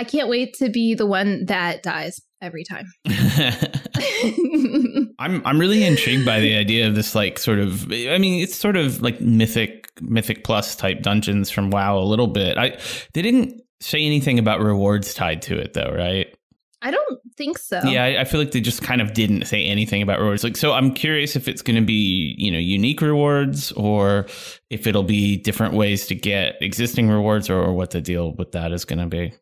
I 0.00 0.04
can't 0.04 0.30
wait 0.30 0.54
to 0.54 0.70
be 0.70 0.94
the 0.94 1.04
one 1.04 1.44
that 1.44 1.82
dies 1.82 2.22
every 2.40 2.64
time. 2.64 2.86
I'm 5.18 5.42
I'm 5.44 5.58
really 5.58 5.84
intrigued 5.84 6.24
by 6.24 6.40
the 6.40 6.56
idea 6.56 6.88
of 6.88 6.94
this 6.94 7.14
like 7.14 7.38
sort 7.38 7.58
of 7.58 7.84
I 7.92 8.16
mean 8.16 8.42
it's 8.42 8.56
sort 8.56 8.76
of 8.76 9.02
like 9.02 9.20
mythic 9.20 9.88
mythic 10.00 10.42
plus 10.42 10.74
type 10.74 11.02
dungeons 11.02 11.50
from 11.50 11.68
WoW 11.68 11.98
a 11.98 12.00
little 12.00 12.28
bit. 12.28 12.56
I 12.56 12.78
they 13.12 13.20
didn't 13.20 13.60
say 13.80 14.02
anything 14.02 14.38
about 14.38 14.62
rewards 14.62 15.12
tied 15.12 15.42
to 15.42 15.58
it 15.58 15.74
though, 15.74 15.92
right? 15.94 16.34
I 16.80 16.90
don't 16.90 17.20
think 17.36 17.58
so. 17.58 17.82
Yeah, 17.84 18.04
I, 18.04 18.22
I 18.22 18.24
feel 18.24 18.40
like 18.40 18.52
they 18.52 18.62
just 18.62 18.80
kind 18.80 19.02
of 19.02 19.12
didn't 19.12 19.44
say 19.44 19.66
anything 19.66 20.00
about 20.00 20.18
rewards. 20.18 20.42
Like, 20.42 20.56
so 20.56 20.72
I'm 20.72 20.94
curious 20.94 21.36
if 21.36 21.46
it's 21.46 21.60
going 21.60 21.76
to 21.76 21.84
be, 21.84 22.34
you 22.38 22.50
know, 22.50 22.58
unique 22.58 23.02
rewards 23.02 23.70
or 23.72 24.24
if 24.70 24.86
it'll 24.86 25.02
be 25.02 25.36
different 25.36 25.74
ways 25.74 26.06
to 26.06 26.14
get 26.14 26.56
existing 26.62 27.10
rewards 27.10 27.50
or, 27.50 27.60
or 27.60 27.74
what 27.74 27.90
the 27.90 28.00
deal 28.00 28.32
with 28.32 28.52
that 28.52 28.72
is 28.72 28.86
going 28.86 28.98
to 28.98 29.04
be. 29.04 29.34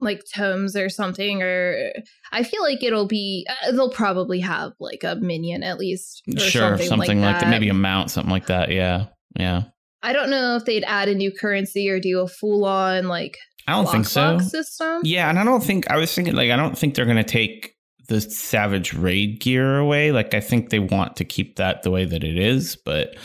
Like 0.00 0.22
tomes 0.34 0.76
or 0.76 0.88
something 0.88 1.42
or 1.42 1.92
i 2.32 2.42
feel 2.42 2.62
like 2.62 2.82
it'll 2.82 3.06
be 3.06 3.46
uh, 3.48 3.72
they'll 3.72 3.90
probably 3.90 4.40
have 4.40 4.72
like 4.80 5.04
a 5.04 5.14
minion 5.16 5.62
at 5.62 5.78
least 5.78 6.22
or 6.34 6.40
sure, 6.40 6.78
something, 6.78 6.98
like, 6.98 7.08
that. 7.08 7.40
that. 7.40 7.50
Maybe 7.50 7.68
a 7.68 7.74
mount, 7.74 8.10
something 8.10 8.30
like 8.30 8.46
that. 8.46 8.70
Yeah. 8.70 9.06
Yeah. 9.38 9.64
i 10.02 10.12
don't 10.12 10.30
know 10.30 10.56
if 10.56 10.64
they'd 10.64 10.84
add 10.84 11.08
a 11.08 11.14
new 11.14 11.32
currency 11.32 11.88
or 11.88 12.00
do 12.00 12.20
a 12.20 12.28
full-on 12.28 13.08
like 13.08 13.36
I 13.66 13.72
don't 13.72 13.90
think 13.90 14.06
so. 14.06 14.38
system 14.38 15.00
Yeah. 15.04 15.28
And 15.28 15.38
I 15.38 15.44
don't 15.44 15.62
think, 15.62 15.90
I 15.90 15.96
was 15.96 16.14
thinking, 16.14 16.34
like, 16.34 16.50
I 16.50 16.56
don't 16.56 16.76
think 16.76 16.94
they're 16.94 17.06
going 17.06 17.16
to 17.16 17.24
take 17.24 17.74
the 18.08 18.20
Savage 18.20 18.92
Raid 18.92 19.40
gear 19.40 19.78
away. 19.78 20.12
Like, 20.12 20.34
I 20.34 20.40
think 20.40 20.70
they 20.70 20.78
want 20.78 21.16
to 21.16 21.24
keep 21.24 21.56
that 21.56 21.82
the 21.82 21.90
way 21.90 22.04
that 22.04 22.22
it 22.22 22.38
is, 22.38 22.76
but 22.76 23.16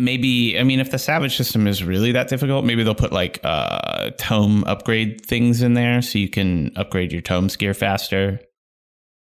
maybe 0.00 0.58
i 0.58 0.62
mean 0.62 0.80
if 0.80 0.90
the 0.90 0.98
savage 0.98 1.36
system 1.36 1.66
is 1.66 1.84
really 1.84 2.12
that 2.12 2.28
difficult 2.28 2.64
maybe 2.64 2.82
they'll 2.82 2.94
put 2.94 3.12
like 3.12 3.38
uh 3.44 4.10
tome 4.18 4.64
upgrade 4.64 5.24
things 5.24 5.62
in 5.62 5.74
there 5.74 6.02
so 6.02 6.18
you 6.18 6.28
can 6.28 6.72
upgrade 6.76 7.12
your 7.12 7.22
tomes 7.22 7.56
gear 7.56 7.74
faster. 7.74 8.40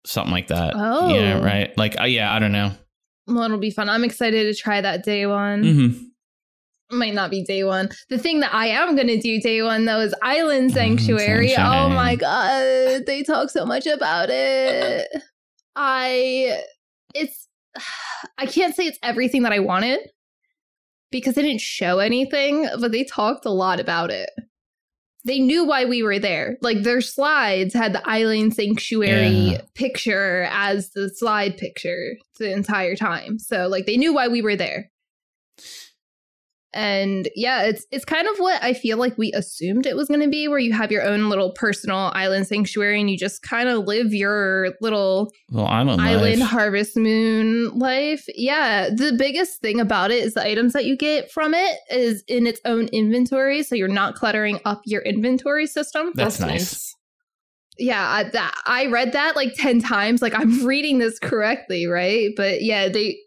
Something 0.05 0.33
like 0.33 0.47
that. 0.47 0.73
Oh. 0.75 1.13
yeah 1.13 1.43
right? 1.43 1.77
Like 1.77 1.99
uh, 1.99 2.05
yeah 2.05 2.33
i 2.33 2.39
don't 2.39 2.51
know. 2.51 2.71
Well 3.27 3.43
it'll 3.43 3.57
be 3.57 3.71
fun. 3.71 3.89
I'm 3.89 4.03
excited 4.03 4.43
to 4.43 4.59
try 4.59 4.81
that 4.81 5.03
day 5.03 5.25
one. 5.25 5.63
Mm-hmm. 5.63 6.97
Might 6.97 7.13
not 7.13 7.31
be 7.31 7.43
day 7.43 7.63
one. 7.63 7.89
The 8.09 8.17
thing 8.17 8.39
that 8.41 8.53
i 8.53 8.67
am 8.67 8.95
going 8.95 9.07
to 9.07 9.19
do 9.19 9.39
day 9.41 9.61
one 9.61 9.85
though 9.85 9.99
is 9.99 10.15
island 10.21 10.71
sanctuary. 10.71 11.55
Oh 11.57 11.89
my 11.89 12.15
god 12.15 13.05
they 13.05 13.23
talk 13.23 13.49
so 13.49 13.65
much 13.65 13.85
about 13.85 14.29
it. 14.29 15.07
I 15.75 16.61
it's 17.13 17.47
i 18.37 18.45
can't 18.45 18.75
say 18.75 18.85
it's 18.85 18.99
everything 19.03 19.43
that 19.43 19.51
i 19.51 19.59
wanted 19.59 19.99
because 21.13 21.35
they 21.35 21.41
didn't 21.43 21.61
show 21.61 21.99
anything 21.99 22.67
but 22.81 22.91
they 22.91 23.05
talked 23.05 23.45
a 23.45 23.49
lot 23.51 23.79
about 23.79 24.11
it. 24.11 24.29
They 25.25 25.39
knew 25.39 25.63
why 25.65 25.85
we 25.85 26.03
were 26.03 26.19
there. 26.19 26.57
Like 26.61 26.83
their 26.83 26.99
slides 26.99 27.73
had 27.73 27.93
the 27.93 28.05
island 28.05 28.53
sanctuary 28.55 29.29
Yeah. 29.29 29.61
picture 29.73 30.49
as 30.51 30.89
the 30.89 31.09
slide 31.09 31.55
picture 31.57 32.17
the 32.39 32.51
entire 32.51 32.97
time. 32.97 33.39
So 33.39 33.69
like 33.69 33.85
they 33.85 33.95
knew 33.95 34.13
why 34.13 34.27
we 34.27 34.41
were 34.41 34.57
there 34.57 34.91
and 36.73 37.29
yeah 37.35 37.63
it's 37.63 37.85
it's 37.91 38.05
kind 38.05 38.27
of 38.27 38.37
what 38.37 38.61
i 38.63 38.73
feel 38.73 38.97
like 38.97 39.17
we 39.17 39.31
assumed 39.33 39.85
it 39.85 39.95
was 39.95 40.07
going 40.07 40.19
to 40.19 40.27
be 40.27 40.47
where 40.47 40.59
you 40.59 40.73
have 40.73 40.91
your 40.91 41.03
own 41.03 41.29
little 41.29 41.51
personal 41.51 42.11
island 42.13 42.47
sanctuary 42.47 42.99
and 42.99 43.09
you 43.09 43.17
just 43.17 43.43
kind 43.43 43.69
of 43.69 43.85
live 43.85 44.13
your 44.13 44.73
little 44.81 45.31
well 45.51 45.67
island 45.67 46.01
island 46.01 46.39
life. 46.39 46.49
harvest 46.49 46.97
moon 46.97 47.69
life 47.77 48.25
yeah 48.35 48.89
the 48.89 49.13
biggest 49.17 49.61
thing 49.61 49.79
about 49.79 50.11
it 50.11 50.23
is 50.23 50.33
the 50.33 50.45
items 50.45 50.73
that 50.73 50.85
you 50.85 50.97
get 50.97 51.31
from 51.31 51.53
it 51.53 51.77
is 51.91 52.23
in 52.27 52.47
its 52.47 52.59
own 52.65 52.87
inventory 52.87 53.61
so 53.61 53.75
you're 53.75 53.87
not 53.87 54.15
cluttering 54.15 54.59
up 54.65 54.81
your 54.85 55.01
inventory 55.03 55.67
system 55.67 56.11
That's 56.15 56.39
nice. 56.39 56.95
yeah 57.77 58.09
I, 58.09 58.23
that, 58.23 58.55
I 58.65 58.87
read 58.87 59.11
that 59.13 59.35
like 59.35 59.53
10 59.55 59.79
times 59.79 60.21
like 60.21 60.33
i'm 60.33 60.65
reading 60.65 60.97
this 60.97 61.19
correctly 61.19 61.85
right 61.85 62.31
but 62.35 62.63
yeah 62.63 62.89
they 62.89 63.17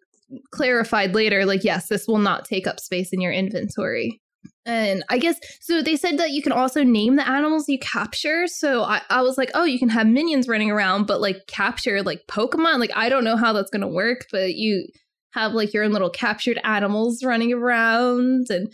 clarified 0.50 1.14
later 1.14 1.44
like 1.44 1.62
yes 1.62 1.88
this 1.88 2.08
will 2.08 2.18
not 2.18 2.44
take 2.44 2.66
up 2.66 2.80
space 2.80 3.12
in 3.12 3.20
your 3.20 3.32
inventory. 3.32 4.20
And 4.64 5.04
i 5.08 5.18
guess 5.18 5.38
so 5.60 5.82
they 5.82 5.96
said 5.96 6.18
that 6.18 6.32
you 6.32 6.42
can 6.42 6.52
also 6.52 6.82
name 6.82 7.16
the 7.16 7.28
animals 7.28 7.68
you 7.68 7.78
capture. 7.78 8.46
So 8.46 8.82
I, 8.82 9.02
I 9.10 9.22
was 9.22 9.38
like 9.38 9.50
oh 9.54 9.64
you 9.64 9.78
can 9.78 9.88
have 9.88 10.06
minions 10.06 10.48
running 10.48 10.70
around 10.70 11.06
but 11.06 11.20
like 11.20 11.46
capture 11.46 12.02
like 12.02 12.26
pokemon? 12.28 12.78
Like 12.78 12.90
i 12.94 13.08
don't 13.08 13.24
know 13.24 13.36
how 13.36 13.52
that's 13.52 13.70
gonna 13.70 13.88
work 13.88 14.26
but 14.32 14.54
you 14.54 14.86
have 15.32 15.52
like 15.52 15.72
your 15.72 15.84
own 15.84 15.92
little 15.92 16.10
captured 16.10 16.58
animals 16.64 17.22
running 17.22 17.52
around 17.52 18.46
and 18.50 18.72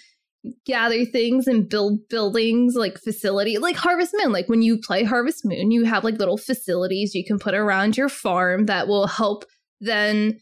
gather 0.64 1.04
things 1.04 1.46
and 1.46 1.68
build 1.68 2.08
buildings 2.08 2.74
like 2.74 2.98
facility 2.98 3.58
like 3.58 3.76
harvest 3.76 4.14
moon. 4.18 4.32
Like 4.32 4.48
when 4.48 4.62
you 4.62 4.78
play 4.78 5.04
harvest 5.04 5.44
moon 5.44 5.70
you 5.70 5.84
have 5.84 6.04
like 6.04 6.18
little 6.18 6.38
facilities 6.38 7.14
you 7.14 7.24
can 7.24 7.38
put 7.38 7.54
around 7.54 7.96
your 7.96 8.08
farm 8.08 8.66
that 8.66 8.88
will 8.88 9.06
help 9.06 9.44
then 9.80 10.40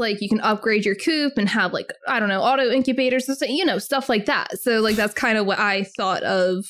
like 0.00 0.20
you 0.20 0.28
can 0.28 0.40
upgrade 0.40 0.84
your 0.84 0.96
coop 0.96 1.34
and 1.36 1.48
have 1.48 1.72
like 1.72 1.92
i 2.08 2.18
don't 2.18 2.28
know 2.28 2.40
auto 2.42 2.68
incubators 2.70 3.28
and 3.28 3.38
you 3.50 3.64
know 3.64 3.78
stuff 3.78 4.08
like 4.08 4.26
that. 4.26 4.58
So 4.58 4.80
like 4.80 4.96
that's 4.96 5.14
kind 5.14 5.38
of 5.38 5.46
what 5.46 5.58
i 5.60 5.84
thought 5.96 6.22
of 6.24 6.64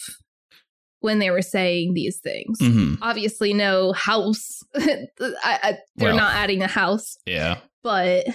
when 1.00 1.18
they 1.18 1.30
were 1.30 1.40
saying 1.40 1.94
these 1.94 2.18
things. 2.22 2.58
Mhm. 2.60 2.98
obviously 3.00 3.54
no 3.54 3.92
house. 3.94 4.60
I, 4.76 5.06
I, 5.44 5.78
they're 5.96 6.08
Well. 6.10 6.16
not 6.16 6.34
adding 6.34 6.62
a 6.62 6.66
house. 6.66 7.16
Yeah. 7.24 7.58
But 7.82 8.26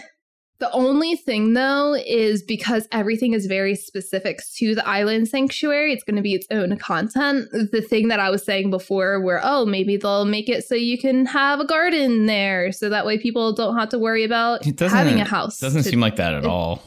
the 0.60 0.72
only 0.72 1.16
thing 1.18 1.53
though 1.53 1.95
is 1.95 2.41
because 2.43 2.88
everything 2.91 3.34
is 3.34 3.45
very 3.45 3.76
specific 3.76 4.39
to 4.58 4.74
the 4.76 4.88
island 4.88 5.28
sanctuary, 5.28 5.91
it's 5.91 6.03
going 6.03 6.16
to 6.16 6.22
be 6.22 6.34
its 6.34 6.47
own 6.51 6.78
content. 6.78 7.49
The 7.51 7.82
thing 7.82 8.08
that 8.08 8.20
I 8.20 8.30
was 8.30 8.43
saying 8.45 8.70
before, 8.70 9.20
where, 9.22 9.41
oh, 9.43 9.66
maybe 9.66 9.97
they'll 9.97 10.26
make 10.26 10.47
it 10.49 10.64
so 10.64 10.76
you 10.76 10.97
can 10.97 11.26
have 11.26 11.60
a 11.60 11.66
garden 11.66 12.26
there. 12.26 12.72
So 12.72 12.89
that 12.89 13.06
way 13.06 13.18
people 13.18 13.53
don't 13.53 13.78
have 13.78 13.89
to 13.89 13.99
worry 13.99 14.24
about 14.24 14.64
having 14.80 15.20
a 15.20 15.26
house. 15.26 15.60
doesn't 15.60 15.84
to- 15.84 15.89
seem 15.89 15.99
like 15.99 16.16
that 16.16 16.34
at 16.34 16.43
it- 16.45 16.49
all 16.49 16.82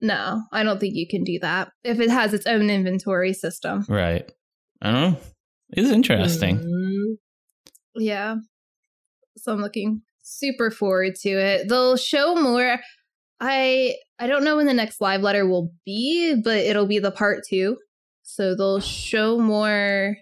No, 0.00 0.42
I 0.52 0.62
don't 0.62 0.78
think 0.78 0.94
you 0.94 1.08
can 1.08 1.24
do 1.24 1.38
that 1.40 1.72
if 1.82 1.98
it 1.98 2.10
has 2.10 2.32
its 2.32 2.46
own 2.46 2.70
inventory 2.70 3.32
system. 3.32 3.84
right 3.88 4.30
i 4.80 4.92
don't 4.92 5.12
know 5.12 5.20
it's 5.70 5.90
interesting 5.90 6.58
Mm. 6.58 7.16
Yeah. 7.96 8.36
So 9.38 9.52
I'm 9.52 9.60
looking 9.60 10.02
super 10.28 10.70
forward 10.70 11.14
to 11.22 11.28
it. 11.30 11.68
They'll 11.68 11.96
show 11.96 12.34
more. 12.34 12.78
I 13.40 13.94
I 14.18 14.26
don't 14.26 14.44
know 14.44 14.56
when 14.56 14.66
the 14.66 14.74
next 14.74 15.00
live 15.00 15.22
letter 15.22 15.46
will 15.46 15.72
be, 15.86 16.40
but 16.42 16.56
it'll 16.58 16.86
be 16.86 16.98
the 16.98 17.10
part 17.12 17.44
2. 17.48 17.76
So 18.22 18.54
they'll 18.54 18.80
show 18.80 19.38
more 19.38 20.16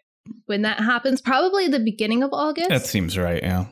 when 0.46 0.62
that 0.62 0.78
happens, 0.80 1.20
probably 1.20 1.68
the 1.68 1.80
beginning 1.80 2.22
of 2.22 2.30
August. 2.32 2.68
that 2.68 2.84
seems 2.86 3.16
right 3.16 3.42
yeah 3.42 3.66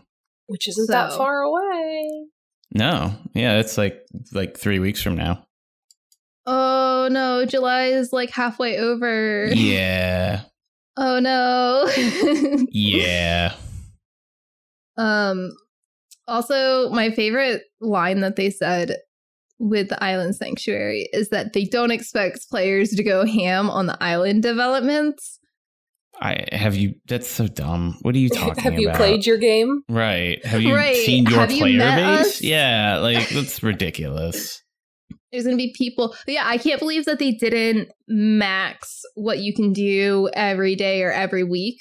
Which 0.46 0.68
isn't 0.68 0.88
that 0.90 1.12
far 1.12 1.42
away. 1.42 2.26
no 2.72 3.14
yeah 3.34 3.58
it's 3.58 3.76
like 3.76 4.04
like 4.32 4.56
three 4.56 4.78
weeks 4.78 5.02
from 5.02 5.16
now 5.16 5.44
oh 6.46 7.08
no, 7.10 7.44
July 7.46 7.86
is 7.86 8.12
like 8.12 8.30
halfway 8.30 8.78
over. 8.78 9.46
yeah 9.52 10.42
Oh 10.96 11.18
no. 11.18 11.88
yeah 12.70 13.54
Um 14.96 15.50
also 16.28 16.90
my 16.90 17.10
favorite 17.10 17.62
line 17.80 18.20
that 18.20 18.36
they 18.36 18.50
said 18.50 18.96
with 19.58 19.88
the 19.88 20.02
island 20.02 20.34
sanctuary 20.36 21.08
is 21.12 21.28
that 21.30 21.52
they 21.52 21.64
don't 21.64 21.90
expect 21.90 22.48
players 22.50 22.90
to 22.90 23.02
go 23.04 23.24
ham 23.24 23.70
on 23.70 23.86
the 23.86 23.96
island 24.02 24.42
developments. 24.42 25.38
I 26.20 26.44
have 26.52 26.76
you. 26.76 26.94
That's 27.08 27.28
so 27.28 27.46
dumb. 27.48 27.98
What 28.02 28.14
are 28.14 28.18
you 28.18 28.28
talking 28.28 28.54
Have 28.62 28.78
you 28.78 28.88
about? 28.88 28.98
played 28.98 29.26
your 29.26 29.38
game? 29.38 29.82
Right. 29.88 30.44
Have 30.46 30.62
you 30.62 30.74
Right. 30.74 30.96
seen 30.96 31.24
your 31.26 31.40
Have 31.40 31.50
you 31.50 31.58
player 31.58 31.78
met 31.78 31.96
base? 32.18 32.26
us? 32.36 32.42
Yeah. 32.42 32.98
Like 32.98 33.28
that's 33.30 33.62
ridiculous. 33.62 34.62
There's 35.32 35.44
gonna 35.44 35.56
be 35.56 35.74
people 35.76 36.14
yeah, 36.28 36.44
I 36.46 36.58
can't 36.58 36.78
believe 36.78 37.04
that 37.06 37.18
they 37.18 37.32
didn't 37.32 37.88
max 38.06 39.00
what 39.16 39.40
you 39.40 39.52
can 39.52 39.72
do 39.72 40.28
every 40.34 40.76
day 40.76 41.02
or 41.02 41.10
every 41.10 41.42
week. 41.42 41.80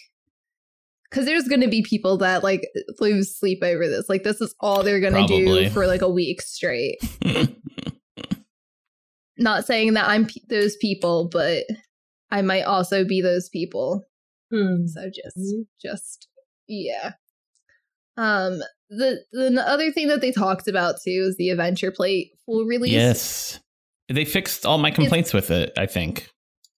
Cause 1.14 1.26
there's 1.26 1.48
gonna 1.48 1.68
be 1.68 1.84
people 1.84 2.18
that 2.18 2.44
like 2.44 2.68
lose 3.00 3.38
sleep 3.38 3.60
over 3.64 3.88
this. 3.88 4.10
Like 4.10 4.24
this 4.24 4.42
is 4.42 4.56
all 4.60 4.82
they're 4.82 5.00
gonna 5.00 5.28
do 5.28 5.70
for 5.70 5.86
like 5.86 6.02
a 6.02 6.10
week 6.10 6.42
straight. 6.42 6.98
Not 9.38 9.66
saying 9.66 9.94
that 9.94 10.08
I'm 10.08 10.26
p- 10.26 10.44
those 10.50 10.76
people, 10.78 11.28
but 11.32 11.66
I 12.32 12.42
might 12.42 12.64
also 12.64 13.04
be 13.06 13.22
those 13.22 13.50
people. 13.50 14.04
Hmm. 14.52 14.88
So 14.88 15.10
just, 15.10 15.38
Mhm. 15.38 15.66
just 15.82 16.28
yeah. 16.68 17.14
Um, 18.18 18.62
the 18.90 19.24
the 19.32 19.64
other 19.68 19.92
thing 19.92 20.08
that 20.08 20.22
they 20.22 20.32
talked 20.32 20.68
about 20.68 20.96
too 21.04 21.26
is 21.28 21.36
the 21.38 21.50
adventure 21.50 21.92
plate 21.92 22.32
full 22.46 22.66
release. 22.66 22.92
Yes. 22.92 23.60
They 24.10 24.26
fixed 24.26 24.66
all 24.66 24.78
my 24.78 24.92
complaints 24.92 25.34
with 25.34 25.50
it, 25.50 25.74
I 25.78 25.86
think. 25.86 26.30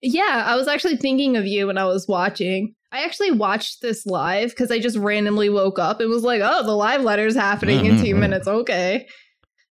Yeah, 0.07 0.43
I 0.45 0.55
was 0.55 0.67
actually 0.67 0.97
thinking 0.97 1.35
of 1.35 1.47
you 1.47 1.65
when 1.65 1.79
I 1.79 1.85
was 1.85 2.07
watching. 2.07 2.75
I 2.91 3.03
actually 3.03 3.31
watched 3.31 3.81
this 3.81 4.05
live 4.05 4.51
because 4.51 4.69
I 4.69 4.79
just 4.79 4.97
randomly 4.97 5.49
woke 5.49 5.79
up 5.79 5.99
and 5.99 6.11
was 6.11 6.21
like, 6.23 6.41
"Oh, 6.43 6.63
the 6.63 6.75
live 6.75 7.01
letter's 7.01 7.35
happening 7.35 7.85
in 7.85 7.97
2 7.97 8.13
Mhm. 8.13 8.19
minutes." 8.19 8.47
Okay. 8.47 9.07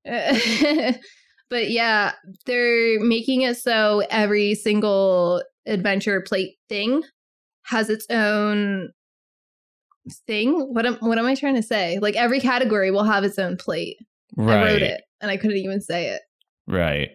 but 1.51 1.70
yeah, 1.70 2.12
they're 2.47 2.99
making 3.01 3.43
it 3.43 3.57
so 3.57 4.03
every 4.11 4.57
single 4.57 5.41
adventure 5.66 6.20
plate 6.20 6.57
thing 6.68 7.03
has 7.62 7.89
its 7.89 8.05
own 8.11 8.91
thing. 10.26 10.53
What 10.74 10.85
am 10.85 10.97
what 10.97 11.16
am 11.16 11.26
I 11.26 11.37
trying 11.37 11.55
to 11.55 11.62
say? 11.62 12.01
Like 12.03 12.16
every 12.16 12.41
category 12.41 12.91
will 12.91 13.05
have 13.05 13.22
its 13.22 13.39
own 13.39 13.57
plate. 13.57 13.99
Right. 14.37 14.59
I 14.59 14.64
wrote 14.64 14.82
it 14.82 15.01
and 15.20 15.30
I 15.30 15.37
couldn't 15.37 15.59
even 15.59 15.80
say 15.80 16.09
it. 16.09 16.22
Right. 16.66 17.11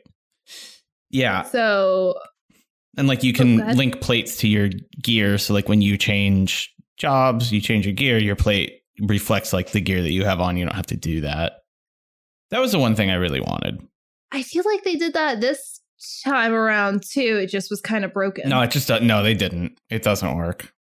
Yeah. 1.11 1.43
So 1.43 2.15
And 2.99 3.07
like 3.07 3.23
you 3.23 3.31
Oh, 3.35 3.37
can 3.37 3.59
ahead. 3.61 3.77
link 3.77 4.01
plates 4.01 4.37
to 4.37 4.47
your 4.47 4.69
gear. 5.01 5.37
So 5.37 5.53
like 5.53 5.69
when 5.69 5.81
you 5.81 5.97
change 5.97 6.71
jobs, 6.97 7.51
you 7.51 7.61
change 7.61 7.85
your 7.85 7.93
gear, 7.95 8.17
your 8.17 8.35
plate 8.35 8.81
reflects 8.99 9.53
like 9.53 9.71
the 9.71 9.79
gear 9.81 10.01
that 10.01 10.11
you 10.11 10.25
have 10.25 10.41
on. 10.41 10.57
You 10.57 10.65
don't 10.65 10.75
have 10.75 10.87
to 10.87 10.97
do 10.97 11.21
that. 11.21 11.53
That 12.51 12.59
was 12.59 12.71
the 12.73 12.79
one 12.79 12.95
thing 12.95 13.09
I 13.09 13.15
really 13.15 13.39
wanted. 13.39 13.79
I 14.31 14.43
feel 14.43 14.63
like 14.65 14.83
they 14.83 14.95
did 14.95 15.13
that 15.13 15.39
this 15.39 15.79
time 16.25 16.53
around 16.53 17.03
too. 17.03 17.39
It 17.41 17.47
just 17.47 17.69
was 17.71 17.79
kind 17.81 18.03
of 18.03 18.13
broken. 18.13 18.49
No, 18.49 18.61
it 18.61 18.71
just 18.71 18.87
doesn't. 18.87 19.07
No, 19.07 19.23
they 19.23 19.33
didn't. 19.33 19.79
It 19.89 20.03
doesn't 20.03 20.35
work. 20.35 20.73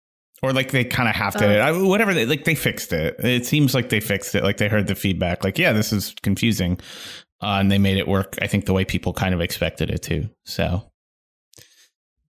Or 0.42 0.52
like 0.52 0.70
they 0.70 0.84
kind 0.84 1.08
of 1.08 1.14
have 1.14 1.34
to. 1.36 1.58
Oh. 1.60 1.60
I, 1.60 1.72
whatever. 1.82 2.14
They, 2.14 2.26
like 2.26 2.44
they 2.44 2.54
fixed 2.54 2.92
it. 2.92 3.16
It 3.18 3.46
seems 3.46 3.74
like 3.74 3.88
they 3.88 4.00
fixed 4.00 4.34
it. 4.34 4.42
Like 4.42 4.56
they 4.58 4.68
heard 4.68 4.86
the 4.86 4.94
feedback. 4.94 5.44
Like 5.44 5.58
yeah, 5.58 5.72
this 5.72 5.92
is 5.92 6.14
confusing, 6.22 6.78
uh, 7.42 7.56
and 7.60 7.70
they 7.70 7.78
made 7.78 7.96
it 7.98 8.06
work. 8.08 8.36
I 8.42 8.46
think 8.46 8.66
the 8.66 8.72
way 8.72 8.84
people 8.84 9.12
kind 9.12 9.34
of 9.34 9.40
expected 9.40 9.90
it 9.90 10.02
to. 10.04 10.28
So 10.44 10.90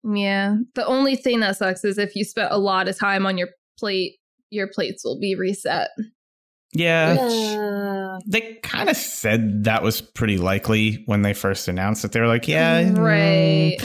Yeah. 0.09 0.55
The 0.75 0.85
only 0.85 1.15
thing 1.15 1.41
that 1.41 1.57
sucks 1.57 1.83
is 1.83 1.97
if 1.97 2.15
you 2.15 2.23
spent 2.23 2.51
a 2.51 2.57
lot 2.57 2.87
of 2.87 2.97
time 2.97 3.25
on 3.25 3.37
your 3.37 3.49
plate, 3.77 4.13
your 4.49 4.67
plates 4.67 5.03
will 5.03 5.19
be 5.19 5.35
reset. 5.35 5.89
yeah, 6.73 7.13
Yeah. 7.29 8.17
they 8.27 8.55
kind 8.63 8.89
of 8.89 8.95
said 8.97 9.63
that 9.65 9.83
was 9.83 10.01
pretty 10.01 10.37
likely 10.37 11.03
when 11.05 11.21
they 11.23 11.33
first 11.33 11.67
announced 11.67 12.05
it. 12.05 12.11
They 12.11 12.19
were 12.19 12.27
like, 12.27 12.47
yeah, 12.47 12.83
mm, 12.83 12.97
Right. 12.97 13.77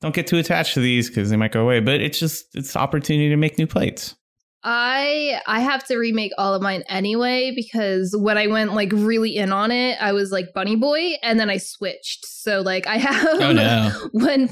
don't 0.00 0.14
get 0.14 0.26
too 0.26 0.38
attached 0.38 0.74
to 0.74 0.80
these 0.80 1.08
because 1.08 1.30
they 1.30 1.36
might 1.36 1.52
go 1.52 1.62
away. 1.62 1.80
But 1.80 2.00
it's 2.00 2.18
just 2.18 2.46
it's 2.54 2.76
opportunity 2.76 3.28
to 3.30 3.36
make 3.36 3.58
new 3.58 3.66
plates. 3.66 4.14
I 4.62 5.40
I 5.46 5.60
have 5.60 5.84
to 5.86 5.96
remake 5.96 6.32
all 6.36 6.52
of 6.54 6.60
mine 6.60 6.82
anyway 6.88 7.52
because 7.56 8.14
when 8.18 8.36
I 8.36 8.46
went 8.46 8.74
like 8.74 8.92
really 8.92 9.36
in 9.36 9.52
on 9.52 9.70
it, 9.70 9.96
I 10.02 10.12
was 10.12 10.30
like 10.30 10.52
bunny 10.54 10.76
boy 10.76 11.14
and 11.22 11.40
then 11.40 11.48
I 11.48 11.56
switched. 11.56 12.26
So 12.26 12.60
like 12.60 12.86
I 12.86 12.98
have 12.98 13.26
Oh 13.40 13.52
no. 13.52 13.90
one 14.12 14.50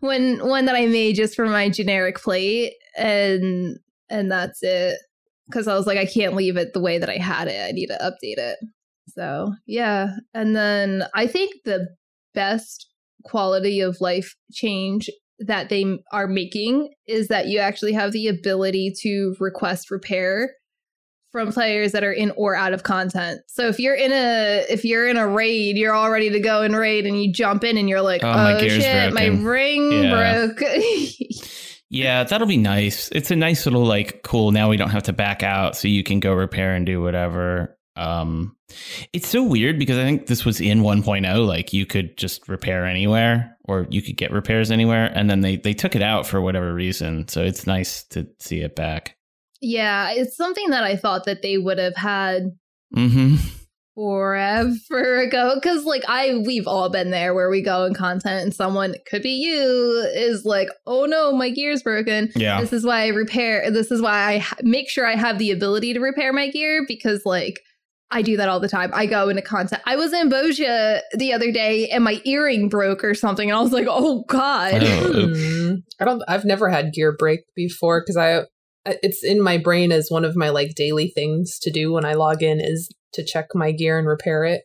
one 0.00 0.46
one 0.46 0.66
that 0.66 0.74
I 0.74 0.86
made 0.86 1.16
just 1.16 1.34
for 1.34 1.46
my 1.46 1.68
generic 1.68 2.20
plate 2.20 2.74
and 2.96 3.78
and 4.10 4.30
that's 4.30 4.62
it. 4.62 4.98
Cause 5.52 5.66
I 5.66 5.74
was 5.74 5.86
like, 5.86 5.98
I 5.98 6.06
can't 6.06 6.34
leave 6.34 6.56
it 6.56 6.72
the 6.74 6.80
way 6.80 6.98
that 6.98 7.08
I 7.08 7.16
had 7.16 7.48
it. 7.48 7.66
I 7.66 7.72
need 7.72 7.86
to 7.86 7.94
update 7.94 8.38
it. 8.38 8.58
So 9.08 9.54
yeah. 9.66 10.08
And 10.34 10.54
then 10.54 11.04
I 11.14 11.26
think 11.26 11.52
the 11.64 11.88
best 12.34 12.86
quality 13.24 13.80
of 13.80 14.00
life 14.00 14.34
change 14.52 15.10
that 15.38 15.68
they 15.68 15.98
are 16.12 16.26
making 16.26 16.92
is 17.06 17.28
that 17.28 17.46
you 17.46 17.58
actually 17.58 17.92
have 17.92 18.12
the 18.12 18.28
ability 18.28 18.92
to 19.02 19.34
request 19.38 19.90
repair 19.90 20.50
from 21.38 21.52
players 21.52 21.92
that 21.92 22.02
are 22.02 22.12
in 22.12 22.32
or 22.36 22.54
out 22.56 22.72
of 22.72 22.82
content. 22.82 23.40
So 23.46 23.68
if 23.68 23.78
you're 23.78 23.94
in 23.94 24.10
a 24.12 24.64
if 24.68 24.84
you're 24.84 25.06
in 25.08 25.16
a 25.16 25.26
raid, 25.28 25.76
you're 25.76 25.92
all 25.92 26.10
ready 26.10 26.30
to 26.30 26.40
go 26.40 26.62
in 26.62 26.74
raid 26.74 27.06
and 27.06 27.22
you 27.22 27.32
jump 27.32 27.62
in 27.64 27.76
and 27.76 27.88
you're 27.88 28.02
like, 28.02 28.24
Oh, 28.24 28.28
"Oh, 28.30 28.34
my 28.34 28.58
gear's 28.60 28.82
shit, 28.82 29.12
my 29.12 29.26
ring 29.26 29.92
Yeah. 29.92 30.46
broke." 30.46 30.62
Yeah, 31.90 32.24
that'll 32.24 32.46
be 32.46 32.58
nice. 32.58 33.08
It's 33.12 33.30
a 33.30 33.36
nice 33.36 33.64
little 33.64 33.84
like 33.84 34.22
cool. 34.22 34.50
Now 34.52 34.68
we 34.68 34.76
don't 34.76 34.90
have 34.90 35.04
to 35.04 35.14
back 35.14 35.42
out, 35.42 35.74
so 35.74 35.88
you 35.88 36.02
can 36.04 36.20
go 36.20 36.34
repair 36.34 36.74
and 36.74 36.84
do 36.84 37.00
whatever. 37.00 37.78
Um, 37.96 38.56
it's 39.14 39.26
so 39.26 39.42
weird 39.42 39.78
because 39.78 39.96
I 39.96 40.02
think 40.02 40.26
this 40.26 40.44
was 40.44 40.60
in 40.60 40.80
1.0. 40.82 41.46
Like 41.46 41.72
you 41.72 41.86
could 41.86 42.18
just 42.18 42.46
repair 42.46 42.84
anywhere, 42.84 43.56
or 43.64 43.86
you 43.88 44.02
could 44.02 44.18
get 44.18 44.32
repairs 44.32 44.70
anywhere, 44.70 45.10
and 45.14 45.30
then 45.30 45.40
they 45.40 45.56
they 45.56 45.72
took 45.72 45.96
it 45.96 46.02
out 46.02 46.26
for 46.26 46.42
whatever 46.42 46.74
reason. 46.74 47.26
So 47.28 47.42
it's 47.42 47.66
nice 47.66 48.04
to 48.10 48.28
see 48.38 48.60
it 48.60 48.76
back. 48.76 49.16
Yeah, 49.60 50.10
it's 50.12 50.36
something 50.36 50.70
that 50.70 50.84
I 50.84 50.96
thought 50.96 51.24
that 51.24 51.42
they 51.42 51.58
would 51.58 51.78
have 51.78 51.96
had 51.96 52.50
Mm-hmm. 52.96 53.36
forever 53.94 55.18
ago 55.26 55.54
because 55.56 55.84
like 55.84 56.02
i 56.08 56.40
we've 56.46 56.66
all 56.66 56.88
been 56.88 57.10
there 57.10 57.34
where 57.34 57.50
we 57.50 57.60
go 57.60 57.84
in 57.84 57.92
content 57.94 58.42
and 58.44 58.54
someone 58.54 58.94
could 59.10 59.22
be 59.22 59.30
you 59.30 60.08
is 60.14 60.44
like 60.44 60.68
oh 60.86 61.04
no 61.04 61.32
my 61.32 61.50
gear's 61.50 61.82
broken 61.82 62.30
Yeah. 62.34 62.60
this 62.60 62.72
is 62.72 62.84
why 62.86 63.02
i 63.02 63.06
repair 63.08 63.70
this 63.70 63.90
is 63.90 64.00
why 64.00 64.14
i 64.34 64.38
ha- 64.38 64.56
make 64.62 64.88
sure 64.88 65.04
i 65.06 65.16
have 65.16 65.38
the 65.38 65.50
ability 65.50 65.92
to 65.94 66.00
repair 66.00 66.32
my 66.32 66.48
gear 66.48 66.84
because 66.88 67.22
like 67.26 67.60
i 68.10 68.22
do 68.22 68.36
that 68.38 68.48
all 68.48 68.60
the 68.60 68.68
time 68.68 68.90
i 68.94 69.04
go 69.04 69.28
into 69.28 69.42
content 69.42 69.82
i 69.84 69.96
was 69.96 70.12
in 70.14 70.30
Bozja 70.30 71.00
the 71.14 71.32
other 71.32 71.50
day 71.52 71.88
and 71.88 72.04
my 72.04 72.22
earring 72.24 72.68
broke 72.70 73.02
or 73.04 73.14
something 73.14 73.50
and 73.50 73.58
i 73.58 73.60
was 73.60 73.72
like 73.72 73.86
oh 73.88 74.24
god 74.28 74.82
Oh. 74.82 75.76
I 76.00 76.04
don't. 76.04 76.22
I've 76.28 76.44
never 76.44 76.70
had 76.70 76.92
gear 76.94 77.14
break 77.18 77.40
before 77.56 78.00
because 78.00 78.16
I. 78.16 78.42
It's 79.02 79.24
in 79.24 79.42
my 79.42 79.58
brain 79.58 79.92
as 79.92 80.10
one 80.10 80.24
of 80.24 80.36
my 80.36 80.48
like 80.50 80.74
daily 80.74 81.08
things 81.08 81.58
to 81.60 81.70
do 81.70 81.92
when 81.92 82.04
I 82.04 82.14
log 82.14 82.42
in 82.42 82.60
is 82.60 82.90
to 83.12 83.24
check 83.24 83.48
my 83.54 83.72
gear 83.72 83.98
and 83.98 84.06
repair 84.06 84.44
it. 84.44 84.62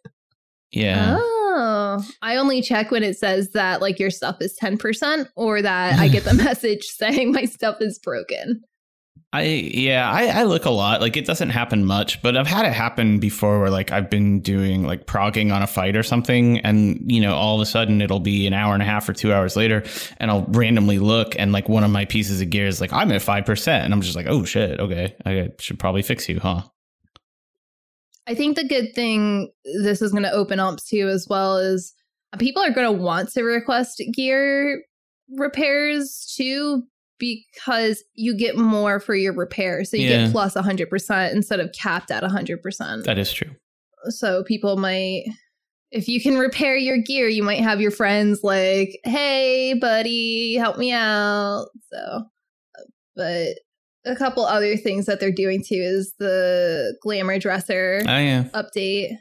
Yeah. 0.71 1.17
Oh, 1.19 2.03
I 2.21 2.38
only 2.38 2.61
check 2.61 2.89
when 2.89 3.03
it 3.03 3.17
says 3.17 3.51
that 3.51 3.82
like 3.82 3.99
your 3.99 4.09
stuff 4.09 4.38
is 4.41 4.57
10% 4.59 5.28
or 5.36 5.61
that 5.61 5.99
I 5.99 6.07
get 6.07 6.24
the 6.24 6.34
message 6.43 6.84
saying 6.86 7.32
my 7.32 7.45
stuff 7.45 7.78
is 7.80 7.99
broken. 7.99 8.63
I 9.34 9.42
yeah, 9.46 10.08
I, 10.12 10.28
I 10.28 10.44
look 10.44 10.66
a 10.66 10.70
lot. 10.70 11.02
Like 11.02 11.18
it 11.18 11.26
doesn't 11.26 11.50
happen 11.50 11.86
much, 11.86 12.22
but 12.22 12.38
I've 12.38 12.46
had 12.46 12.68
it 12.68 12.74
happen 12.74 13.20
before 13.20 13.60
where 13.60 13.72
like 13.72 13.92
I've 13.92 14.08
been 14.08 14.42
doing 14.42 14.84
like 14.84 15.08
progging 15.08 15.52
on 15.52 15.64
a 15.64 15.68
fight 15.68 15.96
or 15.96 16.04
something, 16.04 16.60
and 16.60 17.12
you 17.12 17.20
know, 17.20 17.34
all 17.34 17.56
of 17.56 17.62
a 17.62 17.66
sudden 17.66 18.00
it'll 18.00 18.20
be 18.20 18.46
an 18.46 18.54
hour 18.54 18.76
and 18.76 18.84
a 18.84 18.86
half 18.86 19.10
or 19.10 19.14
two 19.14 19.34
hours 19.34 19.56
later, 19.56 19.84
and 20.18 20.30
I'll 20.30 20.46
randomly 20.50 21.00
look 21.00 21.36
and 21.40 21.52
like 21.52 21.68
one 21.68 21.84
of 21.84 21.90
my 21.90 22.06
pieces 22.06 22.42
of 22.42 22.52
gear 22.52 22.68
is 22.68 22.80
like 22.80 22.94
I'm 22.94 23.12
at 23.12 23.24
five 23.24 23.44
percent, 23.44 23.84
and 23.84 23.92
I'm 23.92 24.02
just 24.02 24.16
like, 24.16 24.28
oh 24.30 24.46
shit, 24.46 24.80
okay, 24.80 25.16
I 25.26 25.50
should 25.60 25.80
probably 25.80 26.04
fix 26.04 26.30
you, 26.30 26.40
huh? 26.40 26.62
I 28.28 28.36
think 28.36 28.56
the 28.56 28.68
good 28.68 28.94
thing 28.94 29.52
this 29.66 30.04
is 30.04 30.12
going 30.12 30.24
to 30.24 30.32
open 30.32 30.60
up 30.60 30.78
to 30.90 31.10
as 31.10 31.28
well 31.28 31.58
is 31.58 31.92
uh, 32.34 32.38
people 32.38 32.62
are 32.62 32.72
going 32.72 32.86
to 32.86 33.04
want 33.04 33.30
to 33.30 33.42
request 33.42 34.00
gear 34.14 34.84
repairs 35.36 36.32
too 36.38 36.84
because 37.24 38.03
you 38.15 38.36
get 38.36 38.57
more 38.57 38.99
for 38.99 39.15
your 39.15 39.34
repair. 39.34 39.84
So 39.86 39.97
you 39.97 40.07
Yeah. 40.09 40.26
get 40.26 40.32
plus 40.32 40.55
100% 40.55 41.34
instead 41.34 41.59
of 41.59 41.71
capped 41.71 42.11
at 42.11 42.24
100%. 42.24 43.05
That 43.05 43.17
is 43.17 43.32
true. 43.32 43.51
so 44.09 44.43
people 44.43 44.76
might 44.78 45.24
if 45.91 46.07
you 46.09 46.19
can 46.19 46.38
repair 46.39 46.76
your 46.76 46.97
gear, 46.97 47.28
you 47.30 47.43
might 47.43 47.61
have 47.61 47.80
your 47.80 47.91
friends 47.91 48.39
like, 48.43 48.99
"Hey, 49.05 49.76
buddy, 49.80 50.55
help 50.55 50.78
me 50.80 50.91
out." 50.91 51.67
So 51.91 52.24
but 53.15 53.49
a 54.05 54.15
couple 54.15 54.43
other 54.45 54.76
things 54.76 55.05
that 55.05 55.19
they're 55.19 55.32
doing 55.32 55.63
too 55.63 55.76
is 55.80 56.13
the 56.19 56.97
glamour 57.01 57.38
dresser 57.39 58.01
Oh 58.07 58.17
yeah, 58.17 58.45
update, 58.53 59.11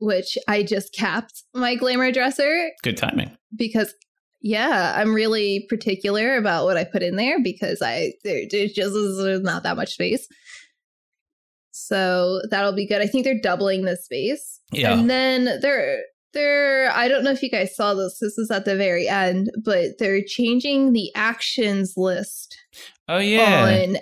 which 0.00 0.36
I 0.48 0.62
just 0.62 0.92
capped 0.92 1.44
my 1.54 1.74
glamour 1.76 2.10
dresser 2.12 2.70
good 2.82 2.96
timing. 2.96 3.30
because 3.56 3.94
yeah, 4.40 4.94
I'm 4.96 5.14
really 5.14 5.66
particular 5.68 6.36
about 6.36 6.64
what 6.64 6.76
I 6.76 6.84
put 6.84 7.02
in 7.02 7.16
there 7.16 7.42
because 7.42 7.82
I 7.82 8.12
there, 8.24 8.42
there 8.50 8.66
just 8.68 8.94
there's 8.94 9.40
not 9.42 9.62
that 9.64 9.76
much 9.76 9.94
space. 9.94 10.26
So 11.72 12.40
that'll 12.50 12.72
be 12.72 12.86
good. 12.86 13.02
I 13.02 13.06
think 13.06 13.24
they're 13.24 13.40
doubling 13.40 13.84
the 13.84 13.96
space. 13.96 14.60
Yeah. 14.72 14.92
And 14.98 15.10
then 15.10 15.60
they're 15.60 16.02
they're 16.32 16.90
I 16.92 17.08
don't 17.08 17.22
know 17.24 17.30
if 17.32 17.42
you 17.42 17.50
guys 17.50 17.74
saw 17.76 17.94
this. 17.94 18.18
This 18.20 18.38
is 18.38 18.50
at 18.50 18.64
the 18.64 18.76
very 18.76 19.08
end, 19.08 19.50
but 19.64 19.98
they're 19.98 20.22
changing 20.26 20.92
the 20.92 21.10
actions 21.14 21.94
list 21.96 22.56
Oh 23.08 23.18
yeah. 23.18 23.84
on 23.88 23.96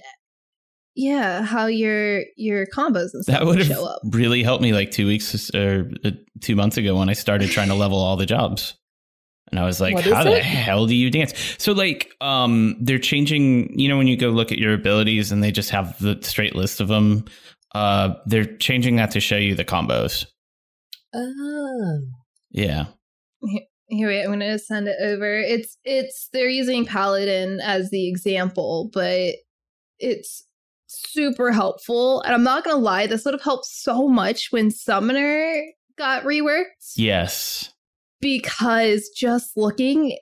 yeah, 0.97 1.43
how 1.43 1.67
your 1.67 2.23
your 2.37 2.67
combos 2.67 3.11
and 3.15 3.25
stuff 3.25 3.39
That 3.41 3.47
would 3.47 3.59
have 3.59 3.67
show 3.67 3.85
up. 3.85 4.01
really 4.11 4.45
helped 4.45 4.63
me 4.63 4.73
like 4.73 4.93
two 4.93 5.07
weeks 5.09 5.51
or 5.53 5.91
uh, 6.05 6.13
two 6.41 6.55
months 6.55 6.77
ago 6.77 6.97
when 6.97 7.09
I 7.09 7.15
started 7.15 7.51
trying 7.51 7.69
to 7.69 7.75
level 7.75 7.99
all 7.99 8.17
the 8.17 8.27
jobs. 8.27 8.75
And 9.55 9.61
I 9.61 9.67
was 9.67 9.81
like, 9.81 9.95
What 9.95 10.05
is 10.05 10.13
how 10.13 10.25
the 10.25 10.41
hell 10.41 10.87
do 10.87 10.97
you 10.97 11.13
dance? 11.13 11.33
So 11.59 11.71
like 11.71 12.11
um 12.21 12.75
they're 12.81 12.99
changing, 12.99 13.79
you 13.79 13.89
know 13.89 13.97
when 13.97 14.09
you 14.09 14.17
go 14.17 14.31
look 14.31 14.51
at 14.51 14.59
your 14.59 14.75
abilities 14.75 15.31
and 15.31 15.45
they 15.45 15.53
just 15.53 15.71
have 15.71 15.97
the 16.01 16.19
straight 16.23 16.57
list 16.57 16.81
of 16.81 16.89
them, 16.89 17.25
uh 17.73 18.15
they're 18.27 18.57
changing 18.57 18.97
that 18.97 19.13
to 19.13 19.21
show 19.21 19.37
you 19.37 19.55
the 19.55 19.65
combos. 19.65 20.27
Oh. 21.15 22.01
Yeah. 22.51 22.87
Here, 23.87 24.09
wait, 24.09 24.25
I'm 24.25 24.31
gonna 24.31 24.59
send 24.59 24.89
it 24.89 24.97
over. 25.01 25.39
It's 25.39 25.79
it's 25.85 26.29
they're 26.33 26.49
using 26.49 26.85
Paladin 26.85 27.61
as 27.63 27.91
the 27.91 28.09
example, 28.09 28.91
but 28.93 29.37
it's 30.01 30.45
super 30.89 31.53
helpful. 31.53 32.23
And 32.23 32.35
I'm 32.35 32.43
not 32.43 32.65
gonna 32.65 32.79
lie, 32.79 33.07
this 33.07 33.25
would 33.25 33.35
have 33.35 33.43
helped 33.43 33.67
so 33.67 34.09
much 34.09 34.49
when 34.51 34.73
Summoner 34.73 35.63
got 35.97 36.25
reworked. 36.25 36.95
Yes. 36.97 37.71
Because 38.25 39.11
just 39.11 39.55
looking 39.55 40.17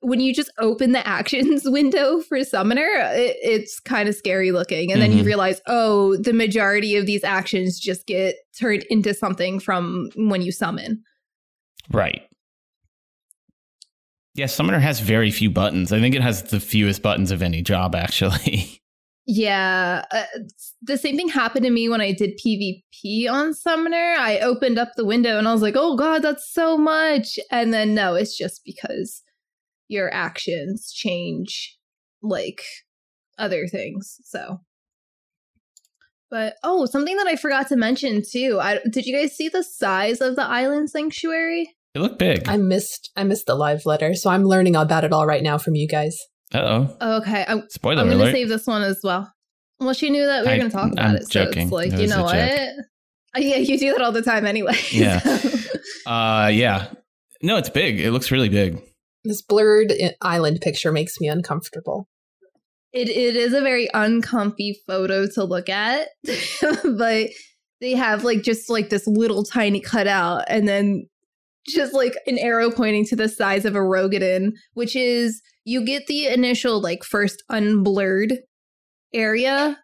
when 0.00 0.20
you 0.20 0.34
just 0.34 0.50
open 0.58 0.92
the 0.92 1.06
actions 1.06 1.62
window 1.66 2.20
for 2.20 2.42
Summoner, 2.44 2.86
it, 3.14 3.36
it's 3.42 3.80
kind 3.80 4.06
of 4.08 4.14
scary 4.14 4.50
looking. 4.52 4.92
And 4.92 5.00
then 5.00 5.12
you 5.12 5.22
Mhm. 5.22 5.26
realize, 5.26 5.62
oh, 5.66 6.16
the 6.16 6.34
majority 6.34 6.96
of 6.96 7.06
these 7.06 7.24
actions 7.24 7.80
just 7.80 8.06
get 8.06 8.34
turned 8.58 8.82
into 8.90 9.14
something 9.14 9.60
from 9.60 10.10
when 10.16 10.42
you 10.42 10.52
summon. 10.52 11.02
Right. 11.90 12.22
Yeah, 14.34 14.46
Summoner 14.46 14.80
has 14.80 15.00
very 15.00 15.30
few 15.30 15.48
buttons. 15.48 15.92
I 15.92 16.00
think 16.00 16.14
it 16.14 16.22
has 16.22 16.42
the 16.42 16.60
fewest 16.60 17.00
buttons 17.00 17.30
of 17.30 17.40
any 17.40 17.62
job, 17.62 17.94
actually. 17.94 18.82
Yeah, 19.26 20.04
uh, 20.10 20.24
the 20.82 20.98
same 20.98 21.16
thing 21.16 21.28
happened 21.28 21.64
to 21.64 21.70
me 21.70 21.88
when 21.88 22.02
I 22.02 22.12
did 22.12 22.38
PvP 22.44 23.30
on 23.30 23.54
Summoner. 23.54 24.14
I 24.18 24.38
opened 24.40 24.78
up 24.78 24.92
the 24.96 25.04
window 25.04 25.38
and 25.38 25.48
I 25.48 25.52
was 25.52 25.62
like, 25.62 25.76
"Oh 25.76 25.96
god, 25.96 26.20
that's 26.20 26.52
so 26.52 26.76
much." 26.76 27.38
And 27.50 27.72
then 27.72 27.94
no, 27.94 28.14
it's 28.14 28.36
just 28.36 28.60
because 28.66 29.22
your 29.88 30.12
actions 30.12 30.92
change 30.92 31.78
like 32.22 32.62
other 33.38 33.66
things. 33.66 34.18
So 34.24 34.60
But 36.30 36.56
oh, 36.62 36.84
something 36.84 37.16
that 37.16 37.26
I 37.26 37.36
forgot 37.36 37.68
to 37.68 37.76
mention 37.76 38.22
too. 38.30 38.58
I 38.60 38.80
did 38.90 39.06
you 39.06 39.16
guys 39.16 39.34
see 39.34 39.48
the 39.48 39.62
size 39.62 40.20
of 40.20 40.36
the 40.36 40.44
island 40.44 40.90
sanctuary? 40.90 41.74
It 41.94 42.00
looked 42.00 42.18
big. 42.18 42.46
I 42.46 42.58
missed 42.58 43.10
I 43.16 43.24
missed 43.24 43.46
the 43.46 43.54
live 43.54 43.86
letter, 43.86 44.14
so 44.14 44.28
I'm 44.28 44.44
learning 44.44 44.76
about 44.76 45.04
it 45.04 45.12
all 45.12 45.26
right 45.26 45.42
now 45.42 45.56
from 45.56 45.76
you 45.76 45.88
guys. 45.88 46.18
Uh 46.54 46.86
oh. 47.00 47.16
Okay, 47.18 47.44
I'm, 47.48 47.68
Spoiler 47.68 48.02
I'm 48.02 48.08
gonna 48.10 48.30
save 48.30 48.48
this 48.48 48.66
one 48.66 48.82
as 48.82 49.00
well. 49.02 49.30
Well, 49.80 49.92
she 49.92 50.08
knew 50.10 50.24
that 50.24 50.42
we 50.42 50.46
were 50.48 50.52
I- 50.54 50.58
going 50.58 50.70
to 50.70 50.76
talk 50.76 50.92
about 50.92 51.04
I'm 51.04 51.16
it. 51.16 51.30
So 51.32 51.42
it's 51.42 51.72
like, 51.72 51.92
It 51.92 52.00
you 52.00 52.06
know 52.06 52.22
what? 52.22 52.34
joke. 52.36 52.70
Uh, 53.36 53.40
yeah, 53.40 53.56
you 53.56 53.76
do 53.76 53.90
that 53.92 54.00
all 54.00 54.12
the 54.12 54.22
time 54.22 54.46
anyway. 54.46 54.76
Yeah. 54.92 55.18
So- 55.18 55.58
Uh 56.10 56.48
yeah. 56.52 56.92
No, 57.42 57.56
it's 57.56 57.68
big. 57.70 58.00
It 58.00 58.12
looks 58.12 58.30
really 58.30 58.48
big. 58.48 58.80
This 59.24 59.42
blurred 59.42 59.92
island 60.22 60.60
picture 60.60 60.92
makes 60.92 61.18
me 61.20 61.28
uncomfortable. 61.28 62.08
it 62.92 63.08
it 63.08 63.34
is 63.36 63.52
a 63.52 63.60
very 63.60 63.88
uncomfy 63.92 64.78
photo 64.86 65.26
to 65.34 65.44
look 65.44 65.68
at, 65.68 66.08
but 66.84 67.30
they 67.80 67.92
have 67.94 68.22
like 68.22 68.42
just 68.42 68.70
like 68.70 68.90
this 68.90 69.06
little 69.06 69.42
tiny 69.44 69.80
cutout 69.80 70.44
and 70.48 70.68
then 70.68 71.06
just 71.66 71.92
like 71.94 72.14
an 72.26 72.38
arrow 72.38 72.70
pointing 72.70 73.04
to 73.06 73.16
the 73.16 73.28
size 73.28 73.64
of 73.64 73.74
a 73.74 73.80
Roegadyn, 73.80 74.52
which 74.74 74.94
is 74.94 75.42
you 75.64 75.84
get 75.84 76.06
the 76.06 76.26
initial 76.26 76.80
like 76.80 77.04
first 77.04 77.42
unblurred 77.50 78.38
area 79.12 79.78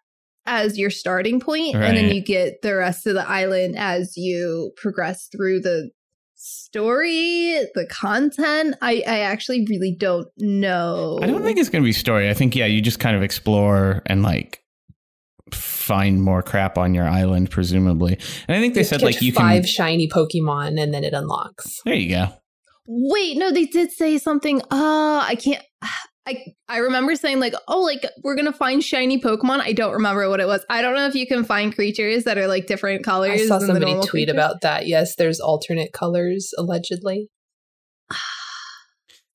as 0.45 0.77
your 0.77 0.89
starting 0.89 1.39
point, 1.39 1.75
and 1.75 1.95
then 1.97 2.13
you 2.13 2.21
get 2.21 2.61
the 2.61 2.75
rest 2.75 3.05
of 3.05 3.13
the 3.13 3.27
island 3.27 3.77
as 3.77 4.17
you 4.17 4.71
progress 4.75 5.27
through 5.27 5.61
the 5.61 5.91
story, 6.35 7.67
the 7.75 7.87
content. 7.89 8.75
I, 8.81 9.03
I 9.07 9.19
actually 9.19 9.65
really 9.69 9.95
don't 9.97 10.27
know. 10.37 11.19
I 11.21 11.27
don't 11.27 11.43
think 11.43 11.59
it's 11.59 11.69
going 11.69 11.83
to 11.83 11.85
be 11.85 11.93
story. 11.93 12.29
I 12.29 12.33
think 12.33 12.55
yeah, 12.55 12.65
you 12.65 12.81
just 12.81 12.99
kind 12.99 13.15
of 13.15 13.21
explore 13.21 14.01
and 14.07 14.23
like 14.23 14.63
find 15.53 16.21
more 16.21 16.41
crap 16.41 16.77
on 16.77 16.93
your 16.93 17.07
island 17.07 17.51
presumably. 17.51 18.17
And 18.47 18.57
I 18.57 18.59
think 18.59 18.73
they 18.73 18.81
You 18.81 18.85
said 18.85 19.01
like 19.01 19.21
you 19.21 19.31
five 19.31 19.63
can 19.63 19.67
shiny 19.67 20.07
Pokemon 20.07 20.81
and 20.81 20.93
then 20.93 21.03
it 21.03 21.13
unlocks. 21.13 21.81
There 21.85 21.93
you 21.93 22.09
go. 22.09 22.27
Wait, 22.87 23.37
no, 23.37 23.51
they 23.51 23.65
did 23.65 23.91
say 23.91 24.17
something. 24.17 24.61
Uh, 24.71 25.23
I 25.23 25.37
can't. 25.39 25.63
I 26.27 26.53
I 26.67 26.77
remember 26.77 27.15
saying 27.15 27.39
like, 27.39 27.55
oh, 27.67 27.81
like 27.81 28.05
we're 28.23 28.35
gonna 28.35 28.53
find 28.53 28.83
shiny 28.83 29.19
Pokemon. 29.19 29.61
I 29.61 29.73
don't 29.73 29.93
remember 29.93 30.29
what 30.29 30.39
it 30.39 30.47
was. 30.47 30.63
I 30.69 30.81
don't 30.81 30.95
know 30.95 31.07
if 31.07 31.15
you 31.15 31.25
can 31.25 31.43
find 31.43 31.73
creatures 31.73 32.25
that 32.25 32.37
are 32.37 32.47
like 32.47 32.67
different 32.67 33.03
colors. 33.03 33.41
I 33.41 33.45
saw 33.47 33.57
than 33.57 33.67
somebody 33.67 33.85
normal 33.87 34.03
tweet 34.03 34.27
creatures. 34.27 34.33
about 34.33 34.61
that. 34.61 34.85
Yes, 34.87 35.15
there's 35.15 35.39
alternate 35.39 35.93
colors 35.93 36.53
allegedly. 36.57 37.29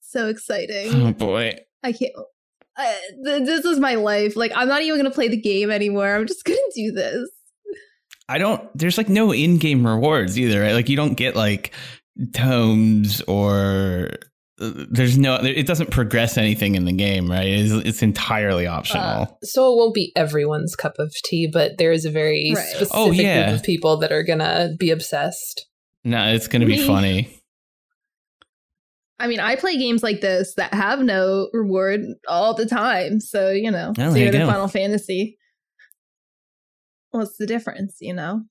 So 0.09 0.29
exciting! 0.29 0.95
Oh 0.95 1.13
boy. 1.13 1.59
I 1.83 1.93
can't. 1.93 2.13
Uh, 2.75 2.93
th- 3.25 3.45
this 3.45 3.67
is 3.67 3.79
my 3.79 3.97
life. 3.97 4.35
Like, 4.35 4.51
I'm 4.55 4.67
not 4.67 4.81
even 4.81 4.99
gonna 4.99 5.11
play 5.11 5.29
the 5.29 5.37
game 5.37 5.71
anymore. 5.71 6.15
I'm 6.15 6.27
just 6.27 6.43
gonna 6.47 6.59
do 6.75 6.93
this. 6.93 7.29
I 8.29 8.39
don't 8.39 8.67
there's 8.77 8.97
like 8.97 9.09
no 9.11 9.33
in-game 9.33 9.87
rewards 9.87 10.39
either, 10.39 10.63
right? 10.63 10.73
Like 10.73 10.89
you 10.89 10.97
don't 10.97 11.15
get 11.15 11.37
like 11.37 11.73
tomes 12.33 13.21
or 13.23 14.11
there's 14.59 15.19
no 15.19 15.37
it 15.37 15.67
doesn't 15.67 15.91
progress 15.91 16.39
anything 16.39 16.75
in 16.77 16.85
the 16.87 16.93
game, 16.93 17.31
right? 17.31 17.47
It's, 17.47 17.73
it's 17.87 18.03
entirely 18.03 18.67
optional. 18.67 19.03
Uh, 19.03 19.27
so 19.43 19.73
it 19.73 19.77
won't 19.77 19.95
be 19.95 20.13
everyone's 20.17 20.75
cup 20.75 20.95
of 20.99 21.15
tea, 21.25 21.47
but 21.47 21.79
there 21.79 21.93
is 21.93 22.05
a 22.07 22.11
very 22.11 22.53
Right. 22.55 22.65
specific 22.65 22.91
Oh, 22.95 23.11
yeah. 23.11 23.47
group 23.49 23.59
of 23.61 23.65
people 23.65 23.97
that 23.99 24.13
are 24.13 24.23
gonna 24.23 24.71
be 24.79 24.91
obsessed. 24.91 25.67
no, 26.05 26.33
it's 26.33 26.49
going 26.49 26.61
to 26.61 26.67
be 26.67 26.79
funny. 26.87 27.29
I 29.19 29.27
mean, 29.29 29.41
I 29.41 29.57
play 29.57 29.77
games 29.77 30.03
like 30.03 30.21
this 30.21 30.55
that 30.57 30.73
have 30.75 31.01
no 31.01 31.49
reward 31.53 32.01
all 32.29 32.53
the 32.55 32.67
time. 32.67 33.19
So, 33.21 33.51
you 33.51 33.71
know, 33.71 33.89
Oh, 33.91 33.93
there 33.95 34.11
zero 34.13 34.25
you 34.27 34.33
to 34.33 34.39
go. 34.39 34.47
Final 34.47 34.69
Fantasy. 34.69 35.39
What's 37.11 37.37
the 37.39 37.47
difference, 37.47 37.97
you 38.01 38.13
know? 38.15 38.43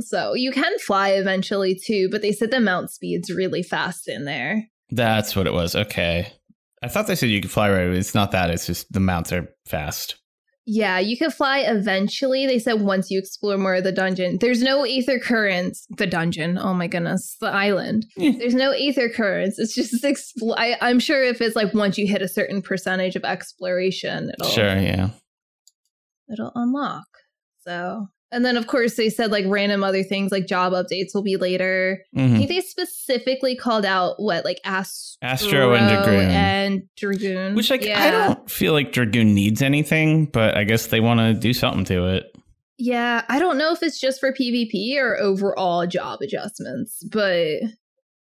So 0.00 0.34
you 0.34 0.50
can 0.52 0.76
fly 0.80 1.10
eventually 1.10 1.74
too, 1.80 2.08
but 2.10 2.20
they 2.22 2.32
said 2.32 2.50
the 2.50 2.60
mount 2.60 2.90
speed's 2.90 3.30
really 3.30 3.62
fast 3.62 4.08
in 4.08 4.24
there. 4.24 4.64
That's 4.90 5.34
what 5.36 5.46
it 5.46 5.52
was. 5.52 5.74
Okay. 5.74 6.32
I 6.82 6.88
thought 6.88 7.06
they 7.06 7.14
said 7.14 7.28
you 7.28 7.40
could 7.40 7.50
fly 7.50 7.70
right 7.70 7.86
away. 7.88 7.98
It's 7.98 8.14
not 8.14 8.30
that. 8.32 8.50
It's 8.50 8.66
just 8.66 8.92
the 8.92 9.00
mounts 9.00 9.32
are 9.32 9.48
fast. 9.66 10.16
Yeah, 10.66 10.98
you 10.98 11.16
can 11.16 11.30
fly 11.30 11.60
eventually. 11.60 12.46
They 12.46 12.58
said 12.58 12.80
once 12.80 13.10
you 13.10 13.18
explore 13.18 13.56
more 13.58 13.74
of 13.76 13.84
the 13.84 13.92
dungeon. 13.92 14.38
There's 14.40 14.62
no 14.62 14.84
aether 14.86 15.18
currents. 15.18 15.86
The 15.96 16.06
dungeon. 16.06 16.58
Oh 16.58 16.74
my 16.74 16.86
goodness. 16.86 17.36
The 17.40 17.48
island. 17.48 18.06
There's 18.16 18.54
no 18.54 18.72
aether 18.72 19.08
currents. 19.08 19.58
It's 19.58 19.74
just 19.74 19.94
expl- 20.04 20.54
I, 20.56 20.76
I'm 20.80 21.00
sure 21.00 21.24
if 21.24 21.40
it's 21.40 21.56
like 21.56 21.74
once 21.74 21.98
you 21.98 22.06
hit 22.06 22.22
a 22.22 22.28
certain 22.28 22.62
percentage 22.62 23.16
of 23.16 23.24
exploration, 23.24 24.30
it'll 24.38 24.50
Sure, 24.52 24.76
yeah. 24.78 25.10
it'll 26.32 26.52
unlock. 26.54 27.06
So, 27.66 28.06
and 28.32 28.44
then 28.44 28.56
of 28.56 28.66
course 28.66 28.94
they 28.96 29.08
said 29.10 29.30
like 29.30 29.44
random 29.48 29.82
other 29.82 30.02
things 30.02 30.30
like 30.32 30.46
job 30.46 30.72
updates 30.72 31.14
will 31.14 31.22
be 31.22 31.36
later. 31.36 32.04
I 32.16 32.20
Mhm. 32.20 32.36
think 32.36 32.48
they 32.48 32.60
specifically 32.60 33.56
called 33.56 33.84
out 33.84 34.14
what 34.18 34.44
like 34.44 34.60
Astro, 34.64 35.18
Astro 35.22 35.74
and 35.74 35.88
Dragoon. 35.88 36.30
and 36.30 36.82
Dragoon. 36.96 37.54
Which 37.54 37.70
like 37.70 37.86
I 37.86 38.10
don't 38.10 38.50
feel 38.50 38.72
like 38.72 38.92
Dragoon 38.92 39.34
needs 39.34 39.62
anything, 39.62 40.26
but 40.26 40.56
I 40.56 40.64
guess 40.64 40.86
they 40.88 41.00
want 41.00 41.20
to 41.20 41.34
do 41.34 41.52
something 41.52 41.84
to 41.86 42.06
it. 42.14 42.24
Yeah, 42.78 43.22
I 43.28 43.38
don't 43.38 43.58
know 43.58 43.72
if 43.72 43.82
it's 43.82 44.00
just 44.00 44.20
for 44.20 44.32
PvP 44.32 44.96
or 44.98 45.18
overall 45.18 45.86
job 45.86 46.20
adjustments, 46.22 47.04
but 47.12 47.58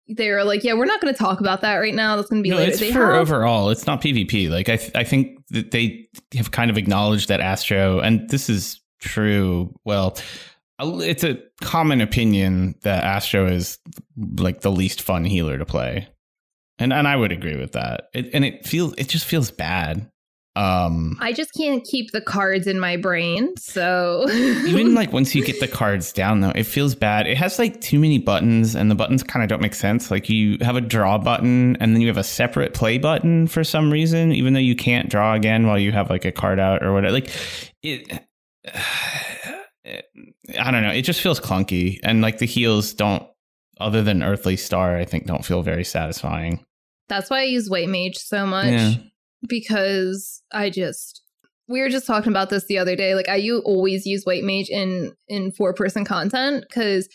they 0.10 0.30
were 0.32 0.44
like, 0.44 0.64
yeah, 0.64 0.74
we're 0.74 0.86
not 0.86 1.00
going 1.02 1.14
to 1.14 1.18
talk 1.18 1.42
about 1.42 1.62
that 1.62 1.76
right 1.76 1.94
now. 1.94 2.16
That's 2.16 2.30
going 2.30 2.42
to 2.42 2.44
be 2.44 2.50
No, 2.50 2.56
later. 2.56 2.72
it's 2.72 2.80
They 2.80 2.92
for 2.92 3.12
have- 3.14 3.22
overall. 3.22 3.70
It's 3.70 3.86
not 3.86 4.02
PvP. 4.02 4.50
Like 4.50 4.70
I, 4.70 4.78
th- 4.78 4.92
I 4.96 5.04
think 5.04 5.38
that 5.50 5.72
they 5.72 6.08
have 6.36 6.50
kind 6.52 6.72
of 6.72 6.78
acknowledged 6.78 7.28
that 7.28 7.40
Astro, 7.42 8.00
and 8.00 8.28
this 8.30 8.50
is 8.50 8.80
true. 9.00 9.74
Well, 9.86 10.18
it's 10.80 11.24
a 11.24 11.40
common 11.62 12.02
opinion 12.02 12.76
that 12.84 13.04
Astro 13.04 13.48
is 13.48 13.80
like 14.38 14.62
the 14.62 14.72
least 14.72 15.02
fun 15.02 15.26
healer 15.26 15.58
to 15.58 15.66
play, 15.66 16.08
and 16.80 16.94
and 16.94 17.08
I 17.08 17.16
would 17.16 17.32
agree 17.32 17.58
with 17.58 17.74
that. 17.74 18.10
It, 18.14 18.30
and 18.34 18.46
it 18.46 18.66
feels, 18.66 18.94
it 18.98 19.10
just 19.10 19.26
feels 19.26 19.52
bad. 19.52 20.10
Um, 20.58 21.18
I 21.20 21.34
just 21.34 21.54
can't 21.54 21.84
keep 21.84 22.12
the 22.12 22.22
cards 22.22 22.66
in 22.66 22.80
my 22.80 22.98
brain, 22.98 23.56
so 23.58 24.26
even 24.32 24.94
like 24.96 25.14
once 25.14 25.36
you 25.36 25.46
get 25.46 25.60
the 25.60 25.68
cards 25.68 26.12
down 26.12 26.40
though 26.40 26.52
it 26.56 26.64
feels 26.64 26.96
bad 26.96 27.28
it 27.28 27.38
has 27.38 27.60
like 27.60 27.80
too 27.80 28.00
many 28.00 28.18
buttons 28.18 28.76
and 28.76 28.90
the 28.90 28.96
buttons 28.96 29.22
kind 29.22 29.44
of 29.44 29.50
don't 29.50 29.62
make 29.62 29.76
sense 29.76 30.10
like 30.10 30.30
you 30.30 30.58
have 30.62 30.76
a 30.76 30.82
draw 30.82 31.20
button 31.20 31.76
and 31.76 31.94
then 31.94 32.02
you 32.02 32.08
have 32.08 32.18
a 32.18 32.24
separate 32.24 32.74
play 32.74 32.98
button 32.98 33.46
for 33.46 33.64
some 33.64 33.92
reason 33.94 34.32
even 34.32 34.54
though 34.54 34.60
you 34.60 34.76
can't 34.76 35.10
draw 35.10 35.36
again 35.36 35.68
while 35.68 35.78
you 35.78 35.92
have 35.92 36.10
like 36.10 36.26
a 36.26 36.32
card 36.32 36.60
out 36.60 36.84
or 36.84 36.92
whatever 36.92 37.14
like 37.14 37.30
it 37.84 38.27
i 40.60 40.72
don't 40.72 40.84
know 40.84 40.90
it 40.92 41.04
just 41.04 41.22
feels 41.22 41.40
clunky 41.40 42.00
and 42.04 42.22
like 42.22 42.40
the 42.40 42.46
heels 42.46 42.94
don't 42.94 43.24
other 43.80 44.02
than 44.04 44.22
earthly 44.24 44.58
star 44.58 44.98
i 44.98 45.06
think 45.06 45.26
don't 45.26 45.46
feel 45.46 45.62
very 45.62 45.84
satisfying 45.84 46.64
that's 47.10 47.30
why 47.30 47.40
I 47.40 47.44
use 47.44 47.70
White 47.70 47.88
Mage 47.88 48.18
so 48.18 48.46
much 48.46 48.68
Yeah. 48.68 48.96
because 49.48 50.42
I 50.52 50.70
just 50.70 51.22
we 51.70 51.80
were 51.80 51.88
just 51.88 52.06
talking 52.06 52.34
about 52.34 52.50
this 52.50 52.66
the 52.66 52.78
other 52.80 52.98
day. 52.98 53.16
Like 53.16 53.30
I 53.30 53.38
you 53.38 53.60
always 53.60 54.06
use 54.06 54.26
White 54.26 54.44
Mage 54.44 54.68
in 54.70 55.14
in 55.30 55.54
four 55.54 55.74
person 55.74 56.04
content 56.04 56.66
because 56.68 57.08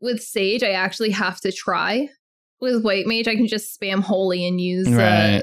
with 0.00 0.20
Sage 0.20 0.64
I 0.64 0.70
actually 0.72 1.10
have 1.10 1.40
to 1.42 1.52
try. 1.52 2.08
With 2.60 2.82
White 2.82 3.06
Mage, 3.06 3.28
I 3.28 3.36
can 3.36 3.46
just 3.46 3.78
spam 3.80 4.00
holy 4.02 4.44
and 4.44 4.60
use 4.60 4.88
uh, 4.88 4.90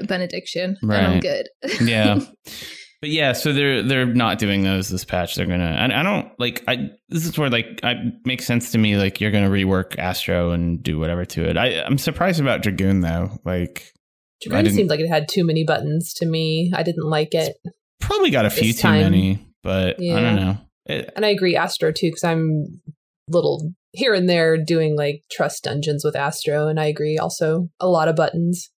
benediction, 0.06 0.76
and 0.82 0.92
I'm 0.92 1.20
good. 1.20 1.48
yeah 1.80 2.18
But 3.04 3.10
yeah, 3.10 3.34
so 3.34 3.52
they're 3.52 3.82
they're 3.82 4.06
not 4.06 4.38
doing 4.38 4.62
those 4.62 4.88
this 4.88 5.04
patch. 5.04 5.34
They're 5.34 5.44
gonna. 5.44 5.76
I, 5.78 6.00
I 6.00 6.02
don't 6.02 6.32
like. 6.40 6.64
I 6.66 6.88
this 7.10 7.26
is 7.26 7.36
where 7.36 7.50
like 7.50 7.80
I 7.82 7.96
makes 8.24 8.46
sense 8.46 8.72
to 8.72 8.78
me. 8.78 8.96
Like 8.96 9.20
you're 9.20 9.30
gonna 9.30 9.50
rework 9.50 9.98
Astro 9.98 10.52
and 10.52 10.82
do 10.82 10.98
whatever 10.98 11.26
to 11.26 11.46
it. 11.46 11.58
I 11.58 11.82
I'm 11.82 11.98
surprised 11.98 12.40
about 12.40 12.62
Dragoon 12.62 13.02
though. 13.02 13.38
Like 13.44 13.92
Dragoon 14.40 14.64
didn't- 14.64 14.76
seemed 14.76 14.88
like 14.88 15.00
it 15.00 15.08
had 15.08 15.28
too 15.28 15.44
many 15.44 15.64
buttons 15.64 16.14
to 16.14 16.24
me. 16.24 16.72
I 16.74 16.82
didn't 16.82 17.04
like 17.04 17.34
it. 17.34 17.54
probably 18.00 18.30
got 18.30 18.46
a 18.46 18.50
few 18.50 18.72
too 18.72 18.78
time- 18.80 19.02
many, 19.02 19.46
but 19.62 20.00
I 20.00 20.20
don't 20.22 20.36
know. 20.36 20.56
It, 20.86 21.12
And 21.14 21.26
I 21.26 21.28
agree 21.28 21.56
Astro 21.56 21.92
too, 21.92 22.06
because 22.06 22.24
I'm 22.24 22.80
little 23.28 23.70
here 23.92 24.14
and 24.14 24.30
there 24.30 24.56
doing 24.56 24.96
like 24.96 25.24
trust 25.30 25.64
dungeons 25.64 26.06
with 26.06 26.16
Astro, 26.16 26.68
and 26.68 26.80
I 26.80 26.86
agree 26.86 27.18
also 27.18 27.68
a 27.80 27.86
lot 27.86 28.08
of 28.08 28.16
buttons. 28.16 28.70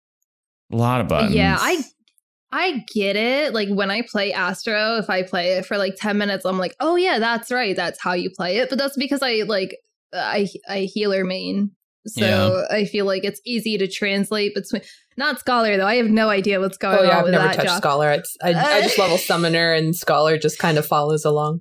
a 0.72 0.77
lot 0.77 1.03
of 1.03 1.09
buttons. 1.09 1.35
Yeah, 1.35 1.59
I 1.61 1.83
I 2.57 2.84
get 2.94 3.16
it. 3.16 3.52
Like 3.52 3.68
when 3.68 3.90
I 3.90 4.02
play 4.02 4.32
Astro, 4.32 4.96
if 4.98 5.11
I 5.11 5.24
play 5.24 5.55
it 5.55 5.66
for 5.66 5.76
like 5.76 5.96
10 5.96 6.16
minutes, 6.16 6.44
I'm 6.44 6.57
like, 6.57 6.76
"Oh 6.78 6.94
yeah, 6.94 7.18
that's 7.18 7.50
right. 7.50 7.74
That's 7.74 8.00
how 8.00 8.12
you 8.12 8.30
play 8.30 8.59
it." 8.59 8.70
But 8.70 8.78
that's 8.78 8.96
because 8.96 9.22
I 9.22 9.42
like 9.48 9.76
I 10.14 10.48
I 10.68 10.80
healer 10.82 11.24
main. 11.24 11.72
So 12.07 12.24
Yeah. 12.24 12.76
I 12.76 12.84
feel 12.84 13.07
like 13.07 13.24
it's 13.24 13.40
easy 13.44 13.76
to 13.78 13.88
translate 13.88 14.55
between 14.55 14.82
not 15.16 15.40
scholar 15.40 15.76
though. 15.76 15.86
I 15.86 15.96
have 15.96 16.11
no 16.11 16.28
idea 16.28 16.61
what's 16.61 16.76
going 16.76 16.98
Oh 16.98 17.02
yeah, 17.02 17.11
on 17.11 17.16
I've 17.16 17.24
with 17.24 17.32
never 17.32 17.48
touched 17.55 17.66
job. 17.66 17.78
Scholar. 17.78 18.12
It's 18.12 18.36
I, 18.40 18.50
I 18.50 18.82
just 18.82 18.98
level 18.98 19.18
Summoner, 19.30 19.72
and 19.72 19.96
Scholar 19.96 20.38
just 20.38 20.61
kind 20.61 20.78
of 20.78 20.86
follows 20.86 21.24
along. 21.24 21.61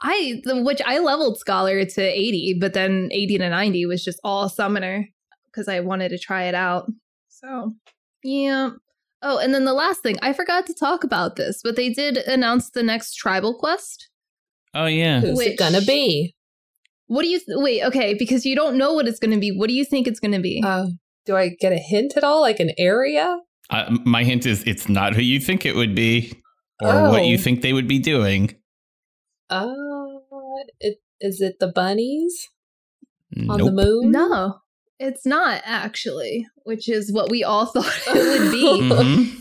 I 0.00 0.40
the, 0.44 0.62
which 0.62 0.82
I 0.86 0.98
leveled 1.00 1.38
scholar 1.38 1.84
to 1.84 2.02
80, 2.02 2.58
but 2.60 2.72
then 2.72 3.08
80 3.10 3.38
to 3.38 3.48
90 3.48 3.86
was 3.86 4.04
just 4.04 4.20
all 4.22 4.48
summoner 4.48 5.08
because 5.46 5.66
I 5.66 5.80
wanted 5.80 6.10
to 6.10 6.18
try 6.18 6.44
it 6.44 6.54
out. 6.54 6.86
So, 7.28 7.72
yeah. 8.22 8.70
Oh, 9.26 9.38
and 9.38 9.54
then 9.54 9.64
the 9.64 9.72
last 9.72 10.02
thing, 10.02 10.16
I 10.22 10.32
forgot 10.34 10.66
to 10.66 10.74
talk 10.74 11.02
about 11.02 11.36
this, 11.36 11.60
but 11.64 11.76
they 11.76 11.88
did 11.88 12.18
announce 12.18 12.70
the 12.70 12.82
next 12.82 13.14
tribal 13.14 13.54
quest. 13.58 14.08
Oh 14.74 14.86
yeah. 14.86 15.20
Who's 15.20 15.38
Which- 15.38 15.48
it 15.48 15.58
gonna 15.58 15.80
be? 15.80 16.34
What 17.06 17.22
do 17.22 17.28
you 17.28 17.38
th- 17.38 17.48
wait? 17.58 17.82
Okay, 17.84 18.14
because 18.14 18.46
you 18.46 18.54
don't 18.56 18.76
know 18.78 18.92
what 18.94 19.06
it's 19.06 19.18
going 19.18 19.30
to 19.34 19.38
be. 19.38 19.50
What 19.54 19.68
do 19.68 19.74
you 19.74 19.84
think 19.84 20.06
it's 20.06 20.18
going 20.20 20.32
to 20.32 20.40
be? 20.40 20.62
Uh, 20.64 20.86
do 21.26 21.36
I 21.36 21.50
get 21.50 21.70
a 21.70 21.76
hint 21.76 22.14
at 22.16 22.24
all, 22.24 22.40
like 22.40 22.60
an 22.60 22.70
area? 22.78 23.40
Uh, 23.68 23.94
my 24.06 24.24
hint 24.24 24.46
is 24.46 24.62
it's 24.64 24.88
not 24.88 25.14
who 25.14 25.20
you 25.20 25.38
think 25.38 25.66
it 25.66 25.76
would 25.76 25.94
be, 25.94 26.32
or 26.82 27.10
what 27.10 27.26
you 27.26 27.34
Oh. 27.36 27.40
think 27.40 27.60
they 27.60 27.74
would 27.74 27.86
be 27.86 27.98
doing. 27.98 28.54
Uh, 29.50 29.74
it, 30.80 30.96
is 31.20 31.42
it 31.42 31.58
the 31.60 31.68
bunnies 31.68 32.48
on 33.50 33.58
the 33.60 33.70
moon? 33.70 34.10
no, 34.10 34.60
it's 34.98 35.26
not 35.26 35.62
actually, 35.64 36.46
which 36.64 36.88
is 36.88 37.12
what 37.12 37.30
we 37.30 37.42
all 37.44 37.66
thought 37.72 37.92
it 38.08 38.40
would 38.40 38.50
be. 38.50 38.80
Mhm. 38.80 39.40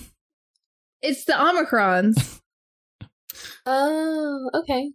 it's 1.02 1.26
the 1.26 1.34
Omicrons. 1.34 2.40
Oh, 3.66 4.50
okay. 4.54 4.92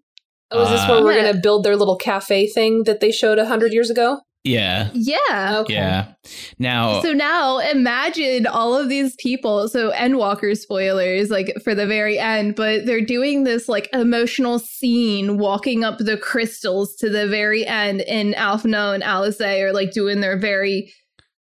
Oh, 0.51 0.63
is 0.63 0.71
this 0.71 0.89
where 0.89 0.99
Uh, 0.99 1.03
we're 1.05 1.13
Yeah. 1.17 1.27
gonna 1.33 1.41
build 1.41 1.65
their 1.65 1.77
little 1.77 1.97
cafe 1.97 2.47
thing 2.47 2.85
that 2.85 3.01
they 3.01 3.11
showed 3.13 3.39
a 3.39 3.45
hundred 3.47 3.73
years 3.73 3.91
ago? 3.91 4.21
Yeah. 4.49 4.91
Yeah. 4.95 5.59
Okay. 5.59 5.75
Yeah. 5.75 6.13
Now, 6.59 7.01
So 7.03 7.13
now 7.13 7.59
imagine 7.59 8.47
all 8.47 8.75
of 8.75 8.89
these 8.89 9.15
people. 9.17 9.69
So 9.69 9.93
Endwalker 9.93 10.57
spoilers, 10.57 11.31
like 11.31 11.55
for 11.63 11.75
the 11.75 11.87
very 11.87 12.19
end, 12.19 12.55
but 12.55 12.87
they're 12.87 13.05
doing 13.05 13.45
this 13.45 13.69
like 13.69 13.89
emotional 13.93 14.59
scene 14.59 15.39
walking 15.39 15.85
up 15.85 15.99
the 15.99 16.17
crystals 16.17 16.97
to 16.97 17.09
the 17.09 17.29
very 17.29 17.67
end, 17.67 18.03
and 18.03 18.35
Alphinaud 18.35 18.95
and 18.95 19.03
Alice 19.03 19.41
are 19.41 19.73
like 19.73 19.93
doing 19.93 20.21
their 20.21 20.39
very 20.39 20.93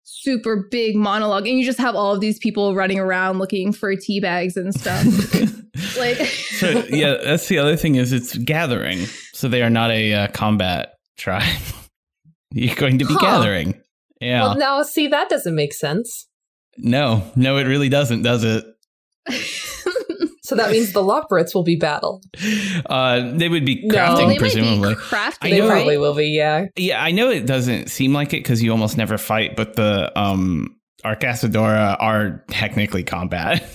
super 0.03 0.67
big 0.69 0.95
monologue, 0.95 1.47
and 1.47 1.57
you 1.57 1.65
just 1.65 1.79
have 1.79 1.95
all 1.95 2.13
of 2.13 2.19
these 2.19 2.39
people 2.39 2.75
running 2.75 2.99
around 2.99 3.39
looking 3.39 3.71
for 3.71 3.95
tea 3.95 4.19
bags 4.19 4.57
and 4.57 4.73
stuff. 4.73 5.05
like 5.97 6.17
so 6.17 6.83
yeah, 6.89 7.17
that's 7.23 7.47
the 7.47 7.57
other 7.57 7.75
thing 7.75 7.95
is 7.95 8.11
it's 8.11 8.37
gathering. 8.37 9.05
So 9.33 9.47
they 9.47 9.61
are 9.61 9.69
not 9.69 9.91
a 9.91 10.13
uh, 10.13 10.27
combat 10.29 10.95
tribe. 11.17 11.43
You're 12.51 12.75
going 12.75 12.97
to 12.99 13.05
be 13.05 13.13
Huh. 13.13 13.19
gathering. 13.21 13.79
Yeah. 14.21 14.41
Well, 14.41 14.57
now 14.57 14.83
see 14.83 15.07
that 15.07 15.29
doesn't 15.29 15.55
make 15.55 15.73
sense. 15.73 16.27
no, 16.77 17.23
no, 17.35 17.57
it 17.57 17.67
really 17.67 17.89
doesn't, 17.89 18.21
does 18.23 18.43
it? 18.43 18.65
So 20.41 20.55
that 20.55 20.71
means 20.71 20.93
the 20.93 21.03
Loporits 21.03 21.53
will 21.53 21.61
be 21.63 21.75
battle. 21.75 22.23
Uh, 22.89 23.33
they 23.35 23.47
would 23.49 23.65
be 23.67 23.85
No. 23.85 23.93
crafting, 23.95 24.17
they 24.17 24.25
might 24.25 24.33
be 24.33 24.39
presumably. 24.39 24.95
crafting, 24.95 25.37
I 25.43 25.49
They 25.51 25.59
know- 25.59 25.67
probably 25.69 25.97
will 25.99 26.15
be. 26.15 26.29
Yeah. 26.29 26.65
Yeah, 26.75 26.99
I 27.03 27.11
know 27.11 27.29
it 27.29 27.45
doesn't 27.45 27.91
seem 27.91 28.13
like 28.13 28.29
it 28.33 28.37
because 28.41 28.63
you 28.63 28.71
almost 28.71 28.97
never 28.97 29.19
fight, 29.19 29.55
but 29.55 29.75
the 29.75 30.11
um 30.19 30.75
Arkasodara 31.05 31.97
are 31.99 32.43
technically 32.49 33.03
combat. 33.03 33.63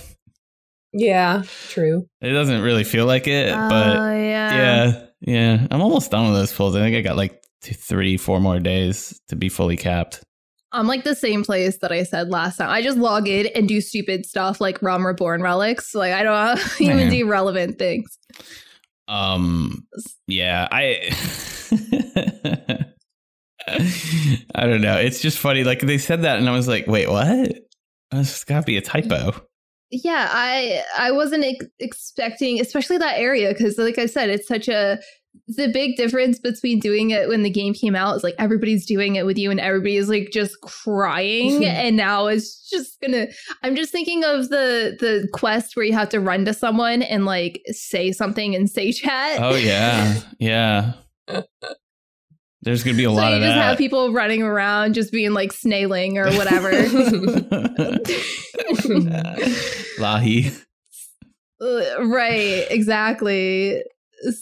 Yeah. 0.91 1.43
True. 1.69 2.07
It 2.21 2.31
doesn't 2.31 2.61
really 2.61 2.83
feel 2.83 3.05
like 3.05 3.27
it, 3.27 3.53
Oh, 3.53 3.69
but 3.69 3.95
yeah. 4.17 4.55
yeah, 4.55 5.05
yeah. 5.21 5.67
I'm 5.71 5.81
almost 5.81 6.11
done 6.11 6.25
with 6.25 6.35
those 6.35 6.51
pulls. 6.53 6.75
I 6.75 6.79
think 6.79 6.95
I 6.97 7.01
got 7.01 7.15
like 7.17 7.41
two, 7.65 7.73
three, 7.73 8.17
four 8.17 8.39
more 8.39 8.59
days 8.59 9.19
to 9.29 9.35
be 9.35 9.49
fully 9.49 9.77
capped. 9.77 10.21
I'm 10.71 10.87
like 10.87 11.03
the 11.03 11.15
same 11.15 11.43
place 11.43 11.77
that 11.77 11.91
I 11.91 12.03
said 12.03 12.29
last 12.29 12.57
time. 12.57 12.69
I 12.69 12.81
just 12.81 12.97
log 12.97 13.27
in 13.27 13.47
and 13.55 13.67
do 13.67 13.79
stupid 13.81 14.25
stuff 14.25 14.59
like 14.59 14.81
Realm 14.81 15.05
Reborn 15.05 15.41
relics. 15.41 15.95
Like 15.95 16.13
I 16.13 16.23
don't 16.23 16.59
even 16.81 17.09
do 17.09 17.27
relevant 17.27 17.79
things. 17.79 18.17
Um, 19.07 19.87
yeah, 20.27 20.67
I. 20.71 21.09
I 23.67 24.67
don't 24.67 24.81
know. 24.81 24.97
It's 24.97 25.21
just 25.21 25.39
funny. 25.39 25.63
Like 25.63 25.79
they 25.81 25.97
said 25.97 26.21
that, 26.21 26.37
and 26.37 26.47
I 26.47 26.51
was 26.51 26.67
like, 26.67 26.85
"Wait, 26.87 27.09
what?" 27.09 27.55
It's 28.11 28.43
got 28.43 28.59
to 28.59 28.65
be 28.65 28.77
a 28.77 28.81
typo. 28.81 29.33
Yeah, 29.89 30.29
I 30.31 30.83
I 30.97 31.11
wasn't 31.11 31.45
ex- 31.45 31.65
expecting, 31.79 32.59
especially 32.59 32.97
that 32.99 33.17
area, 33.17 33.49
because 33.53 33.77
like 33.77 33.97
I 33.97 34.05
said, 34.05 34.29
it's 34.29 34.47
such 34.47 34.67
a 34.67 34.99
the 35.47 35.67
big 35.67 35.95
difference 35.95 36.39
between 36.39 36.79
doing 36.79 37.11
it 37.11 37.29
when 37.29 37.43
the 37.43 37.49
game 37.49 37.73
came 37.73 37.95
out 37.95 38.15
is 38.15 38.23
like 38.23 38.35
everybody's 38.39 38.85
doing 38.85 39.15
it 39.15 39.25
with 39.25 39.37
you 39.37 39.51
and 39.51 39.59
everybody 39.59 39.97
is 39.97 40.09
like 40.09 40.29
just 40.31 40.59
crying. 40.61 41.63
And 41.75 41.97
now 41.97 42.27
it's 42.27 42.69
just 42.69 42.99
gonna 43.01 43.27
i'm 43.61 43.75
just 43.75 43.91
thinking 43.91 44.23
of 44.23 44.49
the 44.49 44.95
the 44.99 45.27
quest 45.33 45.75
where 45.75 45.85
you 45.85 45.93
have 45.93 46.09
to 46.09 46.19
run 46.19 46.45
to 46.45 46.53
someone 46.53 47.01
and 47.01 47.25
like 47.25 47.61
say 47.67 48.11
something 48.11 48.55
and 48.55 48.69
say 48.69 48.91
chat. 48.91 49.39
Oh 49.39 49.55
yeah, 49.55 50.19
yeah. 50.39 50.93
There's 52.61 52.83
gonna 52.83 52.97
be 52.97 53.03
a 53.03 53.09
so 53.09 53.13
lot 53.13 53.29
you 53.29 53.37
of 53.37 53.43
just 53.43 53.55
have 53.55 53.77
people 53.77 54.11
running 54.13 54.41
around 54.41 54.93
just 54.95 55.11
being 55.11 55.33
like 55.33 55.53
snailing 55.53 56.17
or 56.17 56.31
whatever. 56.31 56.71
Lahi. 59.99 60.61
Uh, 61.61 62.05
right. 62.05 62.65
Exactly. 62.69 63.83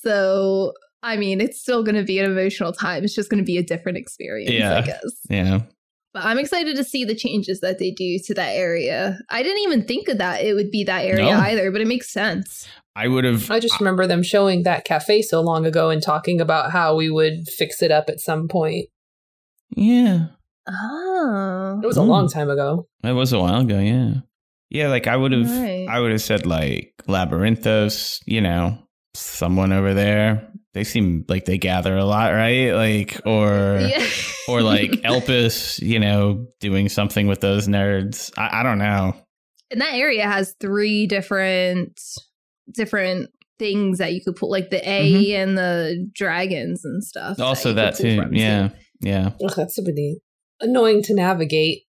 So 0.02 0.74
i 1.04 1.16
mean 1.18 1.40
it's 1.42 1.60
still 1.62 1.84
going 1.84 1.96
to 1.96 2.04
be 2.04 2.18
an 2.20 2.26
emotional 2.26 2.72
time 2.74 3.04
it's 3.04 3.14
just 3.14 3.30
going 3.30 3.38
to 3.42 3.46
be 3.46 3.58
a 3.58 3.64
different 3.64 3.98
experience 3.98 4.52
Yeah. 4.52 4.78
i 4.78 4.82
guess 4.82 5.02
Yeah. 5.30 5.60
but 6.14 6.24
i'm 6.26 6.40
excited 6.40 6.76
to 6.78 6.84
see 6.84 7.06
the 7.06 7.14
changes 7.16 7.60
that 7.60 7.78
they 7.80 7.92
do 7.92 8.18
to 8.26 8.34
that 8.34 8.56
area 8.56 9.20
i 9.30 9.44
didn't 9.44 9.62
even 9.64 9.86
think 9.86 10.08
of 10.08 10.18
that 10.18 10.44
it 10.44 10.54
would 10.56 10.72
be 10.72 10.84
that 10.86 11.06
area 11.06 11.26
No. 11.26 11.40
either 11.40 11.72
but 11.72 11.82
it 11.82 11.88
makes 11.88 12.10
sense 12.12 12.68
I 12.96 13.08
would 13.08 13.24
have. 13.24 13.50
I 13.50 13.60
just 13.60 13.80
remember 13.80 14.06
them 14.06 14.22
showing 14.22 14.62
that 14.64 14.86
cafe 14.86 15.24
so 15.24 15.42
long 15.42 15.66
ago 15.66 15.90
and 15.90 16.00
talking 16.00 16.40
about 16.40 16.70
how 16.70 16.96
we 16.96 17.10
would 17.10 17.48
fix 17.48 17.82
it 17.82 17.90
up 17.90 18.08
at 18.08 18.20
some 18.20 18.48
point. 18.48 18.86
Yeah. 19.76 20.28
oh 20.70 21.80
It 21.84 21.88
was 21.88 21.98
a 21.98 22.02
Mm. 22.02 22.08
long 22.08 22.30
time 22.30 22.52
ago. 22.52 22.86
It 23.04 23.14
was 23.14 23.34
a 23.34 23.40
while 23.40 23.62
ago. 23.62 23.80
Yeah. 23.80 24.14
Yeah. 24.70 24.90
Like 24.90 25.08
I 25.08 25.18
would 25.18 25.32
have. 25.32 25.50
Right. 25.50 25.88
I 25.90 26.00
would 26.00 26.12
have 26.12 26.22
said 26.22 26.46
like 26.46 26.94
Labyrinthos. 27.08 28.20
You 28.28 28.42
know, 28.42 28.78
someone 29.16 29.74
over 29.74 29.96
there. 29.96 30.48
They 30.74 30.84
seem 30.84 31.26
like 31.28 31.46
they 31.46 31.58
gather 31.58 31.96
a 31.96 32.06
lot, 32.06 32.32
right? 32.34 32.72
Like 32.74 33.22
or. 33.26 33.80
yeah. 33.82 34.06
Or 34.46 34.62
like 34.62 34.92
Elpis, 35.06 35.82
you 35.82 36.00
know, 36.02 36.48
doing 36.60 36.90
something 36.90 37.28
with 37.28 37.40
those 37.40 37.66
nerds. 37.70 38.30
I, 38.38 38.60
I 38.60 38.64
don't 38.64 38.78
know. 38.78 39.16
and 39.72 39.80
that 39.80 39.94
area 39.94 40.24
has 40.24 40.54
three 40.60 41.08
different 41.08 41.98
different 42.76 43.30
things 43.58 44.00
that 44.00 44.12
you 44.14 44.22
could 44.22 44.36
put 44.36 44.50
like 44.50 44.70
the 44.70 44.82
a 44.86 45.36
and 45.36 45.58
the 45.58 46.10
dragons 46.14 46.84
and 46.84 47.02
stuff 47.02 47.38
Mm-hmm. 47.38 47.42
Also, 47.42 47.70
you 47.70 47.76
that 47.76 47.96
too. 47.96 48.18
from, 48.18 48.34
Yeah. 48.34 48.70
Yeah. 49.00 49.30
Ugh, 49.42 49.54
that's 49.56 49.78
really 49.78 50.18
annoying 50.60 51.02
to 51.04 51.16
navigate. 51.16 51.84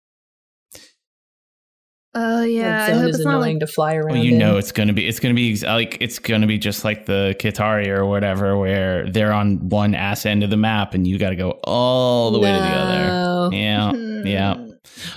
Oh 2.14 2.44
yeah, 2.44 2.64
that 2.64 2.90
I 2.90 2.94
zone 2.94 3.02
hope 3.02 3.10
is 3.10 3.16
it's 3.16 3.26
not 3.26 3.36
annoying 3.36 3.60
like 3.60 3.68
to 3.68 3.74
fly 3.74 3.96
around. 3.96 4.16
Well, 4.16 4.24
you 4.24 4.34
in. 4.34 4.38
know 4.38 4.58
it's 4.58 4.74
gonna 4.74 4.92
be 4.92 5.08
it's 5.08 5.20
gonna 5.22 5.34
be 5.34 5.56
like 5.58 5.98
it's 6.02 6.20
gonna 6.20 6.48
be 6.48 6.58
just 6.58 6.84
like 6.84 7.06
the 7.06 7.36
Qitari 7.40 7.88
or 7.88 8.06
whatever, 8.06 8.58
where 8.58 9.10
they're 9.10 9.32
on 9.32 9.70
one 9.70 9.96
ass 9.96 10.26
end 10.26 10.44
of 10.44 10.50
the 10.50 10.58
map 10.58 10.94
and 10.94 11.08
you 11.08 11.18
got 11.18 11.30
to 11.30 11.38
go 11.38 11.52
all 11.64 12.32
the 12.32 12.40
way 12.40 12.52
to 12.52 12.60
the 12.60 12.66
other. 12.66 13.08
No. 13.08 13.50
Yeah, 13.54 13.92
hmm. 13.92 14.28
yeah. 14.28 14.68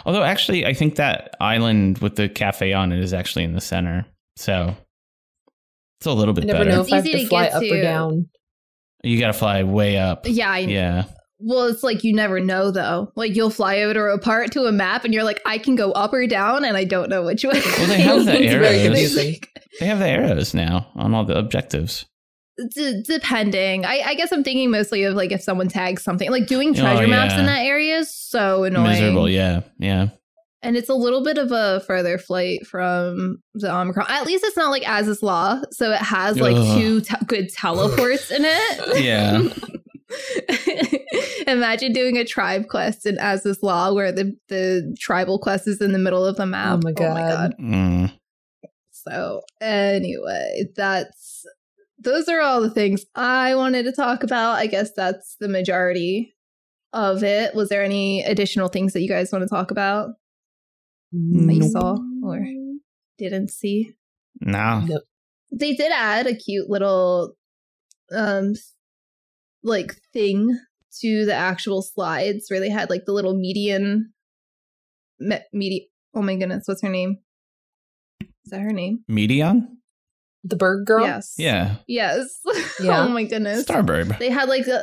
Although 0.06 0.22
actually, 0.22 0.66
I 0.66 0.72
think 0.72 0.94
that 0.96 1.34
island 1.40 1.98
with 1.98 2.14
the 2.14 2.28
cafe 2.28 2.72
on 2.72 2.92
it 2.92 3.00
is 3.00 3.12
actually 3.12 3.42
in 3.42 3.54
the 3.54 3.60
center, 3.60 4.06
so 4.36 4.76
it's 5.98 6.06
a 6.06 6.12
little 6.12 6.32
I 6.34 6.36
bit 6.40 6.44
never 6.44 6.58
better. 6.60 6.70
know 6.70 6.80
It's 6.82 6.88
if 6.90 6.92
I 6.92 6.96
have 6.96 7.06
easy 7.06 7.18
to 7.18 7.22
to 7.24 7.28
fly 7.28 7.44
get 7.44 7.54
up 7.54 7.62
or 7.62 7.82
down. 7.82 8.28
You 9.02 9.18
got 9.18 9.26
to 9.28 9.32
fly 9.32 9.64
way 9.64 9.98
up. 9.98 10.22
Yeah, 10.26 10.50
I, 10.50 10.58
Yeah, 10.60 11.04
Well, 11.38 11.64
it's 11.64 11.82
like 11.82 12.04
you 12.04 12.14
never 12.14 12.40
know 12.40 12.70
though. 12.70 13.12
Like 13.16 13.34
you'll 13.34 13.50
fly 13.50 13.80
over 13.80 14.08
a 14.08 14.18
part 14.18 14.52
to 14.52 14.64
a 14.64 14.72
map, 14.72 15.04
and 15.04 15.12
you're 15.12 15.24
like, 15.24 15.40
I 15.44 15.58
can 15.58 15.74
go 15.74 15.92
up 15.92 16.12
or 16.12 16.26
down, 16.26 16.64
and 16.64 16.76
I 16.76 16.84
don't 16.84 17.10
know 17.10 17.22
which 17.24 17.44
way. 17.44 17.60
Well, 17.78 17.86
they 17.88 18.00
have 18.00 18.24
the 18.26 18.38
arrows. 18.38 19.14
They 19.80 19.86
have 19.86 19.98
the 19.98 20.08
arrows 20.08 20.54
now 20.54 20.86
on 20.94 21.14
all 21.14 21.24
the 21.24 21.36
objectives. 21.36 22.06
D- 22.76 23.02
depending, 23.04 23.84
I, 23.84 24.00
I 24.06 24.14
guess 24.14 24.30
I'm 24.30 24.44
thinking 24.44 24.70
mostly 24.70 25.02
of 25.02 25.16
like 25.16 25.32
if 25.32 25.42
someone 25.42 25.66
tags 25.66 26.04
something, 26.04 26.30
like 26.30 26.46
doing 26.46 26.70
oh, 26.70 26.74
treasure 26.74 27.02
Oh, 27.04 27.08
maps 27.08 27.34
in 27.34 27.46
that 27.46 27.62
area 27.64 27.98
is 27.98 28.14
so 28.14 28.62
annoying. 28.62 28.90
Miserable, 28.92 29.28
yeah, 29.28 29.62
yeah. 29.80 30.10
and 30.62 30.76
it's 30.76 30.88
a 30.88 30.94
little 30.94 31.24
bit 31.24 31.36
of 31.36 31.50
a 31.50 31.80
further 31.80 32.16
flight 32.16 32.64
from 32.64 33.38
the 33.54 33.74
Omicron. 33.74 34.06
At 34.08 34.24
least 34.24 34.44
it's 34.44 34.56
not 34.56 34.70
like 34.70 34.84
Azys 34.84 35.20
Lla, 35.20 35.64
so 35.72 35.90
it 35.90 35.98
has 36.00 36.38
like 36.38 36.54
Ugh. 36.56 36.78
two 36.78 37.00
te- 37.00 37.24
good 37.26 37.48
teleports 37.48 38.30
in 38.30 38.44
it. 38.44 39.02
Yeah. 39.02 39.42
Imagine 41.46 41.92
doing 41.92 42.16
a 42.16 42.24
tribe 42.24 42.68
quest 42.68 43.06
in 43.06 43.16
Azys 43.16 43.62
Lla 43.62 43.92
where 43.94 44.12
the 44.12 44.36
the 44.48 44.94
tribal 44.98 45.38
quest 45.38 45.68
is 45.68 45.80
in 45.80 45.92
the 45.92 45.98
middle 45.98 46.24
of 46.24 46.36
the 46.36 46.46
map. 46.46 46.78
Oh 46.78 46.80
my 46.82 46.92
God. 46.92 47.54
Mm. 47.60 48.12
So 48.92 49.42
anyway, 49.60 50.64
that's 50.74 51.44
those 51.98 52.28
are 52.28 52.40
all 52.40 52.60
the 52.60 52.70
things 52.70 53.04
I 53.14 53.54
wanted 53.54 53.84
to 53.84 53.92
talk 53.92 54.22
about. 54.22 54.54
I 54.54 54.66
guess 54.66 54.92
that's 54.92 55.36
the 55.40 55.48
majority 55.48 56.34
of 56.92 57.22
it. 57.22 57.54
Was 57.54 57.68
there 57.68 57.82
any 57.82 58.22
additional 58.22 58.68
things 58.68 58.92
that 58.92 59.02
you 59.02 59.08
guys 59.08 59.32
want 59.32 59.42
to 59.42 59.48
talk 59.48 59.70
about 59.70 60.10
that 61.12 61.54
you 61.54 61.68
saw 61.68 61.98
or 62.22 62.44
didn't 63.18 63.50
see? 63.50 63.94
No. 64.40 64.80
Nope. 64.80 65.02
They 65.52 65.74
did 65.74 65.92
add 65.92 66.26
a 66.26 66.34
cute 66.34 66.68
little 66.68 67.36
um 68.12 68.54
like 69.64 69.96
thing 70.12 70.58
to 71.00 71.24
the 71.24 71.34
actual 71.34 71.82
slides 71.82 72.46
where 72.48 72.60
they 72.60 72.70
had 72.70 72.90
like 72.90 73.04
the 73.04 73.12
little 73.12 73.34
median 73.34 74.12
me- 75.18 75.40
medi- 75.52 75.90
oh 76.14 76.22
my 76.22 76.36
goodness, 76.36 76.64
what's 76.66 76.82
her 76.82 76.88
name? 76.88 77.18
Is 78.20 78.50
that 78.50 78.60
her 78.60 78.72
name? 78.72 79.00
Medion? 79.10 79.66
The 80.44 80.56
bird 80.56 80.86
girl. 80.86 81.04
Yes. 81.04 81.34
Yeah. 81.38 81.76
Yes. 81.88 82.40
Yeah. 82.80 83.04
oh 83.04 83.08
my 83.08 83.22
goodness. 83.22 83.64
Starbird. 83.64 84.18
They 84.18 84.30
had 84.30 84.48
like 84.48 84.66
a 84.66 84.82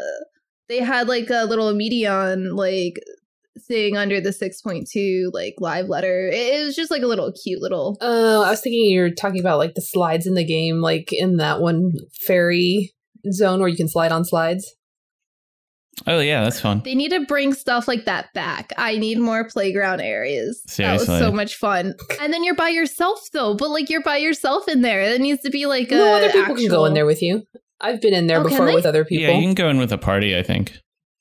they 0.70 0.80
had 0.80 1.08
like 1.10 1.30
a 1.30 1.46
little 1.46 1.74
median 1.74 2.56
like 2.56 3.02
thing 3.68 3.98
under 3.98 4.22
the 4.22 4.30
6.2 4.30 5.30
like 5.34 5.56
live 5.60 5.88
letter. 5.88 6.28
It, 6.28 6.56
it 6.56 6.66
was 6.66 6.76
just 6.76 6.90
like 6.90 7.04
a 7.04 7.08
little 7.08 7.34
cute 7.44 7.62
little 7.62 7.98
Oh, 8.02 8.44
I 8.44 8.50
was 8.50 8.62
thinking 8.62 8.90
you 8.90 9.02
were 9.02 9.12
talking 9.12 9.42
about 9.42 9.58
like 9.58 9.76
the 9.76 9.82
slides 9.82 10.26
in 10.26 10.36
the 10.36 10.46
game, 10.46 10.78
like 10.82 11.12
in 11.12 11.36
that 11.38 11.60
one 11.60 11.92
fairy 12.26 12.94
zone 13.32 13.60
where 13.60 13.70
you 13.70 13.78
can 13.78 13.88
slide 13.88 14.12
on 14.12 14.24
slides. 14.26 14.76
Oh 16.08 16.20
yeah, 16.20 16.44
that's 16.44 16.60
fun. 16.60 16.82
They 16.84 16.96
need 16.96 17.10
to 17.10 17.26
bring 17.26 17.54
stuff 17.54 17.88
like 17.88 18.06
that 18.06 18.34
back. 18.34 18.72
I 18.78 18.98
need 18.98 19.20
more 19.20 19.48
playground 19.48 20.00
areas. 20.02 20.64
That 20.78 20.94
was 21.00 21.06
so 21.06 21.32
much 21.32 21.56
fun. 21.56 21.94
And 22.20 22.34
then 22.34 22.44
you're 22.44 22.56
by 22.56 22.70
yourself 22.70 23.28
though, 23.34 23.56
but 23.56 23.70
like 23.70 23.90
you're 23.90 24.02
by 24.02 24.18
yourself 24.18 24.68
in 24.68 24.82
there. 24.82 25.02
It 25.02 25.22
needs 25.22 25.42
to 25.44 25.50
be 25.52 25.66
like 25.66 25.92
a 25.92 25.96
no 25.96 26.16
other 26.16 26.32
people 26.32 26.56
can 26.56 26.70
go 26.70 26.86
in 26.86 26.94
there 26.94 27.06
with 27.06 27.22
you. 27.22 27.44
I've 27.82 28.02
been 28.02 28.14
in 28.14 28.28
there 28.28 28.40
Oh, 28.40 28.44
before 28.44 28.74
with 28.74 28.86
other 28.86 29.04
people. 29.06 29.26
Yeah, 29.26 29.36
you 29.38 29.42
can 29.44 29.54
go 29.54 29.70
in 29.70 29.78
with 29.80 29.92
a 29.92 29.98
party, 29.98 30.36
I 30.38 30.44
think. 30.44 30.78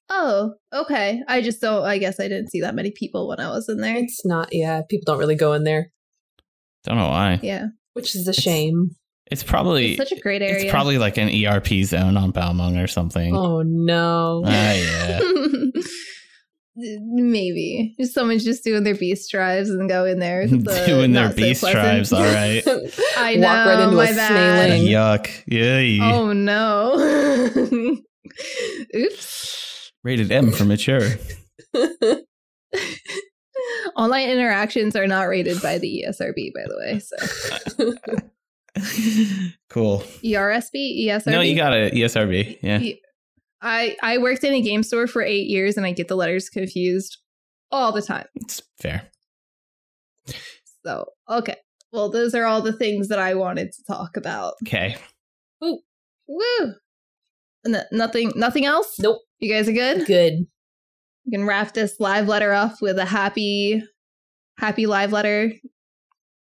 Oh, 0.08 0.54
okay. 0.72 1.22
I 1.28 1.42
just 1.42 1.60
don't 1.60 1.84
I 1.84 1.98
guess 1.98 2.18
I 2.20 2.28
didn't 2.28 2.50
see 2.50 2.60
that 2.62 2.74
many 2.74 2.90
people 2.90 3.28
when 3.28 3.40
I 3.40 3.48
was 3.50 3.68
in 3.68 3.78
there. 3.78 3.96
It's 3.96 4.24
not. 4.24 4.48
Yeah, 4.52 4.82
people 4.88 5.04
don't 5.06 5.18
really 5.18 5.36
go 5.36 5.52
in 5.52 5.64
there, 5.64 5.90
Don't 6.84 6.96
know 6.96 7.08
why. 7.08 7.40
Yeah. 7.42 7.66
which 7.94 8.14
is 8.14 8.26
a 8.28 8.32
shame. 8.32 8.90
It's 9.30 9.42
probably 9.44 9.92
It's 9.94 10.08
such 10.10 10.18
a 10.18 10.20
great 10.20 10.42
area. 10.42 10.62
it's 10.64 10.70
probably 10.70 10.98
like 10.98 11.16
an 11.18 11.28
ERP 11.28 11.68
zone 11.84 12.16
on 12.16 12.32
Balmung 12.32 12.82
or 12.82 12.86
something. 12.88 13.34
Oh 13.36 13.62
no. 13.62 14.42
Ah, 14.44 14.72
yeah. 14.72 15.20
Maybe 16.76 17.94
someone's 18.02 18.44
just 18.44 18.64
doing 18.64 18.84
their 18.84 18.94
beast 18.94 19.30
drives 19.30 19.68
and 19.70 19.88
go 19.88 20.04
in 20.04 20.18
there. 20.18 20.42
It's, 20.50 20.66
uh, 20.68 20.86
Doing 20.86 21.12
their 21.12 21.24
not 21.24 21.32
so 21.32 21.36
beast 21.36 21.62
drives, 21.62 22.12
all 22.12 22.22
right. 22.22 22.62
I 23.18 23.36
Walk 23.36 23.66
right 23.66 23.76
know, 23.78 23.84
into 23.84 23.96
my 23.96 24.08
a 24.08 24.14
bad. 24.14 24.68
snailing. 24.70 24.86
Yuck. 24.88 25.42
Yay. 25.46 26.00
Oh 26.00 26.32
no! 26.32 26.94
Oops. 28.96 29.92
Rated 30.02 30.32
M 30.32 30.50
for 30.52 30.64
mature. 30.64 31.02
Online 33.96 34.30
interactions 34.30 34.96
are 34.96 35.06
not 35.06 35.24
rated 35.28 35.60
by 35.60 35.78
the 35.78 36.04
ESRB, 36.08 36.52
by 36.54 36.62
the 36.66 36.76
way. 36.78 36.98
So 37.00 37.16
cool. 39.70 40.00
ERSB, 40.22 41.06
ESRB. 41.06 41.26
No, 41.26 41.40
you 41.40 41.56
got 41.56 41.72
it. 41.74 41.94
ESRB. 41.94 42.58
Yeah. 42.62 42.80
I 43.62 43.96
I 44.02 44.18
worked 44.18 44.44
in 44.44 44.54
a 44.54 44.60
game 44.60 44.82
store 44.82 45.06
for 45.06 45.22
eight 45.22 45.48
years, 45.48 45.76
and 45.76 45.84
I 45.84 45.92
get 45.92 46.08
the 46.08 46.16
letters 46.16 46.48
confused 46.48 47.18
all 47.70 47.92
the 47.92 48.02
time. 48.02 48.26
It's 48.36 48.62
fair. 48.78 49.10
So 50.84 51.06
okay, 51.28 51.56
well, 51.92 52.10
those 52.10 52.34
are 52.34 52.44
all 52.44 52.62
the 52.62 52.72
things 52.72 53.08
that 53.08 53.18
I 53.18 53.34
wanted 53.34 53.72
to 53.72 53.84
talk 53.86 54.16
about. 54.16 54.54
Okay. 54.66 54.96
Ooh, 55.62 55.80
Woo! 56.30 56.74
N- 57.66 57.84
nothing, 57.92 58.32
nothing 58.36 58.64
else. 58.64 58.98
Nope. 59.00 59.18
You 59.40 59.52
guys 59.52 59.68
are 59.68 59.72
good. 59.72 60.06
Good. 60.06 60.46
You 61.24 61.38
can 61.38 61.46
wrap 61.46 61.74
this 61.74 61.96
live 61.98 62.28
letter 62.28 62.52
off 62.52 62.80
with 62.80 62.98
a 62.98 63.04
happy, 63.04 63.82
happy 64.58 64.86
live 64.86 65.12
letter 65.12 65.52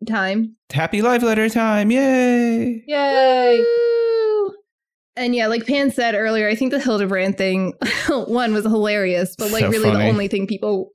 time. 0.07 0.57
Happy 0.73 1.03
live 1.03 1.23
letter 1.23 1.49
time. 1.49 1.91
Yay. 1.91 2.83
Yay. 2.87 3.59
Woo! 3.59 4.55
And 5.17 5.35
yeah, 5.35 5.49
like 5.49 5.67
Pan 5.67 5.91
said 5.91 6.15
earlier, 6.15 6.49
I 6.49 6.55
think 6.55 6.71
the 6.73 6.79
Hildibrand 6.79 7.37
thing, 7.37 7.75
one 8.09 8.55
was 8.55 8.65
hilarious, 8.65 9.35
but 9.37 9.51
like 9.51 9.65
So 9.65 9.71
really 9.71 9.91
funny. 9.91 10.05
the 10.05 10.09
only 10.11 10.29
thing 10.29 10.47
people 10.47 10.91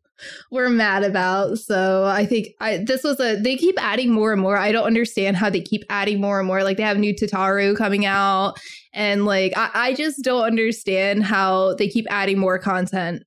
were 0.50 0.70
mad 0.70 1.04
about. 1.04 1.58
So 1.60 2.06
I 2.06 2.26
think 2.26 2.48
I 2.62 2.78
this 2.78 3.04
was 3.04 3.20
a 3.20 3.36
they 3.36 3.58
keep 3.58 3.76
adding 3.84 4.12
more 4.12 4.32
and 4.32 4.42
more. 4.42 4.58
I 4.58 4.72
don't 4.72 4.86
understand 4.86 5.36
how 5.38 5.50
they 5.50 5.62
keep 5.62 5.84
adding 5.90 6.22
more 6.22 6.40
and 6.40 6.48
more. 6.48 6.64
Like 6.64 6.78
they 6.78 6.84
have 6.84 6.98
new 6.98 7.14
Tataru 7.14 7.76
coming 7.78 8.06
out, 8.06 8.56
and 8.94 9.26
like 9.26 9.54
I, 9.58 9.70
I 9.74 9.94
just 9.94 10.24
don't 10.24 10.46
understand 10.46 11.24
how 11.26 11.76
they 11.76 11.90
keep 11.90 12.06
adding 12.10 12.40
more 12.40 12.58
content 12.58 13.24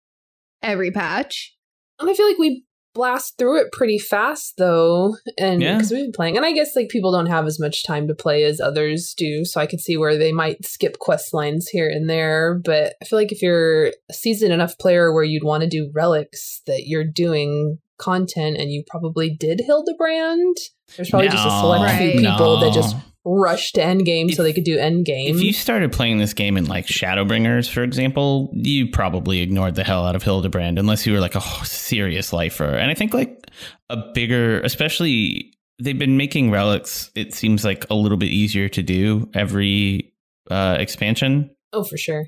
every 0.63 0.91
patch. 0.91 1.55
I 2.01 2.15
feel 2.15 2.27
like 2.27 2.39
we 2.39 2.65
blast 2.99 3.39
through 3.39 3.61
it 3.61 3.71
pretty 3.73 3.99
fast 3.99 4.55
though 4.59 5.17
and 5.39 5.63
Yeah. 5.63 5.77
because 5.77 5.91
we've 5.93 6.05
been 6.05 6.13
playing 6.13 6.37
and 6.37 6.45
i 6.45 6.53
guess 6.53 6.75
like 6.77 6.89
people 6.89 7.13
don't 7.13 7.27
have 7.27 7.47
as 7.47 7.59
much 7.61 7.85
time 7.87 8.09
to 8.09 8.15
play 8.15 8.43
as 8.45 8.61
others 8.61 9.15
do 9.17 9.45
so 9.45 9.61
i 9.61 9.67
could 9.67 9.81
see 9.81 9.97
where 9.97 10.19
they 10.19 10.33
might 10.33 10.65
skip 10.67 10.99
quest 10.99 11.33
lines 11.33 11.69
here 11.69 11.89
and 11.89 12.11
there 12.11 12.61
but 12.65 12.95
i 13.01 13.05
feel 13.05 13.19
like 13.19 13.33
if 13.33 13.41
you're 13.41 13.87
a 14.11 14.13
seasoned 14.13 14.53
enough 14.53 14.77
player 14.79 15.13
where 15.13 15.25
you'd 15.25 15.45
want 15.45 15.63
to 15.63 15.69
do 15.69 15.91
relics 15.95 16.61
that 16.67 16.83
you're 16.87 17.05
doing 17.05 17.79
content 17.99 18.57
and 18.57 18.71
you 18.71 18.85
probably 18.89 19.29
did 19.31 19.61
Hildibrand 19.69 20.55
there's 20.97 21.11
probably 21.11 21.29
just 21.29 21.47
a 21.47 21.51
select 21.61 21.83
Right. 21.85 22.13
few 22.13 22.21
people 22.21 22.61
that 22.61 22.73
just 22.73 22.95
no. 23.25 23.33
rushed 23.33 23.75
to 23.75 23.81
endgame 23.81 24.35
so 24.35 24.43
they 24.43 24.53
could 24.53 24.65
do 24.65 24.77
endgame 24.79 25.31
If 25.31 25.43
you 25.43 25.53
started 25.53 25.93
playing 25.93 26.19
this 26.19 26.35
game 26.35 26.57
in 26.57 26.67
like 26.67 26.87
Shadowbringers, 26.87 27.69
for 27.69 27.83
example, 27.83 28.51
you 28.55 28.91
probably 28.91 29.41
ignored 29.41 29.75
the 29.75 29.85
hell 29.85 30.07
out 30.07 30.17
of 30.17 30.23
Hildibrand 30.23 30.79
unless 30.79 31.07
you 31.07 31.13
were 31.13 31.21
like 31.21 31.35
a 31.35 31.41
serious 31.65 32.33
lifer. 32.33 32.65
And 32.65 32.91
I 32.91 32.95
think 32.95 33.15
like 33.15 33.47
a 33.91 33.97
bigger, 34.15 34.61
especially 34.61 35.53
they've 35.83 35.99
been 35.99 36.17
making 36.17 36.51
relics. 36.51 37.11
It 37.15 37.35
seems 37.35 37.65
like 37.65 37.87
a 37.91 37.95
little 37.95 38.19
bit 38.19 38.31
easier 38.31 38.69
to 38.71 38.83
do 38.83 39.31
every 39.35 40.13
uh, 40.51 40.77
expansion, 40.79 41.51
oh 41.73 41.85
for 41.85 41.97
sure 41.97 42.27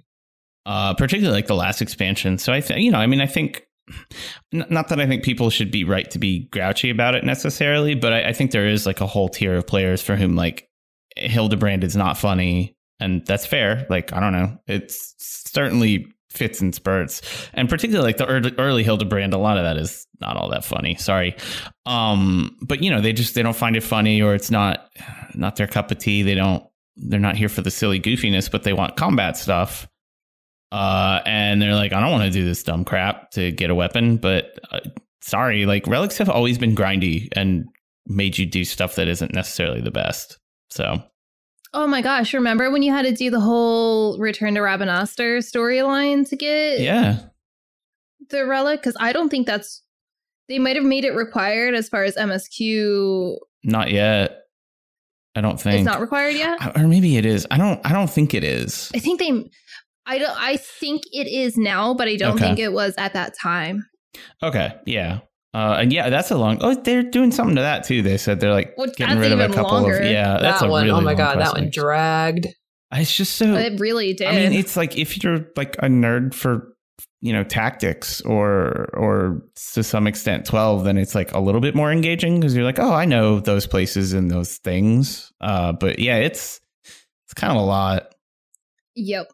uh, 0.66 0.94
particularly 0.94 1.36
like 1.36 1.46
the 1.46 1.54
last 1.54 1.82
expansion. 1.82 2.38
So 2.38 2.52
I 2.52 2.60
think 2.60 2.80
you 2.80 2.90
know, 2.90 2.98
I 2.98 3.06
mean, 3.06 3.20
I 3.20 3.26
think. 3.26 3.66
Not 4.52 4.88
that 4.88 5.00
I 5.00 5.06
think 5.08 5.24
people 5.24 5.50
should 5.50 5.72
be 5.72 5.82
right 5.82 6.08
to 6.12 6.18
be 6.20 6.48
grouchy 6.52 6.90
about 6.90 7.16
it 7.16 7.24
necessarily, 7.24 7.96
but 7.96 8.12
I, 8.12 8.28
I 8.28 8.32
think 8.32 8.52
there 8.52 8.68
is 8.68 8.86
like 8.86 9.00
a 9.00 9.06
whole 9.06 9.28
tier 9.28 9.56
of 9.56 9.66
players 9.66 10.00
for 10.00 10.14
whom 10.14 10.36
like 10.36 10.68
Hildibrand 11.18 11.84
is 11.84 11.96
not 11.96 12.18
funny, 12.18 12.76
and 12.98 13.24
that's 13.26 13.46
fair. 13.46 13.86
Like 13.90 14.12
I 14.12 14.20
don't 14.20 14.32
know, 14.32 14.58
it's 14.66 15.14
certainly 15.18 16.06
fits 16.30 16.60
in 16.60 16.72
spurts, 16.72 17.22
and 17.54 17.68
particularly 17.68 18.08
like 18.08 18.16
the 18.16 18.26
early, 18.26 18.54
early 18.58 18.84
Hildibrand, 18.84 19.32
a 19.32 19.38
lot 19.38 19.58
of 19.58 19.64
that 19.64 19.76
is 19.76 20.06
not 20.20 20.36
all 20.36 20.50
that 20.50 20.64
funny. 20.64 20.94
Sorry, 20.96 21.36
um, 21.86 22.56
but 22.62 22.82
you 22.82 22.90
know 22.90 23.00
they 23.00 23.12
just 23.12 23.34
they 23.34 23.42
don't 23.42 23.56
find 23.56 23.76
it 23.76 23.82
funny, 23.82 24.22
or 24.22 24.34
it's 24.34 24.50
not 24.50 24.90
not 25.34 25.56
their 25.56 25.66
cup 25.66 25.90
of 25.90 25.98
tea. 25.98 26.22
They 26.22 26.34
don't 26.34 26.64
they're 26.96 27.20
not 27.20 27.36
here 27.36 27.48
for 27.48 27.62
the 27.62 27.70
silly 27.70 28.00
goofiness, 28.00 28.50
but 28.50 28.62
they 28.62 28.72
want 28.72 28.96
combat 28.96 29.36
stuff. 29.36 29.88
Uh, 30.72 31.20
and 31.26 31.60
they're 31.60 31.74
like, 31.74 31.92
I 31.92 32.00
don't 32.00 32.12
want 32.12 32.24
to 32.24 32.30
do 32.30 32.44
this 32.44 32.62
dumb 32.62 32.84
crap 32.84 33.32
to 33.32 33.50
get 33.50 33.70
a 33.70 33.74
weapon, 33.74 34.18
but 34.18 34.58
uh, 34.70 34.80
sorry, 35.20 35.66
like 35.66 35.86
relics 35.86 36.18
have 36.18 36.28
always 36.28 36.58
been 36.58 36.76
grindy 36.76 37.28
and 37.34 37.66
made 38.06 38.38
you 38.38 38.46
do 38.46 38.64
stuff 38.64 38.94
that 38.94 39.08
isn't 39.08 39.34
necessarily 39.34 39.80
the 39.80 39.90
best. 39.90 40.38
So 40.70 41.02
Oh 41.72 41.86
my 41.86 42.02
gosh, 42.02 42.34
remember 42.34 42.70
when 42.70 42.82
you 42.82 42.92
had 42.92 43.04
to 43.06 43.12
do 43.12 43.30
the 43.30 43.38
whole 43.40 44.18
Return 44.18 44.54
to 44.54 44.60
Rabanastre 44.60 45.38
storyline 45.38 46.28
to 46.28 46.36
get 46.36 46.80
yeah, 46.80 47.18
the 48.30 48.44
relic? 48.44 48.80
Because 48.80 48.96
I 48.98 49.12
don't 49.12 49.28
think 49.28 49.46
that's 49.46 49.82
they 50.48 50.58
might 50.58 50.74
have 50.74 50.84
made 50.84 51.04
it 51.04 51.12
required 51.14 51.74
as 51.76 51.88
far 51.88 52.02
as 52.02 52.16
MSQ. 52.16 53.36
not 53.62 53.92
yet. 53.92 54.38
I 55.36 55.42
don't 55.42 55.60
think 55.60 55.76
It's 55.76 55.84
not 55.86 56.00
required 56.00 56.34
yet. 56.34 56.76
or 56.76 56.88
maybe 56.88 57.16
it 57.16 57.24
is. 57.24 57.46
I 57.52 57.56
don't. 57.56 57.80
I 57.86 57.92
don't 57.92 58.10
think 58.10 58.34
it 58.34 58.42
is. 58.42 58.90
I 58.92 58.98
think 58.98 59.20
they. 59.20 59.48
I 60.06 60.18
don't. 60.18 60.36
I 60.36 60.56
think 60.56 61.02
it 61.12 61.28
is 61.28 61.56
now, 61.56 61.94
but 61.94 62.08
I 62.08 62.16
don't 62.16 62.34
Okay. 62.34 62.46
think 62.46 62.58
it 62.58 62.72
was 62.72 62.94
at 62.98 63.12
that 63.12 63.34
time. 63.40 63.86
Okay, 64.42 64.74
yeah. 64.86 65.20
Uh, 65.52 65.78
and 65.80 65.92
yeah, 65.92 66.10
that's 66.10 66.30
a 66.30 66.38
long. 66.38 66.58
Oh, 66.60 66.74
they're 66.74 67.02
doing 67.02 67.32
something 67.32 67.56
to 67.56 67.62
that 67.62 67.84
too. 67.84 68.02
They 68.02 68.16
said 68.18 68.38
they're 68.38 68.52
like 68.52 68.74
Well, 68.76 68.90
getting 68.96 69.18
rid 69.18 69.32
of 69.32 69.40
a 69.40 69.48
couple 69.48 69.72
longer. 69.72 69.98
of. 69.98 70.04
Yeah, 70.04 70.38
that's 70.40 70.60
that 70.60 70.68
a 70.68 70.70
one, 70.70 70.84
really 70.84 70.98
oh 70.98 71.00
my 71.00 71.14
god, 71.14 71.40
that 71.40 71.54
one 71.54 71.70
dragged. 71.70 72.46
It's 72.92 73.16
just 73.16 73.36
so. 73.36 73.54
It 73.54 73.80
really 73.80 74.14
did. 74.14 74.28
I 74.28 74.32
mean, 74.32 74.52
it's 74.52 74.76
like 74.76 74.96
if 74.96 75.22
you're 75.22 75.46
like 75.56 75.76
a 75.78 75.86
nerd 75.86 76.34
for 76.34 76.74
you 77.20 77.32
know 77.32 77.44
tactics 77.44 78.20
or 78.22 78.88
or 78.94 79.42
to 79.74 79.82
some 79.82 80.06
extent 80.06 80.46
12 80.46 80.84
then 80.84 80.96
it's 80.96 81.14
like 81.14 81.32
a 81.34 81.38
little 81.38 81.60
bit 81.60 81.74
more 81.74 81.92
engaging 81.92 82.40
because 82.40 82.54
you're 82.54 82.64
like 82.64 82.78
oh 82.78 82.92
i 82.92 83.04
know 83.04 83.40
those 83.40 83.66
places 83.66 84.12
and 84.14 84.30
those 84.30 84.56
things 84.58 85.30
uh 85.40 85.72
but 85.72 85.98
yeah 85.98 86.16
it's 86.16 86.60
it's 87.26 87.34
kind 87.34 87.52
of 87.52 87.58
a 87.58 87.64
lot 87.64 88.14
yep. 88.94 89.30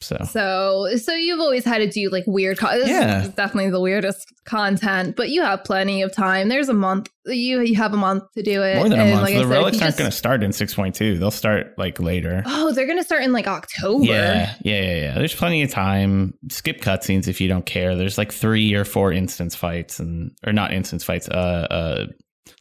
So 0.00 0.16
So, 0.30 0.88
so 0.96 1.12
you've 1.14 1.40
always 1.40 1.64
had 1.64 1.78
to 1.78 1.88
do 1.88 2.08
like 2.10 2.24
weird. 2.26 2.58
Co- 2.58 2.70
this 2.78 2.88
Yeah. 2.88 3.26
definitely 3.36 3.70
the 3.70 3.80
weirdest 3.80 4.24
content, 4.46 5.14
but 5.16 5.28
you 5.30 5.42
have 5.42 5.62
plenty 5.64 6.02
of 6.02 6.12
time. 6.14 6.48
There's 6.48 6.68
a 6.68 6.74
month. 6.74 7.08
You 7.26 7.60
you 7.60 7.76
have 7.76 7.92
a 7.92 7.96
month 7.98 8.24
to 8.36 8.42
do 8.42 8.62
it. 8.62 8.76
more 8.76 8.88
than 8.88 8.98
a 8.98 9.02
And 9.02 9.10
month 9.12 9.22
like 9.24 9.34
the 9.34 9.40
said, 9.40 9.48
relics 9.48 9.82
aren't 9.82 9.96
going 9.98 10.10
to 10.10 10.16
start 10.16 10.42
in 10.42 10.50
6.2 10.52 11.18
they'll 11.18 11.30
start 11.30 11.74
like 11.78 12.00
later 12.00 12.42
Oh, 12.46 12.72
they're 12.72 12.86
gonna 12.86 13.04
start 13.04 13.22
in 13.22 13.32
like 13.32 13.46
October. 13.46 14.04
yeah 14.04 14.54
yeah 14.64 14.80
yeah 14.80 14.94
yeah 15.02 15.14
there's 15.14 15.34
plenty 15.34 15.62
of 15.62 15.70
time 15.70 16.32
skip 16.50 16.80
cutscenes 16.80 17.28
if 17.28 17.40
you 17.40 17.46
don't 17.48 17.66
care 17.66 17.94
there's 17.94 18.16
like 18.18 18.32
three 18.32 18.72
or 18.74 18.84
four 18.86 19.12
instance 19.12 19.54
fights 19.54 20.00
and 20.00 20.30
or 20.46 20.52
not 20.54 20.72
instance 20.72 21.04
fights 21.04 21.28
uh 21.28 21.66
uh 21.70 22.06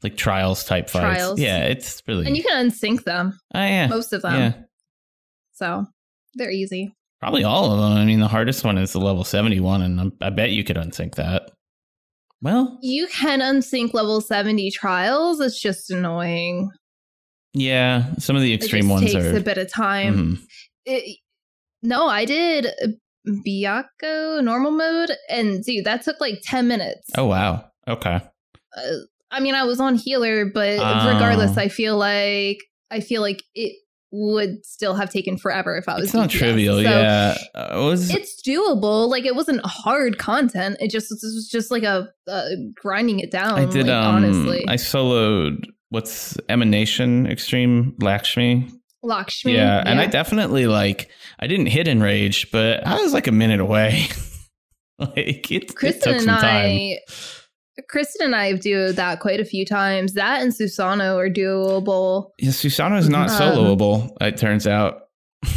like 0.03 0.17
trials 0.17 0.65
type 0.65 0.89
fights 0.89 1.17
Trials. 1.19 1.39
yeah 1.39 1.63
it's 1.63 2.03
really 2.07 2.27
and 2.27 2.35
you 2.37 2.43
can 2.43 2.67
unsync 2.69 3.03
them, 3.05 3.39
oh 3.55 3.59
yeah 3.59 3.87
most 3.87 4.11
of 4.13 4.21
them. 4.21 4.33
yeah 4.35 4.53
So 5.53 5.85
they're 6.35 6.51
easy. 6.51 6.93
Probably 7.19 7.43
all 7.43 7.71
of 7.73 7.79
them. 7.79 7.97
I 7.97 8.05
mean, 8.05 8.19
the 8.21 8.27
hardest 8.27 8.63
one 8.63 8.77
is 8.77 8.93
the 8.93 8.99
level 8.99 9.23
71, 9.23 9.81
and 9.81 10.11
I 10.21 10.29
bet 10.29 10.51
you 10.51 10.63
could 10.63 10.77
unsync 10.77 11.15
that. 11.15 11.51
Well, 12.41 12.79
You 12.81 13.07
can 13.07 13.41
unsync 13.41 13.93
level 13.93 14.21
seventy 14.21 14.71
trials. 14.71 15.41
It's 15.41 15.59
just 15.61 15.91
annoying. 15.91 16.69
yeah, 17.53 18.13
some 18.19 18.35
of 18.37 18.41
the 18.41 18.53
extreme 18.53 18.87
ones 18.87 19.11
takes 19.11 19.25
are. 19.25 19.35
a 19.35 19.41
bit 19.41 19.57
of 19.57 19.69
time. 19.71 20.15
Mhm. 20.37 20.43
It, 20.85 21.17
no, 21.83 22.07
I 22.07 22.23
did 22.23 22.67
Byakko 23.27 24.41
normal 24.43 24.71
mode, 24.71 25.11
and 25.29 25.63
dude, 25.63 25.85
that 25.85 26.03
took 26.03 26.19
like 26.21 26.39
ten 26.43 26.67
minutes. 26.67 27.09
Oh, 27.17 27.25
wow. 27.25 27.65
Okay. 27.87 28.21
uh, 28.77 28.81
I 29.31 29.39
mean, 29.39 29.55
I 29.55 29.63
was 29.63 29.79
on 29.79 29.95
healer, 29.95 30.45
but 30.45 30.79
Oh. 30.79 31.13
regardless, 31.13 31.57
I 31.57 31.67
feel 31.67 31.97
like 31.97 32.57
I 32.91 32.99
feel 33.01 33.21
like 33.21 33.43
it 33.53 33.75
would 34.11 34.65
still 34.65 34.95
have 34.95 35.09
taken 35.09 35.37
forever 35.37 35.77
if 35.77 35.87
I 35.87 35.95
was. 35.95 36.05
It's 36.05 36.13
not 36.13 36.29
DPS. 36.29 36.37
trivial. 36.37 36.75
So 36.75 36.81
yeah. 36.81 37.35
Uh, 37.53 37.79
it 37.79 37.83
was, 37.83 38.09
it's 38.09 38.41
doable. 38.41 39.07
Like 39.07 39.25
it 39.25 39.35
wasn't 39.35 39.61
hard 39.65 40.17
content. 40.17 40.77
It 40.79 40.89
just 40.89 41.11
it 41.11 41.19
was 41.21 41.47
just 41.51 41.71
like 41.71 41.83
a 41.83 42.09
uh, 42.27 42.49
grinding 42.75 43.19
it 43.19 43.31
down. 43.31 43.59
I 43.59 43.65
did, 43.65 43.87
like, 43.87 43.95
um, 43.95 44.15
honestly. 44.15 44.65
I 44.67 44.75
soloed 44.75 45.65
what's 45.89 46.37
Emanation 46.49 47.27
Extreme 47.27 47.95
Lakshmi. 47.99 48.69
Lakshmi. 49.01 49.53
Yeah, 49.53 49.83
and 49.85 49.99
I 49.99 50.07
definitely 50.07 50.67
like, 50.67 51.09
I 51.39 51.47
didn't 51.47 51.67
hit 51.67 51.87
Enrage, 51.87 52.51
but 52.51 52.85
I 52.85 53.01
was 53.01 53.13
like 53.13 53.27
a 53.27 53.31
minute 53.31 53.61
away. 53.61 54.07
like, 54.99 55.51
it, 55.51 55.63
it 55.63 55.75
Kristen 55.75 56.01
took 56.01 56.13
and 56.15 56.23
some 56.23 56.39
time. 56.39 56.65
I. 56.65 56.97
Kristen 57.87 58.25
and 58.25 58.35
I 58.35 58.53
do 58.53 58.91
that 58.93 59.19
quite 59.19 59.39
a 59.39 59.45
few 59.45 59.65
times. 59.65 60.13
That 60.13 60.41
and 60.41 60.51
Susano 60.51 61.15
are 61.17 61.29
doable. 61.29 62.31
Yeah, 62.39 62.49
Susano 62.49 62.97
is 62.97 63.09
not 63.09 63.29
Um, 63.29 63.39
soloable, 63.39 64.15
it 64.21 64.37
turns 64.37 64.67
out. 64.67 65.03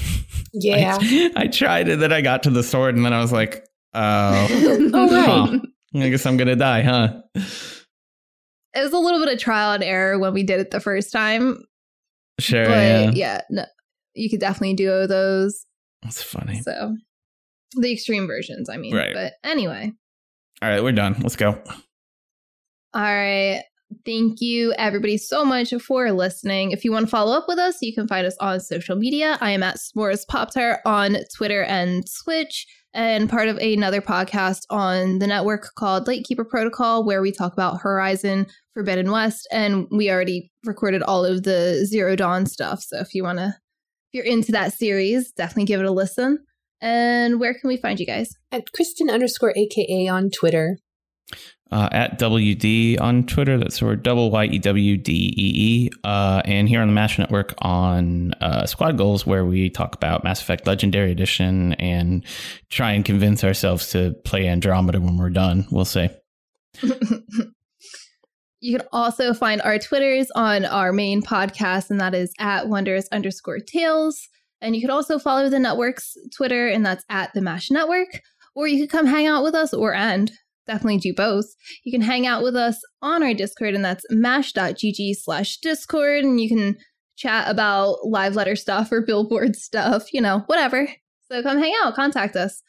Yeah. 0.55 0.99
I, 1.01 1.31
I 1.37 1.47
tried 1.47 1.89
it, 1.89 1.99
then 1.99 2.13
I 2.13 2.21
got 2.21 2.43
to 2.43 2.51
the 2.51 2.63
sword, 2.63 2.95
and 2.95 3.07
then 3.07 3.15
I 3.15 3.23
was 3.23 3.33
like, 3.33 3.65
oh, 3.95 4.47
Oh, 4.93 5.11
right. 5.51 5.61
Huh. 5.95 6.01
I 6.03 6.09
guess 6.11 6.27
I'm 6.27 6.37
gonna 6.37 6.57
die, 6.57 6.83
huh? 6.83 7.15
It 7.35 8.83
was 8.83 8.93
a 8.93 8.99
little 8.99 9.19
bit 9.25 9.33
of 9.33 9.39
trial 9.41 9.73
and 9.73 9.83
error 9.83 10.19
when 10.19 10.35
we 10.35 10.43
did 10.43 10.61
it 10.61 10.71
the 10.71 10.79
first 10.81 11.11
time, 11.11 11.65
Sure, 12.39 12.67
but 12.67 12.71
yeah. 12.73 13.11
yeah. 13.15 13.41
no, 13.51 13.65
you 14.15 14.29
could 14.29 14.41
definitely 14.41 14.75
do 14.75 15.07
those. 15.07 15.65
That's 16.03 16.23
funny. 16.23 16.61
So 16.61 16.97
the 17.77 17.91
extreme 17.93 18.27
versions, 18.27 18.69
I 18.69 18.77
mean. 18.77 18.95
Right. 18.95 19.15
But 19.15 19.33
anyway, 19.45 19.91
All 20.61 20.69
right, 20.69 20.83
we're 20.83 20.93
done. 20.93 21.17
Let's 21.23 21.37
go. 21.37 21.63
All 22.95 23.03
right. 23.03 23.63
Thank 24.07 24.41
you, 24.41 24.73
everybody, 24.79 25.19
so 25.19 25.45
much 25.45 25.75
for 25.87 26.11
listening. 26.13 26.71
If 26.71 26.85
you 26.85 26.93
want 26.93 27.07
to 27.07 27.11
follow 27.11 27.37
up 27.37 27.45
with 27.47 27.59
us, 27.59 27.83
you 27.83 27.95
can 27.95 28.09
find 28.09 28.27
us 28.27 28.37
on 28.41 28.61
social 28.61 28.97
media. 28.97 29.37
I 29.41 29.51
am 29.51 29.63
at 29.63 29.77
S'mores 29.77 30.27
Pop 30.27 30.53
Tart 30.53 30.81
on 30.87 31.17
Twitter 31.37 31.63
and 31.65 32.05
Twitch, 32.25 32.67
and 32.95 33.29
part 33.29 33.49
of 33.49 33.59
another 33.59 34.01
podcast 34.01 34.61
on 34.71 35.19
the 35.19 35.27
network 35.27 35.69
called 35.77 36.07
Lightkeeper 36.07 36.45
Protocol, 36.45 37.05
where 37.05 37.23
we 37.23 37.33
talk 37.33 37.53
about 37.53 37.81
Horizon 37.81 38.47
Forbidden 38.75 39.11
West. 39.11 39.47
And 39.53 39.87
we 39.91 40.11
already 40.11 40.51
recorded 40.65 41.03
all 41.03 41.25
of 41.25 41.43
the 41.43 41.85
Zero 41.87 42.17
Dawn 42.17 42.47
stuff. 42.47 42.83
So 42.83 42.99
if 42.99 43.15
you 43.15 43.23
want 43.23 43.39
to, 43.39 43.49
if 43.49 43.55
you're 44.13 44.25
into 44.25 44.53
that 44.53 44.73
series, 44.73 45.33
definitely 45.33 45.65
give 45.65 45.81
it 45.81 45.87
a 45.87 45.93
listen. 45.93 46.39
And 46.81 47.39
where 47.39 47.55
can 47.55 47.69
we 47.69 47.77
find 47.77 48.01
you 48.01 48.07
guys? 48.07 48.31
At 48.51 48.73
Kristen 48.73 49.09
underscore 49.09 49.55
AKA 49.57 50.09
on 50.09 50.31
Twitter. 50.31 50.79
Uh, 51.71 51.89
at 51.91 52.19
WD 52.19 53.01
on 53.01 53.25
Twitter. 53.25 53.57
That's 53.57 53.81
where 53.81 53.97
double 53.97 54.31
Y 54.31 54.45
E 54.45 54.59
W 54.59 54.99
D 54.99 55.35
E 55.35 55.53
E. 55.87 55.91
Uh, 56.05 56.43
and 56.45 56.69
here 56.69 56.83
on 56.83 56.89
the 56.89 56.93
Mash 56.93 57.19
Network 57.19 57.55
on 57.63 58.35
uh, 58.43 58.67
Squad 58.67 58.99
Goals, 58.99 59.27
where 59.27 59.47
we 59.47 59.71
talk 59.71 59.95
about 59.95 60.23
Mass 60.23 60.43
Effect 60.43 60.67
Legendary 60.67 61.11
Edition 61.11 61.73
and 61.75 62.27
try 62.69 62.93
and 62.93 63.07
convince 63.07 63.43
ourselves 63.43 63.89
to 63.93 64.13
play 64.27 64.49
Andromeda 64.49 65.01
when 65.01 65.17
we're 65.17 65.31
done. 65.31 65.67
We'll 65.71 65.87
see. 65.87 66.11
you 66.83 68.79
can 68.79 68.87
also 68.93 69.33
find 69.33 69.63
our 69.63 69.79
Twitters 69.79 70.31
on 70.35 70.67
our 70.67 70.93
main 70.93 71.23
podcast, 71.23 71.91
and 71.91 72.01
that 72.01 72.15
is 72.15 72.35
at 72.39 72.69
wonders 72.69 73.09
underscore 73.13 73.61
tales. 73.61 74.29
And 74.61 74.77
you 74.77 74.83
can 74.83 74.91
also 74.91 75.19
follow 75.19 75.49
the 75.49 75.59
network's 75.59 76.17
Twitter, 76.37 76.69
and 76.69 76.85
that's 76.85 77.05
at 77.09 77.33
the 77.35 77.41
MASH 77.41 77.71
Network. 77.71 78.21
Or 78.55 78.69
you 78.69 78.81
could 78.81 78.91
come 78.91 79.07
hang 79.07 79.27
out 79.27 79.43
with 79.43 79.55
us, 79.55 79.73
or 79.73 79.95
and 79.95 80.31
definitely 80.67 80.99
do 80.99 81.15
both. 81.15 81.47
You 81.85 81.93
can 81.93 82.03
hang 82.03 82.27
out 82.27 82.43
with 82.43 82.57
us 82.57 82.81
on 83.01 83.23
our 83.23 83.35
Discord, 83.35 83.75
and 83.75 83.85
that's 83.85 84.05
mash.gg 84.11 85.15
slash 85.17 85.59
Discord. 85.59 86.25
And 86.25 86.41
you 86.41 86.49
can 86.49 86.77
chat 87.17 87.51
about 87.51 88.07
live 88.07 88.35
letter 88.35 88.57
stuff 88.57 88.91
or 88.91 89.03
billboard 89.03 89.57
stuff, 89.57 90.13
you 90.13 90.21
know, 90.21 90.45
whatever. 90.47 90.89
So 91.31 91.43
come 91.43 91.59
hang 91.59 91.75
out, 91.83 91.95
contact 91.95 92.37
us. 92.37 92.63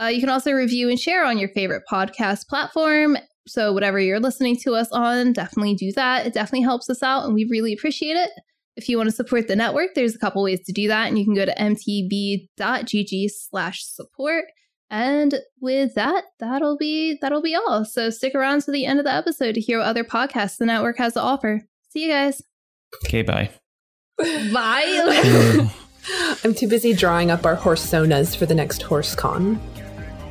Uh, 0.00 0.06
you 0.06 0.20
can 0.20 0.30
also 0.30 0.52
review 0.52 0.88
and 0.88 0.98
share 0.98 1.24
on 1.24 1.38
your 1.38 1.50
favorite 1.50 1.82
podcast 1.90 2.48
platform. 2.48 3.18
So, 3.46 3.72
whatever 3.72 3.98
you're 3.98 4.20
listening 4.20 4.56
to 4.62 4.74
us 4.74 4.90
on, 4.92 5.32
definitely 5.32 5.74
do 5.74 5.92
that. 5.92 6.26
It 6.26 6.32
definitely 6.32 6.62
helps 6.62 6.88
us 6.88 7.02
out, 7.02 7.24
and 7.24 7.34
we 7.34 7.46
really 7.50 7.72
appreciate 7.72 8.16
it. 8.16 8.30
If 8.76 8.88
you 8.88 8.96
want 8.96 9.10
to 9.10 9.16
support 9.16 9.48
the 9.48 9.56
network, 9.56 9.90
there's 9.94 10.14
a 10.14 10.18
couple 10.18 10.42
ways 10.42 10.60
to 10.66 10.72
do 10.72 10.88
that, 10.88 11.08
and 11.08 11.18
you 11.18 11.24
can 11.24 11.34
go 11.34 11.44
to 11.44 11.54
mtb.gg 11.54 13.30
slash 13.30 13.82
support. 13.84 14.44
And 14.90 15.36
with 15.60 15.94
that, 15.94 16.24
that'll 16.40 16.76
be 16.76 17.16
that'll 17.20 17.42
be 17.42 17.54
all. 17.54 17.84
So 17.84 18.10
stick 18.10 18.34
around 18.34 18.62
to 18.62 18.72
the 18.72 18.86
end 18.86 18.98
of 18.98 19.04
the 19.04 19.12
episode 19.12 19.54
to 19.54 19.60
hear 19.60 19.78
what 19.78 19.86
other 19.86 20.02
podcasts 20.04 20.58
the 20.58 20.66
network 20.66 20.98
has 20.98 21.14
to 21.14 21.20
offer. 21.20 21.62
See 21.90 22.04
you 22.04 22.10
guys. 22.10 22.42
Okay, 23.04 23.22
bye. 23.22 23.50
Bye. 24.52 25.70
I'm 26.44 26.54
too 26.54 26.68
busy 26.68 26.92
drawing 26.92 27.30
up 27.30 27.46
our 27.46 27.54
horse 27.54 27.86
sonas 27.86 28.36
for 28.36 28.46
the 28.46 28.54
next 28.54 28.82
horse 28.82 29.14
con. 29.14 29.60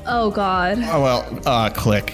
oh 0.06 0.30
God. 0.30 0.78
Oh, 0.84 1.02
well, 1.02 1.40
uh, 1.46 1.70
click. 1.70 2.14